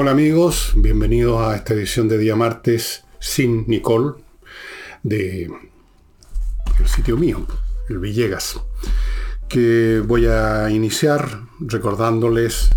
Hola 0.00 0.12
amigos, 0.12 0.74
bienvenidos 0.76 1.40
a 1.40 1.56
esta 1.56 1.74
edición 1.74 2.06
de 2.06 2.18
día 2.18 2.36
martes 2.36 3.02
sin 3.18 3.66
Nicole 3.66 4.12
de 5.02 5.50
el 6.78 6.86
sitio 6.86 7.16
mío, 7.16 7.44
el 7.88 7.98
Villegas, 7.98 8.60
que 9.48 10.00
voy 10.06 10.26
a 10.26 10.70
iniciar 10.70 11.40
recordándoles, 11.58 12.70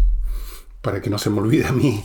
para 0.81 0.99
que 0.99 1.11
no 1.11 1.19
se 1.19 1.29
me 1.29 1.41
olvide 1.41 1.67
a 1.67 1.71
mí, 1.71 2.03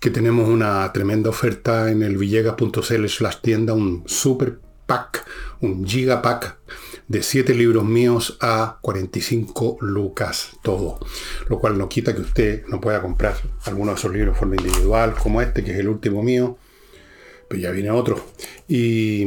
que 0.00 0.10
tenemos 0.10 0.48
una 0.48 0.92
tremenda 0.92 1.30
oferta 1.30 1.88
en 1.92 2.02
el 2.02 2.16
villegas.cl 2.16 3.06
slash 3.06 3.36
tienda, 3.42 3.72
un 3.72 4.02
super 4.06 4.58
pack, 4.86 5.24
un 5.60 5.84
gigapack 5.86 6.58
de 7.08 7.22
7 7.22 7.54
libros 7.54 7.84
míos 7.84 8.36
a 8.40 8.78
45 8.80 9.78
lucas 9.80 10.50
todo. 10.62 10.98
Lo 11.48 11.58
cual 11.58 11.78
no 11.78 11.88
quita 11.88 12.14
que 12.14 12.22
usted 12.22 12.66
no 12.66 12.80
pueda 12.80 13.02
comprar 13.02 13.36
alguno 13.64 13.92
de 13.92 13.98
esos 13.98 14.12
libros 14.12 14.34
de 14.34 14.38
forma 14.38 14.56
individual, 14.56 15.14
como 15.14 15.40
este, 15.40 15.62
que 15.62 15.72
es 15.72 15.78
el 15.78 15.88
último 15.88 16.22
mío. 16.22 16.58
Pero 17.48 17.60
ya 17.60 17.70
viene 17.70 17.90
otro. 17.90 18.24
Y 18.66 19.26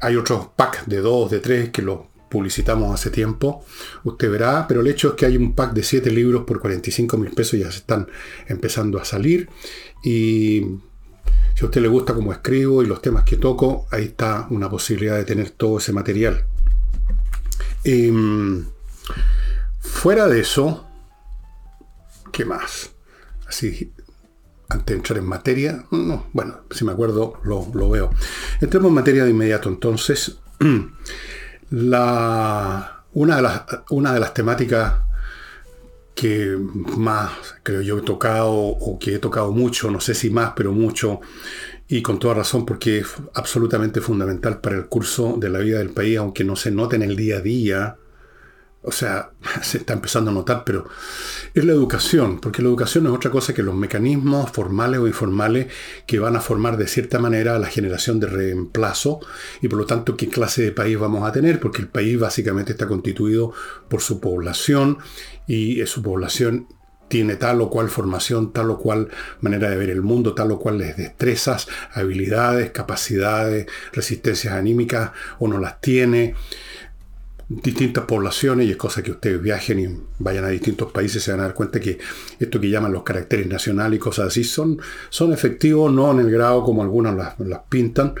hay 0.00 0.16
otros 0.16 0.48
packs 0.56 0.86
de 0.86 0.98
2, 0.98 1.30
de 1.30 1.40
3 1.40 1.70
que 1.70 1.82
los 1.82 2.00
publicitamos 2.28 2.92
hace 2.92 3.10
tiempo. 3.10 3.64
Usted 4.04 4.30
verá, 4.30 4.66
pero 4.68 4.80
el 4.80 4.88
hecho 4.88 5.08
es 5.08 5.14
que 5.14 5.26
hay 5.26 5.36
un 5.36 5.54
pack 5.54 5.72
de 5.72 5.82
7 5.82 6.10
libros 6.10 6.44
por 6.44 6.60
45 6.60 7.16
mil 7.16 7.30
pesos, 7.30 7.58
ya 7.58 7.70
se 7.70 7.78
están 7.78 8.08
empezando 8.46 8.98
a 8.98 9.04
salir. 9.04 9.48
Y 10.04 10.80
si 11.54 11.64
a 11.64 11.66
usted 11.66 11.80
le 11.80 11.88
gusta 11.88 12.14
cómo 12.14 12.32
escribo 12.32 12.82
y 12.82 12.86
los 12.86 13.00
temas 13.00 13.24
que 13.24 13.36
toco, 13.36 13.86
ahí 13.90 14.04
está 14.04 14.46
una 14.50 14.68
posibilidad 14.68 15.16
de 15.16 15.24
tener 15.24 15.50
todo 15.50 15.78
ese 15.78 15.92
material. 15.92 16.44
Em, 17.84 18.66
fuera 19.80 20.26
de 20.26 20.40
eso, 20.40 20.86
¿qué 22.32 22.44
más? 22.44 22.90
Así, 23.46 23.92
antes 24.68 24.86
de 24.86 24.94
entrar 24.94 25.18
en 25.18 25.26
materia, 25.26 25.84
no, 25.90 26.26
bueno, 26.32 26.60
si 26.70 26.84
me 26.84 26.92
acuerdo, 26.92 27.40
lo, 27.44 27.68
lo 27.72 27.88
veo. 27.88 28.10
Entremos 28.60 28.88
en 28.88 28.94
materia 28.94 29.24
de 29.24 29.30
inmediato, 29.30 29.68
entonces. 29.68 30.38
La, 31.70 33.04
una, 33.14 33.36
de 33.36 33.42
las, 33.42 33.62
una 33.90 34.12
de 34.12 34.20
las 34.20 34.32
temáticas 34.32 34.94
que 36.16 36.56
más, 36.96 37.30
creo 37.62 37.82
yo, 37.82 37.98
he 37.98 38.00
tocado 38.00 38.50
o 38.50 38.98
que 38.98 39.14
he 39.14 39.18
tocado 39.18 39.52
mucho, 39.52 39.90
no 39.90 40.00
sé 40.00 40.14
si 40.14 40.30
más, 40.30 40.54
pero 40.56 40.72
mucho, 40.72 41.20
y 41.88 42.00
con 42.00 42.18
toda 42.18 42.32
razón 42.32 42.64
porque 42.64 43.00
es 43.00 43.08
absolutamente 43.34 44.00
fundamental 44.00 44.62
para 44.62 44.76
el 44.76 44.86
curso 44.86 45.36
de 45.38 45.50
la 45.50 45.58
vida 45.58 45.78
del 45.78 45.90
país, 45.90 46.16
aunque 46.16 46.42
no 46.42 46.56
se 46.56 46.70
note 46.70 46.96
en 46.96 47.02
el 47.02 47.16
día 47.16 47.36
a 47.36 47.40
día, 47.42 47.96
o 48.86 48.92
sea, 48.92 49.32
se 49.62 49.78
está 49.78 49.92
empezando 49.92 50.30
a 50.30 50.34
notar, 50.34 50.62
pero 50.64 50.88
es 51.52 51.64
la 51.64 51.72
educación, 51.72 52.40
porque 52.40 52.62
la 52.62 52.68
educación 52.68 53.06
es 53.06 53.12
otra 53.12 53.30
cosa 53.30 53.52
que 53.52 53.62
los 53.62 53.74
mecanismos 53.74 54.50
formales 54.50 55.00
o 55.00 55.06
informales 55.06 55.66
que 56.06 56.18
van 56.18 56.36
a 56.36 56.40
formar 56.40 56.76
de 56.76 56.86
cierta 56.86 57.18
manera 57.18 57.58
la 57.58 57.66
generación 57.66 58.20
de 58.20 58.28
reemplazo 58.28 59.20
y 59.60 59.68
por 59.68 59.78
lo 59.78 59.86
tanto 59.86 60.16
qué 60.16 60.28
clase 60.28 60.62
de 60.62 60.72
país 60.72 60.98
vamos 60.98 61.28
a 61.28 61.32
tener, 61.32 61.60
porque 61.60 61.82
el 61.82 61.88
país 61.88 62.18
básicamente 62.18 62.72
está 62.72 62.86
constituido 62.86 63.52
por 63.88 64.00
su 64.00 64.20
población 64.20 64.98
y 65.46 65.84
su 65.86 66.02
población 66.02 66.68
tiene 67.08 67.36
tal 67.36 67.60
o 67.60 67.70
cual 67.70 67.88
formación, 67.88 68.52
tal 68.52 68.70
o 68.70 68.78
cual 68.78 69.08
manera 69.40 69.70
de 69.70 69.76
ver 69.76 69.90
el 69.90 70.02
mundo, 70.02 70.34
tal 70.34 70.50
o 70.52 70.58
cual 70.58 70.78
destrezas, 70.78 71.68
habilidades, 71.92 72.70
capacidades, 72.70 73.66
resistencias 73.92 74.54
anímicas 74.54 75.12
o 75.38 75.48
no 75.48 75.58
las 75.58 75.80
tiene 75.80 76.34
distintas 77.48 78.04
poblaciones 78.04 78.66
y 78.66 78.72
es 78.72 78.76
cosa 78.76 79.02
que 79.04 79.12
ustedes 79.12 79.40
viajen 79.40 79.78
y 79.78 80.00
vayan 80.18 80.44
a 80.44 80.48
distintos 80.48 80.90
países 80.90 81.22
se 81.22 81.30
van 81.30 81.40
a 81.40 81.44
dar 81.44 81.54
cuenta 81.54 81.78
que 81.78 81.98
esto 82.40 82.60
que 82.60 82.68
llaman 82.68 82.92
los 82.92 83.04
caracteres 83.04 83.46
nacionales 83.46 83.98
y 83.98 84.00
cosas 84.00 84.28
así 84.28 84.42
son, 84.42 84.80
son 85.10 85.32
efectivos, 85.32 85.92
no 85.92 86.10
en 86.10 86.20
el 86.20 86.30
grado 86.30 86.64
como 86.64 86.82
algunos 86.82 87.14
las, 87.14 87.38
las, 87.38 87.60
pintan, 87.68 88.14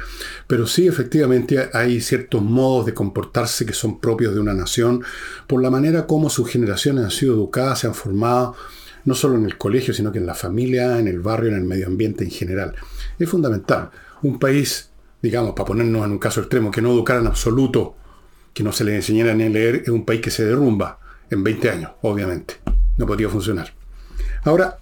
pero 0.46 0.66
sí 0.66 0.86
efectivamente 0.86 1.70
hay 1.72 2.00
ciertos 2.00 2.40
modos 2.40 2.86
de 2.86 2.94
comportarse 2.94 3.66
que 3.66 3.72
son 3.72 3.98
propios 3.98 4.32
de 4.32 4.40
una 4.40 4.54
nación 4.54 5.02
por 5.48 5.60
la 5.60 5.70
manera 5.70 6.06
como 6.06 6.30
sus 6.30 6.48
generaciones 6.48 7.04
han 7.04 7.10
sido 7.10 7.34
educadas, 7.34 7.80
se 7.80 7.88
han 7.88 7.94
formado, 7.94 8.54
no 9.04 9.14
solo 9.14 9.36
en 9.36 9.44
el 9.44 9.58
colegio, 9.58 9.92
sino 9.92 10.12
que 10.12 10.18
en 10.18 10.26
la 10.26 10.34
familia, 10.34 10.98
en 10.98 11.08
el 11.08 11.20
barrio, 11.20 11.50
en 11.50 11.56
el 11.56 11.64
medio 11.64 11.86
ambiente 11.86 12.24
en 12.24 12.30
general. 12.30 12.74
Es 13.18 13.28
fundamental. 13.28 13.90
Un 14.22 14.38
país, 14.38 14.90
digamos, 15.22 15.52
para 15.52 15.66
ponernos 15.66 16.04
en 16.04 16.12
un 16.12 16.18
caso 16.18 16.40
extremo, 16.40 16.72
que 16.72 16.82
no 16.82 16.90
educara 16.90 17.20
en 17.20 17.28
absoluto 17.28 17.94
que 18.56 18.62
no 18.64 18.72
se 18.72 18.84
le 18.84 18.96
enseñara 18.96 19.34
ni 19.34 19.44
a 19.44 19.50
leer 19.50 19.82
es 19.84 19.90
un 19.90 20.06
país 20.06 20.22
que 20.22 20.30
se 20.30 20.42
derrumba 20.42 20.98
en 21.28 21.44
20 21.44 21.68
años, 21.68 21.90
obviamente. 22.00 22.54
No 22.96 23.04
podría 23.04 23.28
funcionar. 23.28 23.70
Ahora, 24.44 24.78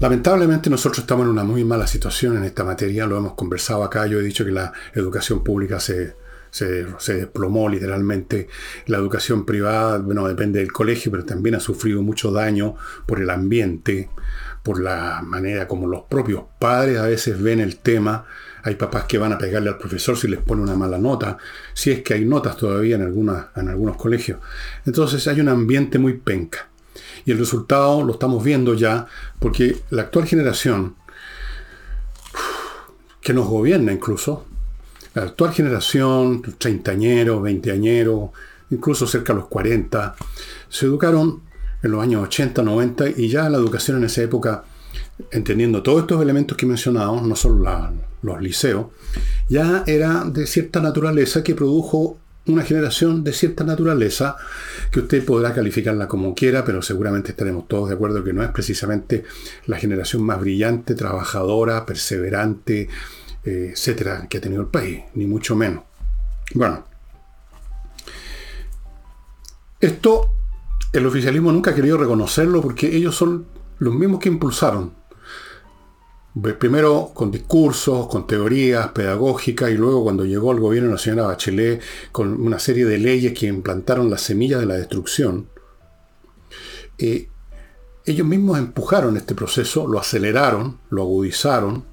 lamentablemente 0.00 0.70
nosotros 0.70 1.00
estamos 1.00 1.26
en 1.26 1.32
una 1.32 1.44
muy 1.44 1.64
mala 1.64 1.86
situación 1.86 2.38
en 2.38 2.44
esta 2.44 2.64
materia, 2.64 3.06
lo 3.06 3.18
hemos 3.18 3.34
conversado 3.34 3.84
acá, 3.84 4.06
yo 4.06 4.18
he 4.18 4.22
dicho 4.22 4.46
que 4.46 4.50
la 4.50 4.72
educación 4.94 5.44
pública 5.44 5.78
se, 5.78 6.16
se, 6.50 6.86
se, 6.96 7.14
desplomó 7.14 7.68
literalmente. 7.68 8.48
La 8.86 8.96
educación 8.96 9.44
privada, 9.44 9.98
bueno, 9.98 10.26
depende 10.26 10.60
del 10.60 10.72
colegio, 10.72 11.10
pero 11.10 11.26
también 11.26 11.56
ha 11.56 11.60
sufrido 11.60 12.00
mucho 12.00 12.32
daño 12.32 12.76
por 13.04 13.20
el 13.20 13.28
ambiente, 13.28 14.08
por 14.62 14.80
la 14.80 15.22
manera 15.24 15.66
como 15.66 15.86
los 15.86 16.02
propios 16.02 16.42
padres 16.58 16.98
a 16.98 17.06
veces 17.06 17.40
ven 17.40 17.60
el 17.60 17.76
tema 17.76 18.26
hay 18.62 18.74
papás 18.74 19.04
que 19.04 19.18
van 19.18 19.32
a 19.32 19.38
pegarle 19.38 19.70
al 19.70 19.78
profesor 19.78 20.16
si 20.16 20.28
les 20.28 20.40
pone 20.40 20.62
una 20.62 20.74
mala 20.74 20.98
nota, 20.98 21.38
si 21.72 21.90
es 21.90 22.02
que 22.02 22.14
hay 22.14 22.24
notas 22.24 22.56
todavía 22.56 22.96
en, 22.96 23.02
en 23.02 23.68
algunos 23.68 23.96
colegios. 23.96 24.38
Entonces 24.84 25.26
hay 25.26 25.40
un 25.40 25.48
ambiente 25.48 25.98
muy 25.98 26.14
penca. 26.14 26.68
Y 27.24 27.32
el 27.32 27.38
resultado 27.38 28.02
lo 28.02 28.12
estamos 28.12 28.42
viendo 28.42 28.74
ya 28.74 29.06
porque 29.38 29.76
la 29.90 30.02
actual 30.02 30.26
generación, 30.26 30.96
que 33.20 33.32
nos 33.32 33.46
gobierna 33.46 33.92
incluso, 33.92 34.46
la 35.14 35.22
actual 35.22 35.52
generación, 35.52 36.42
treintañeros, 36.58 37.42
veinteañeros, 37.42 38.30
incluso 38.70 39.06
cerca 39.06 39.32
de 39.32 39.40
los 39.40 39.48
40, 39.48 40.14
se 40.68 40.86
educaron 40.86 41.47
en 41.82 41.90
los 41.90 42.02
años 42.02 42.22
80, 42.24 42.62
90 42.62 43.10
y 43.16 43.28
ya 43.28 43.48
la 43.48 43.58
educación 43.58 43.98
en 43.98 44.04
esa 44.04 44.22
época 44.22 44.64
entendiendo 45.30 45.82
todos 45.82 46.02
estos 46.02 46.22
elementos 46.22 46.56
que 46.56 46.64
he 46.64 46.68
mencionado, 46.68 47.20
no 47.20 47.36
solo 47.36 47.92
los 48.22 48.40
liceos, 48.40 48.86
ya 49.48 49.84
era 49.86 50.24
de 50.24 50.46
cierta 50.46 50.80
naturaleza 50.80 51.42
que 51.42 51.54
produjo 51.54 52.18
una 52.46 52.62
generación 52.62 53.24
de 53.24 53.32
cierta 53.32 53.62
naturaleza 53.62 54.36
que 54.90 55.00
usted 55.00 55.24
podrá 55.24 55.52
calificarla 55.52 56.08
como 56.08 56.34
quiera, 56.34 56.64
pero 56.64 56.80
seguramente 56.80 57.32
estaremos 57.32 57.68
todos 57.68 57.88
de 57.88 57.94
acuerdo 57.94 58.24
que 58.24 58.32
no 58.32 58.42
es 58.42 58.50
precisamente 58.50 59.24
la 59.66 59.76
generación 59.76 60.22
más 60.22 60.40
brillante, 60.40 60.94
trabajadora, 60.94 61.84
perseverante, 61.84 62.88
eh, 63.44 63.70
etcétera, 63.72 64.26
que 64.28 64.38
ha 64.38 64.40
tenido 64.40 64.62
el 64.62 64.68
país, 64.68 65.02
ni 65.14 65.26
mucho 65.26 65.54
menos. 65.56 65.84
Bueno, 66.54 66.86
esto 69.80 70.37
el 70.92 71.06
oficialismo 71.06 71.52
nunca 71.52 71.72
ha 71.72 71.74
querido 71.74 71.98
reconocerlo 71.98 72.62
porque 72.62 72.94
ellos 72.94 73.14
son 73.14 73.46
los 73.78 73.94
mismos 73.94 74.20
que 74.20 74.28
impulsaron 74.28 74.98
primero 76.58 77.10
con 77.14 77.30
discursos, 77.30 78.06
con 78.06 78.26
teorías 78.26 78.88
pedagógicas 78.88 79.70
y 79.70 79.74
luego 79.74 80.04
cuando 80.04 80.24
llegó 80.24 80.52
al 80.52 80.60
gobierno 80.60 80.92
la 80.92 80.98
señora 80.98 81.26
Bachelet 81.26 81.80
con 82.12 82.40
una 82.40 82.58
serie 82.58 82.84
de 82.84 82.98
leyes 82.98 83.38
que 83.38 83.46
implantaron 83.46 84.10
las 84.10 84.22
semillas 84.22 84.60
de 84.60 84.66
la 84.66 84.74
destrucción, 84.74 85.48
eh, 86.98 87.28
ellos 88.04 88.26
mismos 88.26 88.58
empujaron 88.58 89.16
este 89.16 89.34
proceso, 89.34 89.86
lo 89.86 89.98
aceleraron, 89.98 90.78
lo 90.88 91.02
agudizaron. 91.02 91.84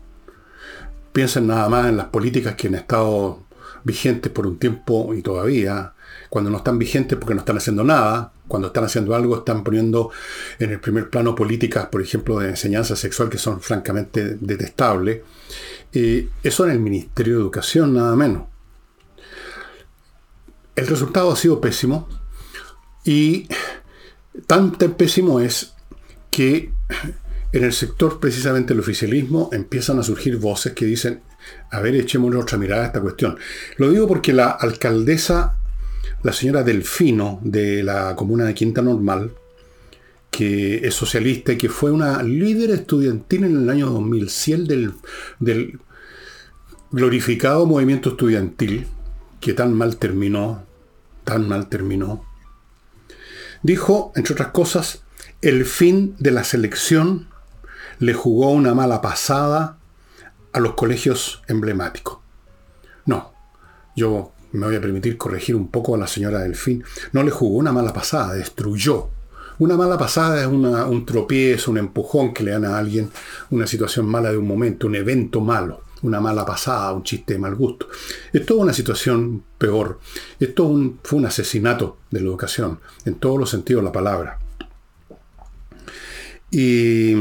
Piensen 1.11 1.47
nada 1.47 1.67
más 1.67 1.89
en 1.89 1.97
las 1.97 2.07
políticas 2.07 2.55
que 2.55 2.67
han 2.67 2.75
estado 2.75 3.43
vigentes 3.83 4.31
por 4.31 4.47
un 4.47 4.57
tiempo 4.57 5.13
y 5.13 5.21
todavía, 5.21 5.93
cuando 6.35 6.51
no 6.51 6.57
están 6.57 6.77
vigentes 6.77 7.17
porque 7.17 7.33
no 7.33 7.39
están 7.39 7.55
haciendo 7.55 7.85
nada, 7.85 8.33
cuando 8.45 8.67
están 8.67 8.83
haciendo 8.83 9.15
algo 9.15 9.37
están 9.37 9.63
poniendo 9.63 10.11
en 10.59 10.69
el 10.69 10.81
primer 10.81 11.09
plano 11.09 11.33
políticas, 11.33 11.85
por 11.85 12.01
ejemplo, 12.01 12.39
de 12.39 12.49
enseñanza 12.49 12.97
sexual 12.97 13.29
que 13.29 13.37
son 13.37 13.61
francamente 13.61 14.35
detestables. 14.41 15.21
y 15.93 16.27
eso 16.43 16.65
en 16.65 16.71
el 16.71 16.81
Ministerio 16.81 17.35
de 17.35 17.39
Educación, 17.39 17.93
nada 17.93 18.17
menos. 18.17 18.47
El 20.75 20.87
resultado 20.87 21.31
ha 21.31 21.37
sido 21.37 21.61
pésimo 21.61 22.09
y 23.05 23.47
tan, 24.45 24.71
pésimo 24.71 25.39
es 25.39 25.73
que 26.31 26.73
en 27.53 27.63
el 27.63 27.71
sector 27.71 28.19
precisamente 28.19 28.73
el 28.73 28.81
oficialismo 28.81 29.51
empiezan 29.53 29.99
a 29.99 30.03
surgir 30.03 30.35
voces 30.35 30.73
que 30.73 30.83
dicen, 30.83 31.21
a 31.71 31.79
ver, 31.79 31.95
echémosle 31.95 32.37
otra 32.41 32.57
mirada 32.57 32.83
a 32.83 32.87
esta 32.87 32.99
cuestión. 32.99 33.37
Lo 33.77 33.89
digo 33.89 34.05
porque 34.05 34.33
la 34.33 34.49
alcaldesa 34.49 35.59
la 36.25 36.33
señora 36.33 36.63
Delfino 36.63 37.39
de 37.43 37.83
la 37.83 38.15
comuna 38.15 38.45
de 38.45 38.55
Quinta 38.55 38.81
Normal, 38.81 39.33
que 40.31 40.77
es 40.77 40.95
socialista 40.95 41.53
y 41.53 41.57
que 41.57 41.69
fue 41.69 41.91
una 41.91 42.23
líder 42.23 42.71
estudiantil 42.71 43.43
en 43.43 43.57
el 43.57 43.69
año 43.69 43.91
2100 43.91 44.65
del, 44.67 44.93
del 45.39 45.79
glorificado 46.89 47.67
movimiento 47.67 48.09
estudiantil, 48.09 48.87
que 49.39 49.53
tan 49.53 49.75
mal 49.75 49.97
terminó, 49.97 50.65
tan 51.25 51.47
mal 51.47 51.69
terminó, 51.69 52.25
dijo, 53.61 54.11
entre 54.15 54.33
otras 54.33 54.49
cosas, 54.49 55.03
el 55.43 55.63
fin 55.63 56.15
de 56.17 56.31
la 56.31 56.43
selección 56.43 57.27
le 57.99 58.15
jugó 58.15 58.49
una 58.49 58.73
mala 58.73 58.99
pasada 59.03 59.77
a 60.53 60.59
los 60.59 60.73
colegios 60.73 61.43
emblemáticos. 61.47 62.17
No, 63.05 63.31
yo 63.95 64.33
me 64.55 64.65
voy 64.65 64.75
a 64.75 64.81
permitir 64.81 65.17
corregir 65.17 65.55
un 65.55 65.69
poco 65.69 65.95
a 65.95 65.97
la 65.97 66.07
señora 66.07 66.39
Delfín. 66.39 66.83
No 67.11 67.23
le 67.23 67.31
jugó 67.31 67.57
una 67.57 67.71
mala 67.71 67.93
pasada, 67.93 68.33
destruyó. 68.33 69.09
Una 69.57 69.77
mala 69.77 69.97
pasada 69.97 70.41
es 70.41 70.47
un 70.47 71.05
tropiezo, 71.05 71.71
un 71.71 71.77
empujón 71.77 72.33
que 72.33 72.43
le 72.43 72.51
dan 72.51 72.65
a 72.65 72.77
alguien, 72.77 73.09
una 73.51 73.65
situación 73.65 74.05
mala 74.05 74.31
de 74.31 74.37
un 74.37 74.47
momento, 74.47 74.87
un 74.87 74.95
evento 74.95 75.39
malo, 75.39 75.83
una 76.01 76.19
mala 76.19 76.45
pasada, 76.45 76.91
un 76.91 77.03
chiste 77.03 77.33
de 77.33 77.39
mal 77.39 77.55
gusto. 77.55 77.87
Es 78.33 78.45
toda 78.45 78.63
una 78.63 78.73
situación 78.73 79.43
peor. 79.57 79.99
Esto 80.39 80.93
fue 81.03 81.19
un 81.19 81.25
asesinato 81.25 81.99
de 82.11 82.19
la 82.19 82.27
educación, 82.27 82.79
en 83.05 83.15
todos 83.15 83.39
los 83.39 83.49
sentidos 83.49 83.81
de 83.81 83.85
la 83.85 83.93
palabra. 83.93 84.39
Y 86.51 87.13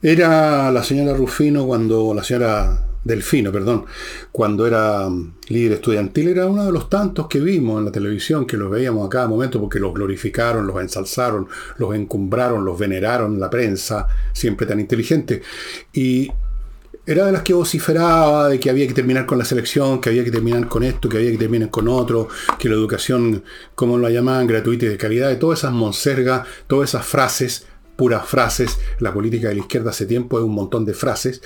era 0.00 0.70
la 0.70 0.82
señora 0.84 1.16
Rufino 1.16 1.66
cuando, 1.66 2.14
la 2.14 2.22
señora 2.22 2.91
Delfino, 3.04 3.50
perdón, 3.50 3.84
cuando 4.30 4.66
era 4.66 5.08
líder 5.48 5.72
estudiantil, 5.72 6.28
era 6.28 6.46
uno 6.46 6.64
de 6.64 6.72
los 6.72 6.88
tantos 6.88 7.26
que 7.26 7.40
vimos 7.40 7.78
en 7.78 7.86
la 7.86 7.92
televisión, 7.92 8.46
que 8.46 8.56
los 8.56 8.70
veíamos 8.70 9.06
a 9.06 9.10
cada 9.10 9.26
momento 9.26 9.60
porque 9.60 9.80
los 9.80 9.92
glorificaron, 9.92 10.66
los 10.66 10.80
ensalzaron, 10.80 11.48
los 11.78 11.94
encumbraron, 11.94 12.64
los 12.64 12.78
veneraron 12.78 13.34
en 13.34 13.40
la 13.40 13.50
prensa, 13.50 14.06
siempre 14.32 14.66
tan 14.66 14.78
inteligente. 14.78 15.42
Y 15.92 16.30
era 17.04 17.26
de 17.26 17.32
las 17.32 17.42
que 17.42 17.52
vociferaba 17.52 18.48
de 18.48 18.60
que 18.60 18.70
había 18.70 18.86
que 18.86 18.94
terminar 18.94 19.26
con 19.26 19.36
la 19.36 19.44
selección, 19.44 20.00
que 20.00 20.10
había 20.10 20.22
que 20.22 20.30
terminar 20.30 20.68
con 20.68 20.84
esto, 20.84 21.08
que 21.08 21.16
había 21.16 21.32
que 21.32 21.38
terminar 21.38 21.70
con 21.70 21.88
otro, 21.88 22.28
que 22.58 22.68
la 22.68 22.76
educación, 22.76 23.42
como 23.74 23.98
la 23.98 24.10
llamaban, 24.10 24.46
gratuita 24.46 24.86
y 24.86 24.90
de 24.90 24.96
calidad, 24.96 25.28
de 25.28 25.36
todas 25.36 25.60
esas 25.60 25.72
monsergas, 25.72 26.46
todas 26.68 26.90
esas 26.90 27.04
frases 27.04 27.66
puras 27.96 28.26
frases. 28.26 28.78
La 28.98 29.12
política 29.12 29.48
de 29.48 29.54
la 29.54 29.60
izquierda 29.60 29.90
hace 29.90 30.06
tiempo 30.06 30.38
es 30.38 30.44
un 30.44 30.54
montón 30.54 30.84
de 30.84 30.94
frases. 30.94 31.42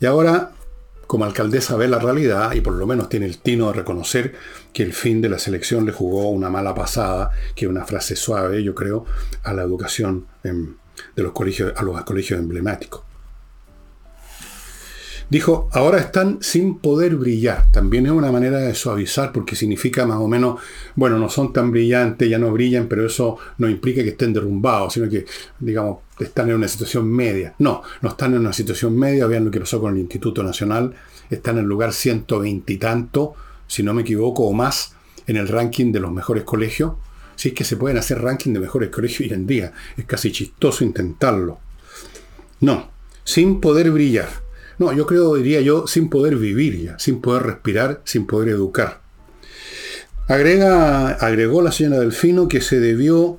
Y 0.00 0.06
ahora, 0.06 0.52
como 1.12 1.26
alcaldesa 1.26 1.76
ve 1.76 1.88
la 1.88 1.98
realidad 1.98 2.54
y 2.54 2.62
por 2.62 2.72
lo 2.72 2.86
menos 2.86 3.10
tiene 3.10 3.26
el 3.26 3.36
tino 3.36 3.66
de 3.66 3.74
reconocer 3.74 4.34
que 4.72 4.82
el 4.82 4.94
fin 4.94 5.20
de 5.20 5.28
la 5.28 5.38
selección 5.38 5.84
le 5.84 5.92
jugó 5.92 6.30
una 6.30 6.48
mala 6.48 6.74
pasada, 6.74 7.32
que 7.54 7.66
es 7.66 7.70
una 7.70 7.84
frase 7.84 8.16
suave, 8.16 8.64
yo 8.64 8.74
creo, 8.74 9.04
a 9.42 9.52
la 9.52 9.60
educación 9.60 10.26
de 10.42 11.22
los 11.22 11.32
colegios, 11.32 11.74
a 11.76 11.82
los 11.82 12.02
colegios 12.04 12.40
emblemáticos. 12.40 13.02
Dijo, 15.32 15.70
ahora 15.72 15.96
están 15.96 16.42
sin 16.42 16.76
poder 16.76 17.16
brillar. 17.16 17.72
También 17.72 18.04
es 18.04 18.12
una 18.12 18.30
manera 18.30 18.58
de 18.58 18.74
suavizar 18.74 19.32
porque 19.32 19.56
significa 19.56 20.04
más 20.04 20.18
o 20.18 20.28
menos, 20.28 20.60
bueno, 20.94 21.18
no 21.18 21.30
son 21.30 21.54
tan 21.54 21.70
brillantes, 21.70 22.28
ya 22.28 22.38
no 22.38 22.52
brillan, 22.52 22.86
pero 22.86 23.06
eso 23.06 23.38
no 23.56 23.66
implica 23.66 24.02
que 24.02 24.10
estén 24.10 24.34
derrumbados, 24.34 24.92
sino 24.92 25.08
que, 25.08 25.24
digamos, 25.58 26.00
están 26.20 26.50
en 26.50 26.56
una 26.56 26.68
situación 26.68 27.10
media. 27.10 27.54
No, 27.60 27.82
no 28.02 28.10
están 28.10 28.34
en 28.34 28.40
una 28.40 28.52
situación 28.52 28.94
media. 28.98 29.26
Vean 29.26 29.46
lo 29.46 29.50
que 29.50 29.60
pasó 29.60 29.80
con 29.80 29.94
el 29.94 30.00
Instituto 30.00 30.42
Nacional. 30.42 30.92
Están 31.30 31.56
en 31.56 31.62
el 31.62 31.66
lugar 31.66 31.94
120 31.94 32.70
y 32.70 32.80
si 33.68 33.82
no 33.82 33.94
me 33.94 34.02
equivoco, 34.02 34.42
o 34.42 34.52
más, 34.52 34.96
en 35.26 35.38
el 35.38 35.48
ranking 35.48 35.92
de 35.92 36.00
los 36.00 36.12
mejores 36.12 36.44
colegios. 36.44 36.92
Si 37.36 37.48
es 37.48 37.54
que 37.54 37.64
se 37.64 37.78
pueden 37.78 37.96
hacer 37.96 38.20
ranking 38.20 38.52
de 38.52 38.60
mejores 38.60 38.90
colegios 38.90 39.20
hoy 39.30 39.34
en 39.34 39.46
día. 39.46 39.72
Es 39.96 40.04
casi 40.04 40.30
chistoso 40.30 40.84
intentarlo. 40.84 41.58
No, 42.60 42.90
sin 43.24 43.62
poder 43.62 43.90
brillar. 43.92 44.41
No, 44.78 44.92
yo 44.92 45.06
creo, 45.06 45.34
diría 45.36 45.60
yo, 45.60 45.86
sin 45.86 46.08
poder 46.08 46.36
vivir 46.36 46.80
ya, 46.80 46.98
sin 46.98 47.20
poder 47.20 47.44
respirar, 47.44 48.00
sin 48.04 48.26
poder 48.26 48.50
educar. 48.50 49.00
Agrega, 50.28 51.10
agregó 51.10 51.62
la 51.62 51.72
señora 51.72 51.98
Delfino 51.98 52.48
que 52.48 52.60
se 52.60 52.80
debió, 52.80 53.38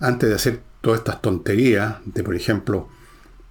antes 0.00 0.28
de 0.28 0.34
hacer 0.34 0.60
todas 0.80 1.00
estas 1.00 1.20
tonterías, 1.20 1.96
de 2.06 2.24
por 2.24 2.34
ejemplo, 2.34 2.88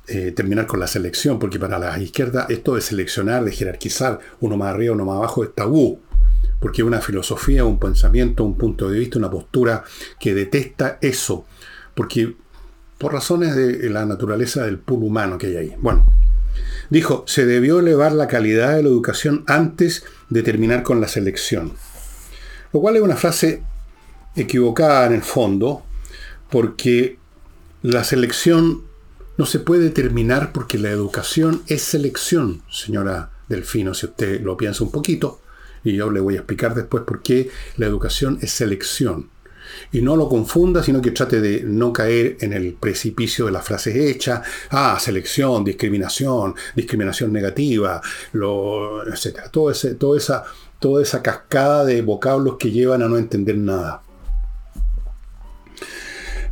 eh, 0.07 0.31
terminar 0.31 0.67
con 0.67 0.79
la 0.79 0.87
selección, 0.87 1.37
porque 1.37 1.59
para 1.59 1.77
la 1.77 1.99
izquierda 1.99 2.45
esto 2.49 2.75
de 2.75 2.81
seleccionar, 2.81 3.43
de 3.43 3.51
jerarquizar, 3.51 4.19
uno 4.39 4.57
más 4.57 4.73
arriba, 4.73 4.93
uno 4.93 5.05
más 5.05 5.17
abajo, 5.17 5.43
es 5.43 5.53
tabú, 5.53 5.99
porque 6.59 6.83
una 6.83 7.01
filosofía, 7.01 7.65
un 7.65 7.79
pensamiento, 7.79 8.43
un 8.43 8.57
punto 8.57 8.89
de 8.89 8.99
vista, 8.99 9.19
una 9.19 9.29
postura 9.29 9.83
que 10.19 10.33
detesta 10.33 10.97
eso, 11.01 11.45
porque 11.93 12.35
por 12.97 13.13
razones 13.13 13.55
de 13.55 13.89
la 13.89 14.05
naturaleza 14.05 14.65
del 14.65 14.79
pool 14.79 15.03
humano 15.03 15.37
que 15.37 15.47
hay 15.47 15.57
ahí. 15.57 15.75
Bueno, 15.79 16.05
Dijo, 16.89 17.23
se 17.27 17.45
debió 17.45 17.79
elevar 17.79 18.13
la 18.13 18.27
calidad 18.27 18.75
de 18.75 18.83
la 18.83 18.89
educación 18.89 19.43
antes 19.47 20.05
de 20.29 20.43
terminar 20.43 20.83
con 20.83 21.01
la 21.01 21.07
selección. 21.07 21.73
Lo 22.73 22.79
cual 22.79 22.95
es 22.95 23.01
una 23.01 23.15
frase 23.15 23.63
equivocada 24.35 25.07
en 25.07 25.13
el 25.13 25.21
fondo, 25.21 25.83
porque 26.49 27.17
la 27.81 28.03
selección 28.03 28.83
no 29.37 29.45
se 29.45 29.59
puede 29.59 29.89
terminar 29.89 30.51
porque 30.51 30.77
la 30.77 30.89
educación 30.89 31.61
es 31.67 31.83
selección, 31.83 32.63
señora 32.69 33.31
Delfino, 33.47 33.93
si 33.93 34.07
usted 34.07 34.41
lo 34.41 34.57
piensa 34.57 34.83
un 34.83 34.91
poquito, 34.91 35.41
y 35.83 35.95
yo 35.95 36.11
le 36.11 36.19
voy 36.19 36.35
a 36.35 36.39
explicar 36.39 36.73
después 36.73 37.03
por 37.03 37.21
qué 37.21 37.49
la 37.77 37.85
educación 37.85 38.39
es 38.41 38.51
selección. 38.51 39.29
Y 39.91 40.01
no 40.01 40.15
lo 40.15 40.29
confunda, 40.29 40.83
sino 40.83 41.01
que 41.01 41.11
trate 41.11 41.41
de 41.41 41.63
no 41.63 41.93
caer 41.93 42.37
en 42.41 42.53
el 42.53 42.73
precipicio 42.73 43.45
de 43.45 43.51
las 43.51 43.65
frases 43.65 43.95
hechas. 43.95 44.41
Ah, 44.69 44.97
selección, 44.99 45.63
discriminación, 45.63 46.55
discriminación 46.75 47.31
negativa, 47.31 48.01
lo, 48.33 49.07
etc. 49.07 49.49
Todo 49.51 49.71
toda, 49.97 50.17
esa, 50.17 50.43
toda 50.79 51.01
esa 51.01 51.21
cascada 51.21 51.85
de 51.85 52.01
vocablos 52.01 52.57
que 52.57 52.71
llevan 52.71 53.01
a 53.01 53.07
no 53.07 53.17
entender 53.17 53.57
nada. 53.57 54.01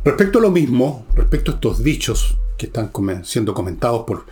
Respecto 0.04 0.38
a 0.38 0.42
lo 0.42 0.50
mismo, 0.50 1.06
respecto 1.14 1.50
a 1.50 1.54
estos 1.54 1.82
dichos 1.82 2.36
que 2.56 2.66
están 2.66 2.90
siendo 3.24 3.54
comentados 3.54 4.04
por, 4.06 4.24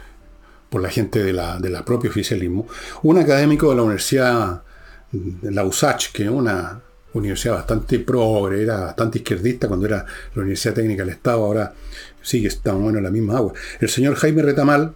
por 0.70 0.80
la 0.80 0.88
gente 0.88 1.22
de 1.22 1.32
la, 1.32 1.58
de 1.58 1.68
la 1.70 1.84
propio 1.84 2.10
oficialismo, 2.10 2.66
un 3.02 3.18
académico 3.18 3.70
de 3.70 3.76
la 3.76 3.82
Universidad, 3.82 4.62
de 5.10 5.50
la 5.50 5.64
USACH, 5.64 6.12
que 6.12 6.24
es 6.24 6.30
una 6.30 6.80
universidad 7.14 7.54
bastante 7.54 7.98
progre, 8.00 8.62
era 8.62 8.80
bastante 8.80 9.18
izquierdista 9.18 9.68
cuando 9.68 9.86
era 9.86 10.04
la 10.34 10.42
Universidad 10.42 10.74
Técnica 10.74 11.04
del 11.04 11.14
Estado, 11.14 11.44
ahora 11.44 11.74
sigue 12.22 12.48
estamos 12.48 12.82
bueno 12.82 12.98
en 12.98 13.04
la 13.04 13.10
misma 13.10 13.36
agua. 13.36 13.52
El 13.80 13.88
señor 13.88 14.14
Jaime 14.16 14.42
Retamal 14.42 14.94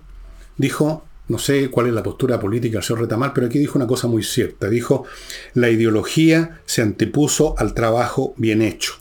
dijo, 0.57 1.05
no 1.29 1.39
sé 1.39 1.71
cuál 1.71 1.89
es 1.89 1.93
la 1.93 2.03
postura 2.03 2.41
política 2.41 2.79
del 2.79 2.85
señor 2.85 3.03
Retamal, 3.03 3.33
pero 3.33 3.47
aquí 3.47 3.59
dijo 3.59 3.79
una 3.79 3.87
cosa 3.87 4.09
muy 4.09 4.23
cierta. 4.23 4.69
Dijo, 4.69 5.05
la 5.55 5.71
ideología 5.71 6.61
se 6.65 6.83
antepuso 6.83 7.55
al 7.59 7.75
trabajo 7.75 8.35
bien 8.37 8.63
hecho. 8.63 8.95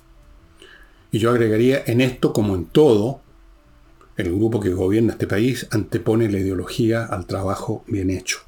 Y 1.12 1.20
yo 1.20 1.32
agregaría, 1.32 1.84
en 1.88 2.02
esto 2.02 2.34
como 2.34 2.56
en 2.56 2.66
todo, 2.66 3.22
el 4.18 4.34
grupo 4.34 4.60
que 4.60 4.72
gobierna 4.72 5.14
este 5.14 5.28
país 5.28 5.68
antepone 5.72 6.30
la 6.30 6.40
ideología 6.40 7.06
al 7.06 7.26
trabajo 7.26 7.86
bien 7.88 8.10
hecho. 8.10 8.40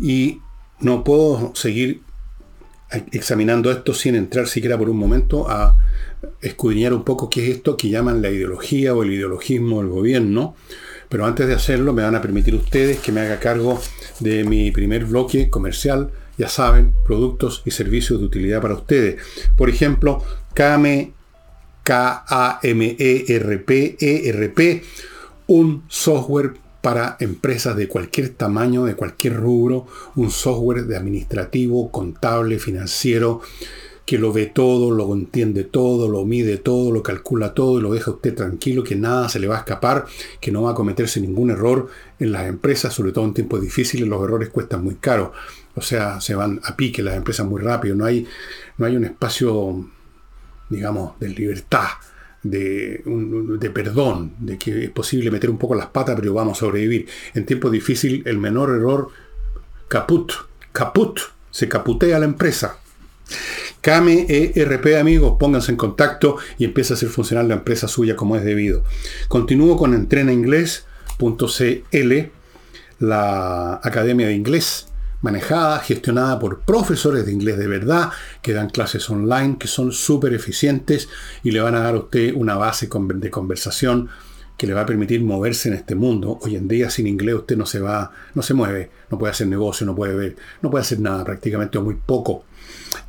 Y 0.00 0.40
no 0.80 1.02
puedo 1.02 1.54
seguir 1.54 2.02
examinando 3.10 3.70
esto 3.70 3.94
sin 3.94 4.14
entrar 4.14 4.46
siquiera 4.46 4.78
por 4.78 4.90
un 4.90 4.96
momento 4.96 5.48
a 5.50 5.76
escudriñar 6.40 6.92
un 6.92 7.04
poco 7.04 7.28
qué 7.30 7.44
es 7.44 7.56
esto 7.56 7.76
que 7.76 7.88
llaman 7.88 8.22
la 8.22 8.30
ideología 8.30 8.94
o 8.94 9.02
el 9.02 9.12
ideologismo 9.12 9.80
del 9.80 9.90
gobierno. 9.90 10.54
Pero 11.08 11.26
antes 11.26 11.46
de 11.46 11.54
hacerlo 11.54 11.92
me 11.92 12.02
van 12.02 12.14
a 12.14 12.22
permitir 12.22 12.54
ustedes 12.54 12.98
que 12.98 13.12
me 13.12 13.20
haga 13.20 13.38
cargo 13.38 13.80
de 14.20 14.44
mi 14.44 14.70
primer 14.70 15.04
bloque 15.04 15.50
comercial. 15.50 16.10
Ya 16.38 16.48
saben, 16.48 16.94
productos 17.04 17.62
y 17.66 17.70
servicios 17.70 18.18
de 18.18 18.26
utilidad 18.26 18.62
para 18.62 18.74
ustedes. 18.74 19.20
Por 19.56 19.68
ejemplo, 19.68 20.22
KAME, 20.54 21.12
K-A-M-E-R-P, 21.82 22.46
E-R-P, 24.00 24.82
un 25.48 25.84
software 25.88 26.54
para 26.82 27.16
empresas 27.20 27.76
de 27.76 27.88
cualquier 27.88 28.30
tamaño, 28.30 28.84
de 28.84 28.96
cualquier 28.96 29.36
rubro, 29.36 29.86
un 30.16 30.30
software 30.30 30.84
de 30.84 30.96
administrativo, 30.96 31.90
contable, 31.90 32.58
financiero, 32.58 33.40
que 34.04 34.18
lo 34.18 34.32
ve 34.32 34.46
todo, 34.46 34.90
lo 34.90 35.14
entiende 35.14 35.62
todo, 35.62 36.08
lo 36.08 36.24
mide 36.24 36.58
todo, 36.58 36.90
lo 36.90 37.04
calcula 37.04 37.54
todo 37.54 37.78
y 37.78 37.82
lo 37.82 37.94
deja 37.94 38.10
usted 38.10 38.34
tranquilo, 38.34 38.82
que 38.82 38.96
nada 38.96 39.28
se 39.28 39.38
le 39.38 39.46
va 39.46 39.56
a 39.56 39.60
escapar, 39.60 40.06
que 40.40 40.50
no 40.50 40.62
va 40.62 40.72
a 40.72 40.74
cometerse 40.74 41.20
ningún 41.20 41.50
error 41.50 41.88
en 42.18 42.32
las 42.32 42.48
empresas, 42.48 42.92
sobre 42.92 43.12
todo 43.12 43.24
en 43.26 43.34
tiempos 43.34 43.62
difíciles, 43.62 44.08
los 44.08 44.22
errores 44.22 44.48
cuestan 44.48 44.82
muy 44.82 44.96
caro. 44.96 45.32
O 45.76 45.80
sea, 45.80 46.20
se 46.20 46.34
van 46.34 46.60
a 46.64 46.74
pique 46.76 47.00
las 47.00 47.16
empresas 47.16 47.46
muy 47.46 47.62
rápido, 47.62 47.94
no 47.94 48.04
hay, 48.04 48.26
no 48.76 48.86
hay 48.86 48.96
un 48.96 49.04
espacio, 49.04 49.88
digamos, 50.68 51.18
de 51.20 51.28
libertad 51.28 51.86
de, 52.42 53.70
perdón, 53.72 54.34
de 54.38 54.58
que 54.58 54.84
es 54.84 54.90
posible 54.90 55.30
meter 55.30 55.50
un 55.50 55.58
poco 55.58 55.74
las 55.74 55.86
patas, 55.86 56.16
pero 56.16 56.34
vamos 56.34 56.58
a 56.58 56.60
sobrevivir. 56.60 57.06
En 57.34 57.46
tiempos 57.46 57.72
difíciles, 57.72 58.26
el 58.26 58.38
menor 58.38 58.70
error, 58.70 59.08
caput, 59.88 60.32
caput, 60.72 61.20
se 61.50 61.68
caputea 61.68 62.18
la 62.18 62.24
empresa. 62.24 62.78
Kame 63.80 64.26
ERP, 64.28 64.98
amigos, 64.98 65.36
pónganse 65.38 65.72
en 65.72 65.76
contacto 65.76 66.36
y 66.58 66.64
empieza 66.64 66.94
a 66.94 66.96
hacer 66.96 67.08
funcionar 67.08 67.46
la 67.46 67.54
empresa 67.54 67.88
suya 67.88 68.14
como 68.14 68.36
es 68.36 68.44
debido. 68.44 68.84
Continúo 69.28 69.76
con 69.76 69.94
entrenainglés.cl, 69.94 72.12
la 72.98 73.80
academia 73.82 74.28
de 74.28 74.34
inglés 74.34 74.91
manejada, 75.22 75.78
gestionada 75.78 76.38
por 76.38 76.60
profesores 76.60 77.24
de 77.24 77.32
inglés 77.32 77.56
de 77.56 77.68
verdad, 77.68 78.10
que 78.42 78.52
dan 78.52 78.70
clases 78.70 79.08
online, 79.08 79.56
que 79.58 79.68
son 79.68 79.92
súper 79.92 80.34
eficientes 80.34 81.08
y 81.42 81.52
le 81.52 81.60
van 81.60 81.74
a 81.74 81.80
dar 81.80 81.94
a 81.94 81.98
usted 81.98 82.34
una 82.34 82.56
base 82.56 82.88
de 82.88 83.30
conversación 83.30 84.10
que 84.56 84.66
le 84.66 84.74
va 84.74 84.82
a 84.82 84.86
permitir 84.86 85.22
moverse 85.22 85.68
en 85.68 85.74
este 85.74 85.94
mundo. 85.94 86.38
Hoy 86.42 86.56
en 86.56 86.68
día 86.68 86.90
sin 86.90 87.06
inglés 87.06 87.36
usted 87.36 87.56
no 87.56 87.66
se 87.66 87.80
va, 87.80 88.12
no 88.34 88.42
se 88.42 88.54
mueve, 88.54 88.90
no 89.10 89.18
puede 89.18 89.32
hacer 89.32 89.46
negocio, 89.46 89.86
no 89.86 89.94
puede 89.94 90.14
ver, 90.14 90.36
no 90.60 90.70
puede 90.70 90.82
hacer 90.82 91.00
nada 91.00 91.24
prácticamente 91.24 91.78
o 91.78 91.82
muy 91.82 91.94
poco. 91.94 92.44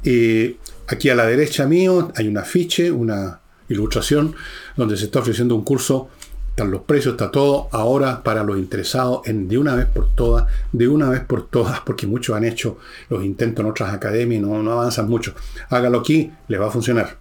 Eh, 0.04 0.58
aquí 0.88 1.10
a 1.10 1.16
la 1.16 1.26
derecha 1.26 1.66
mío 1.68 2.12
hay 2.16 2.28
un 2.28 2.38
afiche, 2.38 2.92
una 2.92 3.40
ilustración 3.70 4.36
donde 4.76 4.98
se 4.98 5.06
está 5.06 5.20
ofreciendo 5.20 5.56
un 5.56 5.64
curso 5.64 6.10
están 6.54 6.70
los 6.70 6.84
precios, 6.84 7.14
está 7.14 7.32
todo 7.32 7.68
ahora 7.72 8.22
para 8.22 8.44
los 8.44 8.60
interesados 8.60 9.26
en 9.26 9.48
de 9.48 9.58
una 9.58 9.74
vez 9.74 9.88
por 9.88 10.14
todas, 10.14 10.46
de 10.72 10.88
una 10.88 11.10
vez 11.10 11.22
por 11.22 11.48
todas, 11.48 11.80
porque 11.80 12.06
muchos 12.06 12.36
han 12.36 12.44
hecho 12.44 12.78
los 13.10 13.26
intentos 13.26 13.66
en 13.66 13.72
otras 13.72 13.92
academias 13.92 14.40
y 14.40 14.46
no, 14.46 14.72
avanzan 14.72 15.10
mucho. 15.10 15.34
Hágalo 15.70 16.02
aquí, 16.02 16.32
le 16.48 16.60
va 16.60 16.68
a 16.68 16.70
funcionar. 16.70 17.18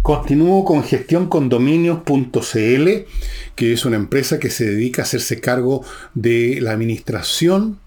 Continúo 0.00 0.64
con 0.64 0.84
gestioncondominios.cl, 0.84 2.88
que 3.56 3.72
es 3.72 3.84
una 3.84 3.96
empresa 3.96 4.38
que 4.38 4.48
se 4.48 4.66
dedica 4.66 5.02
a 5.02 5.04
hacerse 5.04 5.40
cargo 5.40 5.84
de 6.14 6.60
la 6.60 6.70
administración 6.70 7.80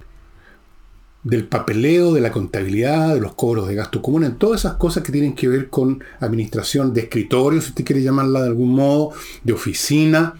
del 1.23 1.47
papeleo, 1.47 2.13
de 2.13 2.21
la 2.21 2.31
contabilidad, 2.31 3.13
de 3.13 3.21
los 3.21 3.33
cobros 3.33 3.67
de 3.67 3.75
gastos 3.75 4.01
comunes, 4.01 4.37
todas 4.37 4.61
esas 4.61 4.73
cosas 4.73 5.03
que 5.03 5.11
tienen 5.11 5.35
que 5.35 5.47
ver 5.47 5.69
con 5.69 6.03
administración 6.19 6.93
de 6.93 7.01
escritorio, 7.01 7.61
si 7.61 7.69
usted 7.69 7.85
quiere 7.85 8.01
llamarla 8.01 8.41
de 8.41 8.47
algún 8.47 8.75
modo, 8.75 9.11
de 9.43 9.53
oficina, 9.53 10.35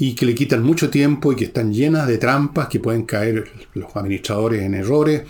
y 0.00 0.14
que 0.14 0.24
le 0.24 0.34
quitan 0.34 0.62
mucho 0.62 0.90
tiempo 0.90 1.32
y 1.32 1.36
que 1.36 1.46
están 1.46 1.74
llenas 1.74 2.06
de 2.06 2.18
trampas, 2.18 2.68
que 2.68 2.78
pueden 2.78 3.02
caer 3.02 3.50
los 3.74 3.96
administradores 3.96 4.62
en 4.62 4.74
errores, 4.74 5.24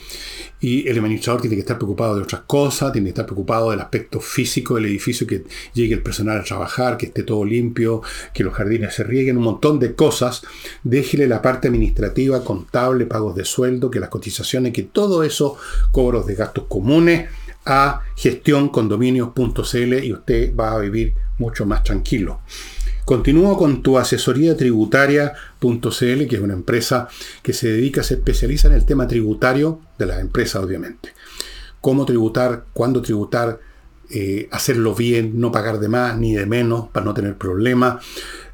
y 0.61 0.87
el 0.87 0.99
administrador 0.99 1.41
tiene 1.41 1.57
que 1.57 1.61
estar 1.61 1.79
preocupado 1.79 2.17
de 2.17 2.23
otras 2.23 2.43
cosas, 2.47 2.93
tiene 2.93 3.07
que 3.07 3.11
estar 3.11 3.25
preocupado 3.25 3.71
del 3.71 3.81
aspecto 3.81 4.21
físico 4.21 4.75
del 4.75 4.85
edificio, 4.85 5.27
que 5.27 5.45
llegue 5.73 5.95
el 5.95 6.03
personal 6.03 6.39
a 6.39 6.45
trabajar, 6.45 6.99
que 6.99 7.07
esté 7.07 7.23
todo 7.23 7.45
limpio, 7.47 8.03
que 8.35 8.45
los 8.45 8.53
jardines 8.53 8.95
se 8.95 9.05
rieguen, 9.05 9.39
un 9.39 9.45
montón 9.45 9.79
de 9.79 9.95
cosas. 9.95 10.43
Déjele 10.83 11.27
la 11.27 11.41
parte 11.41 11.69
administrativa, 11.69 12.45
contable, 12.45 13.07
pagos 13.07 13.37
de 13.37 13.47
sueldo, 13.47 13.91
que 13.91 14.01
las 14.01 14.11
cotizaciones, 14.11 14.75
que 14.75 14.83
todo 14.83 15.23
eso, 15.23 15.57
cobros 15.93 16.27
de 16.27 16.35
gastos 16.35 16.65
comunes, 16.69 17.29
a 17.65 18.03
gestioncondominios.cl 18.17 20.05
y 20.05 20.13
usted 20.13 20.57
va 20.57 20.73
a 20.73 20.79
vivir 20.79 21.15
mucho 21.39 21.67
más 21.67 21.83
tranquilo. 21.83 22.41
Continúo 23.09 23.57
con 23.57 23.83
tu 23.83 23.97
asesoría 23.97 24.55
tributaria.cl, 24.55 26.27
que 26.27 26.37
es 26.37 26.43
una 26.43 26.53
empresa 26.53 27.09
que 27.43 27.55
se 27.55 27.69
dedica, 27.69 28.03
se 28.03 28.17
especializa 28.17 28.69
en 28.69 28.75
el 28.75 28.85
tema 28.85 29.09
tributario 29.09 29.81
de 29.99 30.05
las 30.05 30.21
empresas, 30.21 30.63
obviamente. 30.63 31.15
Cómo 31.81 32.05
tributar, 32.05 32.67
cuándo 32.75 33.01
tributar, 33.01 33.61
eh, 34.11 34.47
hacerlo 34.51 34.95
bien, 34.95 35.41
no 35.41 35.51
pagar 35.51 35.81
de 35.81 35.89
más 35.89 36.19
ni 36.19 36.35
de 36.35 36.45
menos 36.45 36.89
para 36.89 37.07
no 37.07 37.15
tener 37.15 37.39
problemas. 37.39 38.05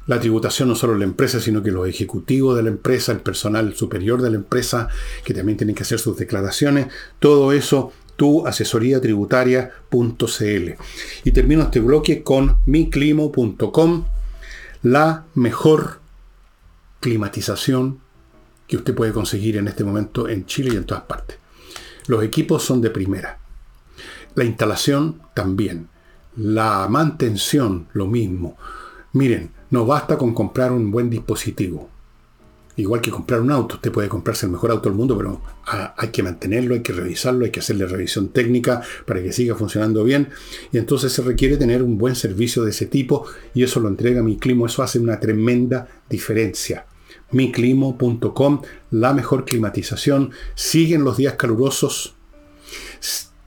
La 0.07 0.21
tributación 0.21 0.69
no 0.69 0.75
solo 0.75 0.97
la 0.97 1.03
empresa, 1.03 1.41
sino 1.41 1.61
que 1.61 1.71
los 1.71 1.89
ejecutivos 1.89 2.55
de 2.55 2.63
la 2.63 2.69
empresa, 2.69 3.11
el 3.11 3.19
personal 3.19 3.75
superior 3.75 4.21
de 4.21 4.29
la 4.29 4.37
empresa, 4.37 4.87
que 5.25 5.33
también 5.33 5.57
tienen 5.57 5.75
que 5.75 5.83
hacer 5.83 5.99
sus 5.99 6.15
declaraciones. 6.15 6.87
Todo 7.19 7.51
eso 7.51 7.91
tu 8.15 8.47
asesoría 8.47 9.01
tributaria.cl. 9.01 10.69
Y 11.25 11.31
termino 11.31 11.63
este 11.63 11.81
bloque 11.81 12.23
con 12.23 12.55
miclimo.com 12.65 14.05
la 14.85 15.25
mejor 15.33 15.99
climatización 16.99 18.01
que 18.67 18.77
usted 18.77 18.93
puede 18.93 19.13
conseguir 19.13 19.57
en 19.57 19.67
este 19.67 19.83
momento 19.83 20.29
en 20.29 20.45
Chile 20.45 20.75
y 20.75 20.77
en 20.77 20.83
todas 20.85 21.05
partes. 21.05 21.39
Los 22.05 22.23
equipos 22.23 22.61
son 22.61 22.81
de 22.81 22.91
primera. 22.91 23.39
La 24.35 24.43
instalación 24.43 25.23
también. 25.33 25.89
La 26.37 26.85
mantención, 26.87 27.87
lo 27.93 28.05
mismo. 28.05 28.57
Miren, 29.13 29.49
no 29.71 29.87
basta 29.87 30.19
con 30.19 30.35
comprar 30.35 30.71
un 30.71 30.91
buen 30.91 31.09
dispositivo. 31.09 31.89
Igual 32.77 32.99
que 32.99 33.09
comprar 33.09 33.39
un 33.39 33.51
auto, 33.51 33.75
usted 33.75 33.91
puede 33.91 34.09
comprarse 34.09 34.45
el 34.45 34.51
mejor 34.51 34.71
auto 34.71 34.89
del 34.89 34.97
mundo, 34.97 35.17
pero 35.17 35.41
hay 35.65 36.09
que 36.09 36.21
mantenerlo, 36.23 36.73
hay 36.73 36.81
que 36.81 36.91
revisarlo, 36.91 37.45
hay 37.45 37.51
que 37.51 37.61
hacerle 37.61 37.85
revisión 37.85 38.29
técnica 38.29 38.81
para 39.05 39.23
que 39.23 39.31
siga 39.31 39.55
funcionando 39.55 40.03
bien. 40.03 40.29
Y 40.73 40.77
entonces 40.77 41.13
se 41.13 41.21
requiere 41.21 41.55
tener 41.55 41.81
un 41.81 41.97
buen 41.97 42.15
servicio 42.15 42.63
de 42.63 42.71
ese 42.71 42.85
tipo 42.85 43.25
y 43.53 43.63
eso 43.63 43.79
lo 43.79 43.87
entrega 43.87 44.21
Mi 44.21 44.37
Climo. 44.37 44.65
Eso 44.65 44.83
hace 44.83 44.99
una 44.99 45.21
tremenda 45.21 45.87
diferencia. 46.09 46.85
Miclimo.com, 47.31 48.61
la 48.91 49.13
mejor 49.13 49.45
climatización. 49.45 50.31
Siguen 50.53 51.05
los 51.05 51.15
días 51.15 51.35
calurosos. 51.35 52.15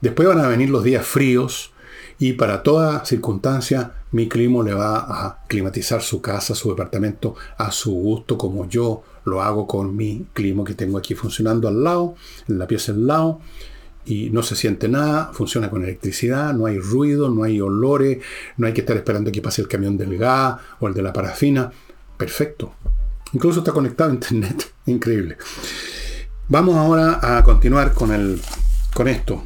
Después 0.01 0.27
van 0.27 0.39
a 0.39 0.47
venir 0.47 0.71
los 0.71 0.83
días 0.83 1.05
fríos. 1.05 1.71
Y 2.17 2.33
para 2.33 2.63
toda 2.63 3.05
circunstancia, 3.05 3.93
mi 4.11 4.27
clima 4.27 4.63
le 4.63 4.73
va 4.73 4.97
a 4.97 5.45
climatizar 5.47 6.01
su 6.01 6.19
casa, 6.21 6.55
su 6.55 6.69
departamento 6.69 7.35
a 7.57 7.71
su 7.71 7.93
gusto, 7.93 8.37
como 8.37 8.67
yo 8.67 9.03
lo 9.25 9.41
hago 9.41 9.67
con 9.67 9.95
mi 9.95 10.25
clima 10.33 10.63
que 10.63 10.73
tengo 10.73 10.97
aquí 10.97 11.15
funcionando 11.15 11.67
al 11.67 11.83
lado, 11.83 12.15
en 12.47 12.59
la 12.59 12.67
pieza 12.67 12.91
al 12.91 13.07
lado, 13.07 13.39
y 14.05 14.29
no 14.31 14.41
se 14.41 14.55
siente 14.55 14.87
nada, 14.87 15.31
funciona 15.33 15.69
con 15.69 15.83
electricidad, 15.83 16.53
no 16.53 16.65
hay 16.65 16.79
ruido, 16.79 17.29
no 17.29 17.43
hay 17.43 17.61
olores, 17.61 18.19
no 18.57 18.65
hay 18.65 18.73
que 18.73 18.81
estar 18.81 18.97
esperando 18.97 19.31
que 19.31 19.41
pase 19.41 19.61
el 19.61 19.67
camión 19.67 19.97
del 19.97 20.17
gas 20.17 20.59
o 20.79 20.87
el 20.87 20.93
de 20.93 21.01
la 21.01 21.13
parafina. 21.13 21.71
Perfecto. 22.17 22.73
Incluso 23.33 23.59
está 23.59 23.71
conectado 23.71 24.09
a 24.09 24.13
internet. 24.13 24.71
Increíble. 24.87 25.37
Vamos 26.47 26.75
ahora 26.75 27.37
a 27.37 27.43
continuar 27.43 27.93
con, 27.93 28.11
el, 28.11 28.41
con 28.93 29.07
esto. 29.07 29.43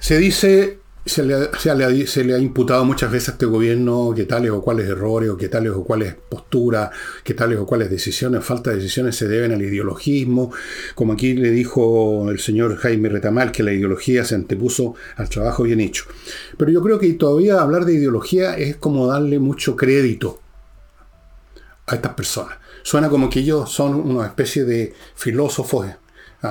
Se 0.00 0.18
dice 0.18 0.79
se 1.04 1.24
le, 1.24 2.34
ha, 2.34 2.38
imputado 2.38 2.84
muchas 2.84 3.10
veces 3.10 3.30
a 3.30 3.32
este 3.32 3.46
gobierno 3.46 4.12
que 4.14 4.24
tales 4.24 4.50
o 4.50 4.60
cuales 4.60 4.88
errores, 4.88 5.30
o 5.30 5.36
que 5.36 5.48
tales 5.48 5.72
o 5.72 5.82
cuales 5.82 6.14
posturas, 6.28 6.90
que 7.24 7.34
tales 7.34 7.58
o 7.58 7.66
cuales 7.66 7.90
decisiones, 7.90 8.44
falta 8.44 8.70
de 8.70 8.76
decisiones 8.76 9.16
se 9.16 9.26
deben 9.26 9.52
al 9.52 9.62
ideologismo. 9.62 10.52
Como 10.94 11.14
aquí 11.14 11.34
le 11.34 11.50
dijo 11.50 12.30
el 12.30 12.38
señor 12.38 12.76
Jaime 12.76 13.08
Retamal, 13.08 13.50
que 13.50 13.62
la 13.62 13.72
ideología 13.72 14.24
se 14.24 14.34
antepuso 14.34 14.94
al 15.16 15.28
trabajo 15.28 15.62
bien 15.62 15.80
hecho. 15.80 16.04
Pero 16.58 16.70
yo 16.70 16.82
creo 16.82 16.98
que 16.98 17.12
todavía 17.14 17.60
hablar 17.60 17.86
de 17.86 17.94
ideología 17.94 18.56
es 18.56 18.76
como 18.76 19.06
darle 19.06 19.38
mucho 19.38 19.76
crédito 19.76 20.40
a 21.86 21.94
estas 21.94 22.14
personas. 22.14 22.58
Suena 22.82 23.08
como 23.08 23.28
que 23.28 23.40
ellos 23.40 23.70
son 23.70 23.94
una 23.94 24.26
especie 24.26 24.64
de 24.64 24.94
filósofos 25.14 25.86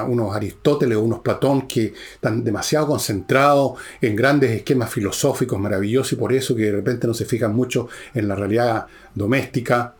unos 0.08 0.36
Aristóteles 0.36 0.98
o 0.98 1.02
unos 1.02 1.20
Platón 1.20 1.68
que 1.68 1.94
están 2.14 2.44
demasiado 2.44 2.88
concentrados 2.88 3.80
en 4.02 4.16
grandes 4.16 4.52
esquemas 4.52 4.92
filosóficos 4.92 5.60
maravillosos 5.60 6.14
y 6.14 6.16
por 6.16 6.34
eso 6.34 6.56
que 6.56 6.64
de 6.64 6.72
repente 6.72 7.08
no 7.08 7.14
se 7.14 7.26
fijan 7.26 7.56
mucho 7.56 7.88
en 8.14 8.28
la 8.28 8.36
realidad 8.36 8.86
doméstica 9.16 9.96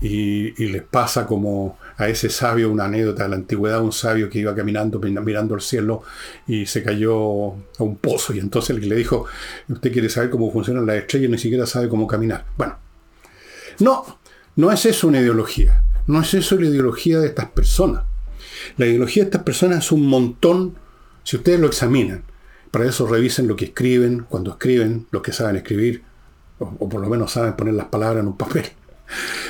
y, 0.00 0.50
les 0.66 0.82
pasa 0.82 1.26
como 1.26 1.78
a 1.96 2.08
ese 2.08 2.28
sabio 2.28 2.70
una 2.70 2.84
anécdota 2.84 3.22
de 3.24 3.30
la 3.30 3.36
antigüedad, 3.36 3.80
un 3.80 3.92
sabio 3.92 4.28
que 4.28 4.38
iba 4.38 4.54
caminando 4.54 4.98
mirando 5.00 5.54
el 5.54 5.60
cielo 5.60 6.02
y 6.46 6.66
se 6.66 6.82
cayó 6.82 7.52
a 7.52 7.82
un 7.82 7.96
pozo 7.96 8.34
y 8.34 8.38
entonces 8.38 8.78
le 8.78 8.94
dijo, 8.94 9.26
usted 9.68 9.92
quiere 9.92 10.08
saber 10.08 10.30
cómo 10.30 10.52
funcionan 10.52 10.86
las 10.86 10.96
estrellas 10.96 11.28
y 11.28 11.32
ni 11.32 11.38
siquiera 11.38 11.66
sabe 11.66 11.88
cómo 11.88 12.06
caminar. 12.06 12.44
Bueno, 12.56 12.76
no, 13.80 14.18
no 14.56 14.70
es 14.70 14.84
eso 14.84 15.08
una 15.08 15.20
ideología, 15.20 15.82
no 16.06 16.20
es 16.20 16.34
eso 16.34 16.56
la 16.56 16.66
ideología 16.66 17.18
de 17.18 17.28
estas 17.28 17.48
personas. 17.50 18.04
La 18.76 18.86
ideología 18.86 19.22
de 19.22 19.28
estas 19.28 19.42
personas 19.42 19.84
es 19.84 19.92
un 19.92 20.06
montón, 20.06 20.74
si 21.22 21.36
ustedes 21.36 21.60
lo 21.60 21.66
examinan. 21.66 22.22
Para 22.70 22.86
eso 22.86 23.06
revisen 23.06 23.48
lo 23.48 23.56
que 23.56 23.66
escriben, 23.66 24.26
cuando 24.28 24.50
escriben, 24.52 25.06
lo 25.10 25.22
que 25.22 25.32
saben 25.32 25.56
escribir, 25.56 26.02
o, 26.58 26.88
por 26.88 27.00
lo 27.00 27.08
menos 27.08 27.32
saben 27.32 27.54
poner 27.54 27.74
las 27.74 27.86
palabras 27.86 28.22
en 28.22 28.28
un 28.28 28.36
papel. 28.36 28.64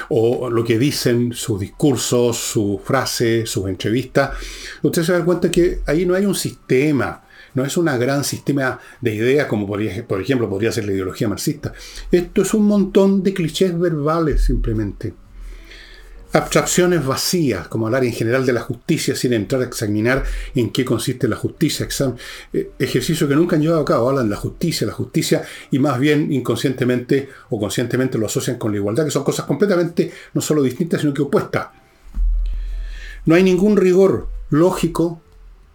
O 0.09 0.51
lo 0.51 0.63
que 0.63 0.79
dicen, 0.79 1.33
sus 1.33 1.59
discursos, 1.59 2.37
sus 2.37 2.81
frases, 2.83 3.51
sus 3.51 3.67
entrevistas. 3.69 4.37
Ustedes 4.83 5.07
se 5.07 5.13
dan 5.15 5.25
cuenta 5.25 5.51
que 5.51 5.81
ahí 5.87 6.07
no 6.07 6.15
hay 6.15 6.27
un 6.27 6.35
sistema, 6.35 7.25
no 7.55 7.65
es 7.65 7.77
un 7.77 7.87
gran 7.87 8.23
sistema 8.23 8.79
de 9.01 9.15
ideas 9.15 9.47
como 9.47 9.67
por 9.67 9.81
ejemplo 9.81 10.49
podría 10.49 10.71
ser 10.71 10.85
la 10.85 10.93
ideología 10.93 11.27
marxista. 11.27 11.73
Esto 12.13 12.43
es 12.43 12.55
un 12.55 12.67
montón 12.67 13.23
de 13.23 13.35
clichés 13.35 13.77
verbales 13.77 14.45
simplemente 14.45 15.15
abstracciones 16.37 17.05
vacías, 17.05 17.67
como 17.69 17.87
hablar 17.87 18.05
en 18.05 18.13
general 18.13 18.45
de 18.45 18.53
la 18.53 18.61
justicia 18.61 19.17
sin 19.17 19.33
entrar 19.33 19.63
a 19.63 19.65
examinar 19.65 20.23
en 20.55 20.71
qué 20.71 20.85
consiste 20.85 21.29
la 21.29 21.37
justicia. 21.37 21.89
Eh, 22.53 22.71
ejercicio 22.79 23.27
que 23.27 23.35
nunca 23.35 23.57
han 23.57 23.63
llevado 23.63 23.81
a 23.81 23.85
cabo, 23.85 24.11
hablan 24.11 24.29
de 24.29 24.35
la 24.35 24.41
justicia, 24.41 24.87
la 24.87 24.93
justicia, 24.93 25.43
y 25.71 25.79
más 25.79 25.99
bien 25.99 26.33
inconscientemente 26.33 27.29
o 27.51 27.59
conscientemente 27.59 28.19
lo 28.19 28.27
asocian 28.27 28.59
con 28.59 28.73
la 28.73 28.79
igualdad, 28.79 29.05
que 29.05 29.11
son 29.11 29.25
cosas 29.25 29.47
completamente 29.47 30.13
no 30.35 30.41
solo 30.41 30.63
distintas, 30.63 31.01
sino 31.01 31.15
que 31.15 31.23
opuestas. 31.23 31.69
No 33.25 33.35
hay 33.35 33.43
ningún 33.43 33.77
rigor 33.77 34.29
lógico 34.51 35.21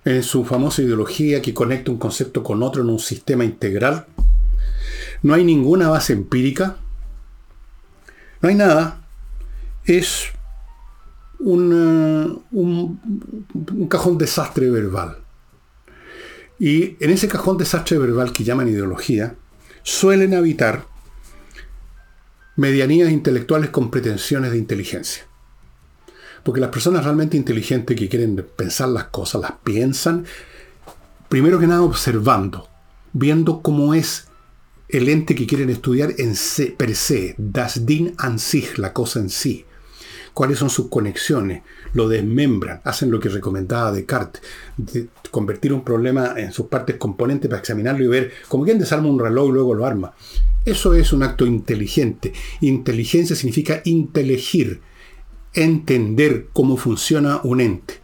en 0.05 0.23
su 0.23 0.45
famosa 0.45 0.81
ideología 0.81 1.41
que 1.41 1.53
conecta 1.53 1.91
un 1.91 1.97
concepto 1.97 2.43
con 2.43 2.63
otro 2.63 2.81
en 2.81 2.89
un 2.89 2.99
sistema 2.99 3.43
integral. 3.43 4.05
No 5.23 5.33
hay 5.33 5.43
ninguna 5.43 5.89
base 5.89 6.13
empírica. 6.13 6.77
No 8.41 8.49
hay 8.49 8.55
nada. 8.55 9.01
Es 9.85 10.29
un, 11.41 12.43
un, 12.51 13.87
cajón 13.87 14.17
desastre 14.17 14.69
verbal. 14.69 15.17
Y 16.59 16.95
en 17.03 17.09
ese 17.09 17.27
cajón 17.27 17.57
desastre 17.57 17.97
verbal 17.97 18.31
que 18.31 18.43
llaman 18.43 18.67
ideología, 18.67 19.35
suelen 19.83 20.35
habitar 20.35 20.85
medianías 22.55 23.11
intelectuales 23.11 23.71
con 23.71 23.89
pretensiones 23.89 24.51
de 24.51 24.57
inteligencia. 24.57 25.23
Porque 26.43 26.61
las 26.61 26.69
personas 26.69 27.03
realmente 27.03 27.37
inteligentes 27.37 27.97
que 27.97 28.09
quieren 28.09 28.45
pensar 28.55 28.89
las 28.89 29.05
cosas, 29.05 29.41
las 29.41 29.53
piensan, 29.63 30.25
primero 31.29 31.59
que 31.59 31.67
nada 31.67 31.81
observando, 31.81 32.67
viendo 33.13 33.61
cómo 33.61 33.93
es 33.93 34.27
el 34.89 35.09
ente 35.09 35.33
que 35.33 35.47
quieren 35.47 35.69
estudiar 35.69 36.13
en 36.17 36.35
per 36.77 36.95
se, 36.95 37.35
das 37.37 37.85
Ding 37.85 38.13
an 38.17 38.37
sich, 38.37 38.77
la 38.77 38.93
cosa 38.93 39.19
en 39.19 39.29
sí 39.29 39.65
cuáles 40.33 40.59
son 40.59 40.69
sus 40.69 40.87
conexiones, 40.87 41.63
lo 41.93 42.07
desmembran, 42.07 42.81
hacen 42.83 43.11
lo 43.11 43.19
que 43.19 43.29
recomendaba 43.29 43.91
Descartes, 43.91 44.41
de 44.77 45.07
convertir 45.29 45.73
un 45.73 45.83
problema 45.83 46.33
en 46.37 46.51
sus 46.51 46.67
partes 46.67 46.97
componentes 46.97 47.49
para 47.49 47.59
examinarlo 47.59 48.03
y 48.03 48.07
ver 48.07 48.31
como 48.47 48.63
quien 48.63 48.79
desarma 48.79 49.09
un 49.09 49.19
reloj 49.19 49.49
y 49.49 49.53
luego 49.53 49.73
lo 49.73 49.85
arma. 49.85 50.13
Eso 50.63 50.93
es 50.93 51.11
un 51.11 51.23
acto 51.23 51.45
inteligente. 51.45 52.33
Inteligencia 52.61 53.35
significa 53.35 53.81
inteligir, 53.85 54.81
entender 55.53 56.47
cómo 56.53 56.77
funciona 56.77 57.41
un 57.43 57.61
ente. 57.61 57.99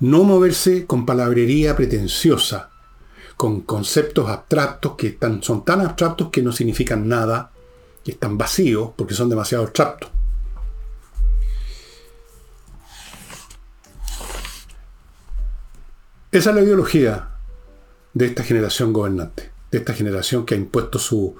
No 0.00 0.24
moverse 0.24 0.86
con 0.86 1.04
palabrería 1.04 1.76
pretenciosa, 1.76 2.70
con 3.36 3.62
conceptos 3.62 4.28
abstractos 4.28 4.94
que 4.96 5.18
son 5.40 5.64
tan 5.64 5.80
abstractos 5.80 6.30
que 6.30 6.42
no 6.42 6.52
significan 6.52 7.08
nada, 7.08 7.50
que 8.04 8.12
están 8.12 8.38
vacíos 8.38 8.90
porque 8.96 9.14
son 9.14 9.28
demasiado 9.28 9.64
abstractos. 9.64 10.10
Esa 16.32 16.48
es 16.48 16.56
la 16.56 16.62
ideología 16.62 17.28
de 18.14 18.24
esta 18.24 18.42
generación 18.42 18.94
gobernante, 18.94 19.50
de 19.70 19.76
esta 19.76 19.92
generación 19.92 20.46
que 20.46 20.54
ha 20.54 20.56
impuesto 20.56 20.98
su 20.98 21.36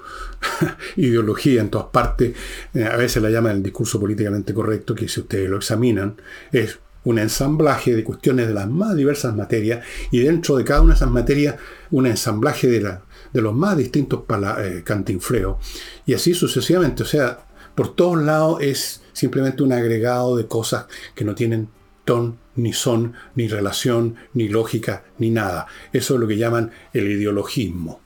ideología 0.96 1.62
en 1.62 1.70
todas 1.70 1.86
partes. 1.86 2.34
Eh, 2.74 2.84
a 2.84 2.98
veces 2.98 3.22
la 3.22 3.30
llaman 3.30 3.56
el 3.56 3.62
discurso 3.62 3.98
políticamente 3.98 4.52
correcto, 4.52 4.94
que 4.94 5.08
si 5.08 5.20
ustedes 5.20 5.48
lo 5.48 5.56
examinan, 5.56 6.20
es 6.52 6.78
un 7.04 7.18
ensamblaje 7.18 7.96
de 7.96 8.04
cuestiones 8.04 8.48
de 8.48 8.52
las 8.52 8.68
más 8.68 8.94
diversas 8.94 9.34
materias 9.34 9.82
y 10.10 10.18
dentro 10.18 10.58
de 10.58 10.64
cada 10.64 10.82
una 10.82 10.92
de 10.92 10.96
esas 10.96 11.10
materias 11.10 11.56
un 11.90 12.06
ensamblaje 12.06 12.68
de, 12.68 12.98
los 13.40 13.54
más 13.54 13.78
distintos 13.78 14.24
eh, 14.58 14.82
cantinfleos 14.84 15.56
y 16.04 16.12
así 16.12 16.34
sucesivamente. 16.34 17.02
O 17.02 17.06
sea, 17.06 17.46
por 17.74 17.96
todos 17.96 18.22
lados 18.22 18.58
es 18.60 19.00
simplemente 19.14 19.62
un 19.62 19.72
agregado 19.72 20.36
de 20.36 20.46
cosas 20.46 20.84
que 21.14 21.24
no 21.24 21.34
tienen 21.34 21.70
ton, 22.04 22.38
ni 22.56 22.72
son, 22.72 23.14
ni 23.34 23.48
relación, 23.48 24.16
ni 24.34 24.48
lógica, 24.48 25.04
ni 25.18 25.30
nada. 25.30 25.66
Eso 25.92 26.14
es 26.14 26.20
lo 26.20 26.28
que 26.28 26.36
llaman 26.36 26.70
el 26.92 27.10
ideologismo. 27.10 28.00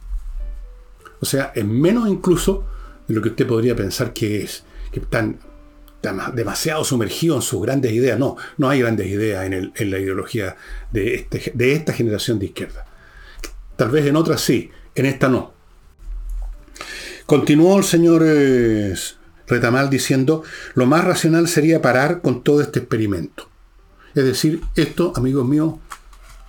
O 1.20 1.26
sea, 1.26 1.52
es 1.54 1.64
menos 1.64 2.08
incluso 2.08 2.64
de 3.08 3.14
lo 3.14 3.22
que 3.22 3.30
usted 3.30 3.46
podría 3.46 3.74
pensar 3.74 4.12
que 4.12 4.42
es, 4.42 4.64
que 4.92 5.00
están, 5.00 5.38
demasiado 6.34 6.84
sumergidos 6.84 7.38
en 7.38 7.42
sus 7.42 7.62
grandes 7.62 7.90
ideas. 7.90 8.16
No, 8.16 8.36
no 8.58 8.68
hay 8.68 8.78
grandes 8.78 9.08
ideas 9.08 9.44
en, 9.44 9.90
la 9.90 9.98
ideología 9.98 10.54
de, 10.92 11.16
este, 11.16 11.50
de 11.52 11.72
esta 11.72 11.92
generación 11.92 12.38
de 12.38 12.46
izquierda. 12.46 12.86
Tal 13.74 13.90
vez 13.90 14.06
en 14.06 14.14
otras 14.14 14.40
sí, 14.40 14.70
en 14.94 15.06
esta 15.06 15.28
no. 15.28 15.52
Continuó 17.26 17.76
el 17.78 17.82
señor 17.82 18.22
eh, 18.24 18.94
Retamal 19.48 19.90
diciendo, 19.90 20.44
lo 20.74 20.86
más 20.86 21.04
racional 21.04 21.48
sería 21.48 21.82
parar 21.82 22.20
con 22.20 22.44
todo 22.44 22.60
este 22.60 22.78
experimento. 22.78 23.48
Es 24.16 24.24
decir, 24.24 24.62
esto, 24.74 25.12
amigos 25.14 25.46
míos, 25.46 25.74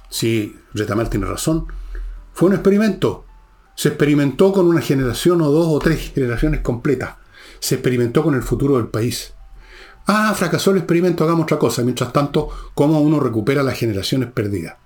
si 0.09 0.55
Retamal 0.73 1.09
tiene 1.09 1.25
razón, 1.25 1.67
fue 2.33 2.47
un 2.47 2.55
experimento. 2.55 3.25
Se 3.75 3.89
experimentó 3.89 4.53
con 4.53 4.67
una 4.67 4.79
generación 4.79 5.41
o 5.41 5.51
dos 5.51 5.67
o 5.67 5.77
tres 5.77 6.13
generaciones 6.15 6.61
completas. 6.61 7.15
Se 7.59 7.75
experimentó 7.75 8.23
con 8.23 8.35
el 8.35 8.41
futuro 8.41 8.77
del 8.77 8.87
país. 8.87 9.33
Ah, 10.05 10.33
fracasó 10.33 10.71
el 10.71 10.77
experimento, 10.77 11.25
hagamos 11.25 11.43
otra 11.43 11.59
cosa. 11.59 11.83
Mientras 11.83 12.13
tanto, 12.13 12.47
¿cómo 12.73 13.01
uno 13.01 13.19
recupera 13.19 13.63
las 13.63 13.77
generaciones 13.77 14.31
perdidas? 14.31 14.77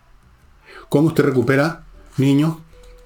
¿Cómo 0.89 1.09
usted 1.09 1.23
recupera 1.23 1.83
niños 2.17 2.57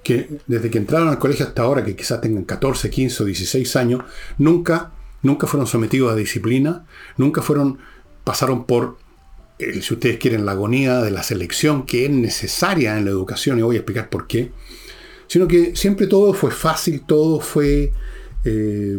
que 0.02 0.40
desde 0.46 0.70
que 0.70 0.78
entraron 0.78 1.08
al 1.08 1.18
colegio 1.18 1.44
hasta 1.44 1.60
ahora, 1.60 1.84
que 1.84 1.94
quizás 1.94 2.22
tengan 2.22 2.44
14, 2.44 2.88
15 2.88 3.22
o 3.22 3.26
16 3.26 3.76
años, 3.76 4.04
nunca, 4.38 4.92
nunca 5.20 5.46
fueron 5.46 5.66
sometidos 5.66 6.10
a 6.10 6.16
disciplina, 6.16 6.86
nunca 7.18 7.42
fueron, 7.42 7.78
pasaron 8.24 8.64
por 8.64 9.04
si 9.58 9.94
ustedes 9.94 10.18
quieren, 10.18 10.44
la 10.44 10.52
agonía 10.52 11.00
de 11.00 11.10
la 11.10 11.22
selección 11.22 11.86
que 11.86 12.04
es 12.04 12.10
necesaria 12.10 12.96
en 12.98 13.04
la 13.04 13.10
educación, 13.10 13.58
y 13.58 13.62
voy 13.62 13.76
a 13.76 13.78
explicar 13.80 14.10
por 14.10 14.26
qué, 14.26 14.52
sino 15.26 15.48
que 15.48 15.74
siempre 15.74 16.06
todo 16.06 16.34
fue 16.34 16.50
fácil, 16.50 17.02
todo 17.06 17.40
fue 17.40 17.92
eh, 18.44 18.98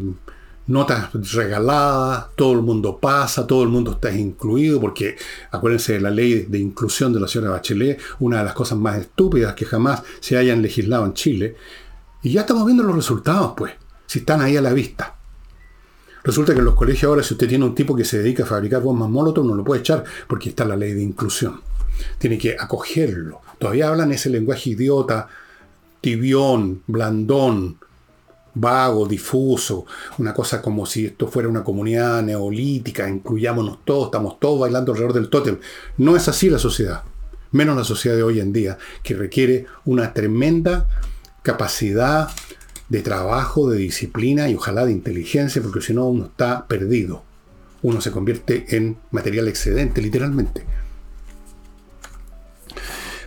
notas 0.67 1.09
regaladas, 1.33 2.27
todo 2.35 2.53
el 2.53 2.61
mundo 2.61 2.99
pasa, 2.99 3.47
todo 3.47 3.63
el 3.63 3.69
mundo 3.69 3.91
está 3.91 4.11
incluido, 4.11 4.79
porque 4.81 5.15
acuérdense 5.51 5.93
de 5.93 6.01
la 6.01 6.09
ley 6.09 6.45
de 6.49 6.59
inclusión 6.59 7.13
de 7.13 7.19
la 7.19 7.27
señora 7.27 7.51
Bachelet, 7.51 7.99
una 8.19 8.39
de 8.39 8.45
las 8.45 8.53
cosas 8.53 8.77
más 8.77 8.97
estúpidas 8.97 9.53
que 9.53 9.65
jamás 9.65 10.03
se 10.19 10.37
hayan 10.37 10.61
legislado 10.61 11.05
en 11.05 11.13
Chile, 11.13 11.55
y 12.23 12.31
ya 12.31 12.41
estamos 12.41 12.65
viendo 12.65 12.83
los 12.83 12.95
resultados, 12.95 13.53
pues, 13.55 13.73
si 14.05 14.19
están 14.19 14.41
ahí 14.41 14.57
a 14.57 14.61
la 14.61 14.73
vista. 14.73 15.16
Resulta 16.27 16.51
que 16.51 16.59
en 16.59 16.65
los 16.65 16.75
colegios 16.75 17.05
ahora, 17.05 17.23
si 17.23 17.35
usted 17.35 17.47
tiene 17.47 17.63
un 17.63 17.73
tipo 17.73 17.95
que 17.95 18.03
se 18.03 18.17
dedica 18.17 18.43
a 18.43 18.45
fabricar 18.45 18.81
bombas 18.81 19.09
molotov, 19.09 19.45
no 19.45 19.55
lo 19.55 19.63
puede 19.63 19.79
echar 19.79 20.03
porque 20.27 20.49
está 20.49 20.65
la 20.65 20.75
ley 20.75 20.91
de 20.91 21.01
inclusión. 21.01 21.61
Tiene 22.17 22.37
que 22.37 22.57
acogerlo. 22.59 23.39
Todavía 23.57 23.87
hablan 23.87 24.11
ese 24.11 24.29
lenguaje 24.29 24.71
idiota, 24.71 25.29
tibión, 26.01 26.83
blandón, 26.85 27.77
vago, 28.53 29.07
difuso, 29.07 29.85
una 30.17 30.33
cosa 30.33 30.61
como 30.61 30.85
si 30.85 31.05
esto 31.05 31.29
fuera 31.29 31.47
una 31.47 31.63
comunidad 31.63 32.21
neolítica, 32.21 33.07
incluyámonos 33.07 33.85
todos, 33.85 34.07
estamos 34.07 34.37
todos 34.37 34.59
bailando 34.59 34.91
alrededor 34.91 35.13
del 35.13 35.29
tótem. 35.29 35.59
No 35.95 36.17
es 36.17 36.27
así 36.27 36.49
la 36.49 36.59
sociedad, 36.59 37.03
menos 37.53 37.77
la 37.77 37.85
sociedad 37.85 38.17
de 38.17 38.23
hoy 38.23 38.41
en 38.41 38.51
día, 38.51 38.77
que 39.01 39.15
requiere 39.15 39.65
una 39.85 40.13
tremenda 40.13 40.89
capacidad 41.41 42.27
de 42.89 43.01
trabajo, 43.01 43.69
de 43.69 43.77
disciplina 43.77 44.49
y 44.49 44.55
ojalá 44.55 44.85
de 44.85 44.91
inteligencia, 44.91 45.61
porque 45.61 45.81
si 45.81 45.93
no 45.93 46.05
uno 46.07 46.25
está 46.25 46.67
perdido. 46.67 47.23
Uno 47.81 48.01
se 48.01 48.11
convierte 48.11 48.65
en 48.75 48.97
material 49.11 49.47
excedente, 49.47 50.01
literalmente. 50.01 50.65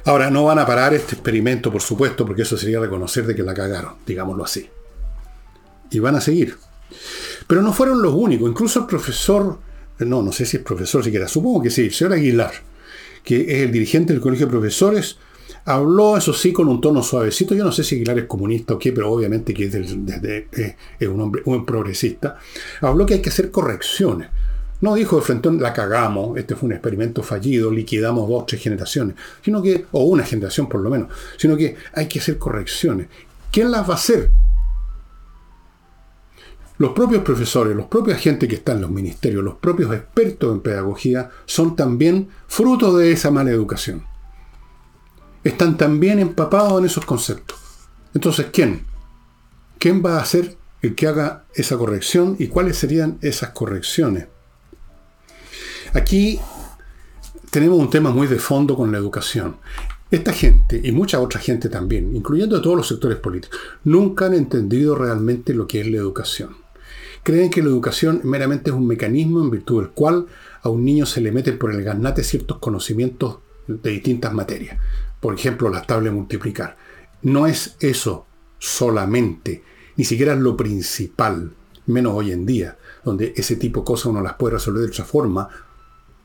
Ahora, 0.05 0.31
no 0.31 0.45
van 0.45 0.59
a 0.59 0.67
parar 0.67 0.95
este 0.95 1.15
experimento, 1.15 1.71
por 1.71 1.83
supuesto, 1.83 2.25
porque 2.25 2.43
eso 2.43 2.57
sería 2.57 2.81
reconocer 2.81 3.27
de 3.27 3.35
que 3.35 3.43
la 3.43 3.55
cagaron, 3.55 3.95
digámoslo 4.07 4.45
así. 4.45 4.69
Y 5.91 5.99
van 5.99 6.17
a 6.17 6.21
seguir. 6.21 6.57
Pero 7.47 7.63
no 7.63 7.73
fueron 7.73 8.03
los 8.03 8.15
únicos, 8.15 8.49
incluso 8.49 8.81
el 8.81 8.87
profesor, 8.87 9.59
no, 9.99 10.23
no 10.23 10.33
sé 10.33 10.47
si 10.47 10.57
es 10.57 10.63
profesor 10.63 11.05
siquiera, 11.05 11.29
supongo 11.29 11.63
que 11.63 11.71
sí, 11.71 11.83
el 11.83 11.93
señor 11.93 12.15
Aguilar, 12.15 12.53
que 13.23 13.43
es 13.43 13.63
el 13.63 13.73
dirigente 13.73 14.13
del 14.13 14.23
Colegio 14.23 14.47
de 14.47 14.51
Profesores, 14.51 15.19
Habló, 15.65 16.17
eso 16.17 16.33
sí, 16.33 16.53
con 16.53 16.69
un 16.69 16.81
tono 16.81 17.03
suavecito. 17.03 17.55
Yo 17.55 17.65
no 17.65 17.73
sé 17.73 17.85
si 17.85 17.97
Aguilar 17.97 18.19
es 18.19 18.25
comunista 18.25 18.75
o 18.75 18.79
qué, 18.79 18.93
pero 18.93 19.11
obviamente 19.11 19.53
que 19.53 19.67
es, 19.67 19.93
un 21.07 21.21
hombre 21.21 21.43
un 21.45 21.67
progresista. 21.67 22.39
Habló 22.81 23.05
que 23.05 23.15
hay 23.15 23.23
que 23.23 23.29
hacer 23.29 23.51
correcciones. 23.51 24.29
No 24.81 24.95
dijo 24.95 25.17
de 25.17 25.23
frente, 25.23 25.51
la 25.53 25.75
cagamos, 25.75 26.39
este 26.39 26.57
fue 26.57 26.69
un 26.69 26.73
experimento 26.73 27.23
fallido, 27.23 27.71
liquidamos 27.71 28.27
dos, 28.27 28.47
tres 28.47 28.63
generaciones, 28.63 29.15
sino 29.45 29.61
que, 29.61 29.85
o 29.93 30.05
una 30.05 30.25
generación 30.25 30.71
por 30.71 30.81
lo 30.81 30.89
menos, 30.89 31.11
sino 31.37 31.55
que 31.55 31.77
hay 31.93 32.09
que 32.09 32.19
hacer 32.19 32.39
correcciones. 32.39 33.09
¿Quién 33.53 33.71
las 33.71 33.87
va 33.87 33.93
a 33.93 33.97
hacer? 33.97 34.31
Los 36.79 36.93
propios 36.93 37.23
profesores, 37.23 37.77
los 37.77 37.89
propios 37.89 38.17
agentes 38.17 38.49
que 38.49 38.55
están 38.55 38.77
en 38.77 38.83
los 38.83 38.91
ministerios, 38.91 39.45
los 39.45 39.57
propios 39.57 39.93
expertos 39.95 40.51
en 40.51 40.61
pedagogía, 40.61 41.29
son 41.45 41.77
también 41.77 42.29
fruto 42.49 42.97
de 42.97 43.13
esa 43.13 43.31
mala 43.31 43.51
educación 43.51 44.10
están 45.45 45.77
también 45.77 46.19
empapados 46.19 46.79
en 46.79 46.87
esos 46.87 47.05
conceptos. 47.05 47.59
Entonces, 48.15 48.47
¿quién? 48.53 48.85
¿Quién 49.79 50.05
va 50.05 50.19
a 50.19 50.25
ser 50.25 50.57
el 50.83 50.95
que 50.95 51.07
haga 51.07 51.45
esa 51.55 51.77
corrección 51.77 52.37
y 52.39 52.49
cuáles 52.49 52.77
serían 52.77 53.19
esas 53.23 53.51
correcciones? 53.51 54.27
Aquí 55.95 56.39
tenemos 57.51 57.79
un 57.79 57.91
tema 57.91 58.11
muy 58.11 58.27
de 58.27 58.39
fondo 58.39 58.77
con 58.77 58.93
la 58.93 58.99
educación. 58.99 59.57
Esta 60.11 60.33
gente, 60.33 60.81
y 60.83 60.93
mucha 60.93 61.21
otra 61.21 61.41
gente 61.41 61.69
también, 61.69 62.15
incluyendo 62.15 62.61
todos 62.61 62.77
los 62.77 62.89
sectores 62.89 63.19
políticos, 63.19 63.59
nunca 63.85 64.27
han 64.27 64.35
entendido 64.35 64.97
realmente 64.97 65.55
lo 65.55 65.67
que 65.67 65.81
es 65.81 65.87
la 65.87 65.99
educación. 65.99 66.57
Creen 67.23 67.51
que 67.51 67.63
la 67.63 67.69
educación 67.69 68.21
meramente 68.25 68.71
es 68.71 68.77
un 68.77 68.87
mecanismo 68.87 69.41
en 69.41 69.51
virtud 69.51 69.83
del 69.83 69.91
cual 69.91 70.27
a 70.63 70.69
un 70.69 70.85
niño 70.85 71.07
se 71.07 71.21
le 71.21 71.33
meten 71.33 71.59
por 71.59 71.71
el 71.73 71.83
ganate 71.83 72.25
ciertos 72.25 72.59
conocimientos 72.59 73.39
de 73.67 73.91
distintas 73.91 74.33
materias 74.33 74.79
por 75.21 75.35
ejemplo, 75.35 75.69
la 75.69 75.83
tabla 75.83 76.11
de 76.11 76.17
multiplicar. 76.17 76.77
No 77.23 77.47
es 77.47 77.77
eso 77.81 78.27
solamente, 78.59 79.63
ni 79.97 80.05
siquiera 80.05 80.33
es 80.33 80.41
lo 80.41 80.57
principal, 80.57 81.53
menos 81.87 82.15
hoy 82.15 82.33
en 82.33 82.47
día, 82.47 82.79
donde 83.05 83.33
ese 83.37 83.57
tipo 83.57 83.81
de 83.81 83.87
cosas 83.87 84.07
uno 84.07 84.23
las 84.23 84.35
puede 84.35 84.55
resolver 84.55 84.83
de 84.83 84.89
otra 84.89 85.05
forma, 85.05 85.49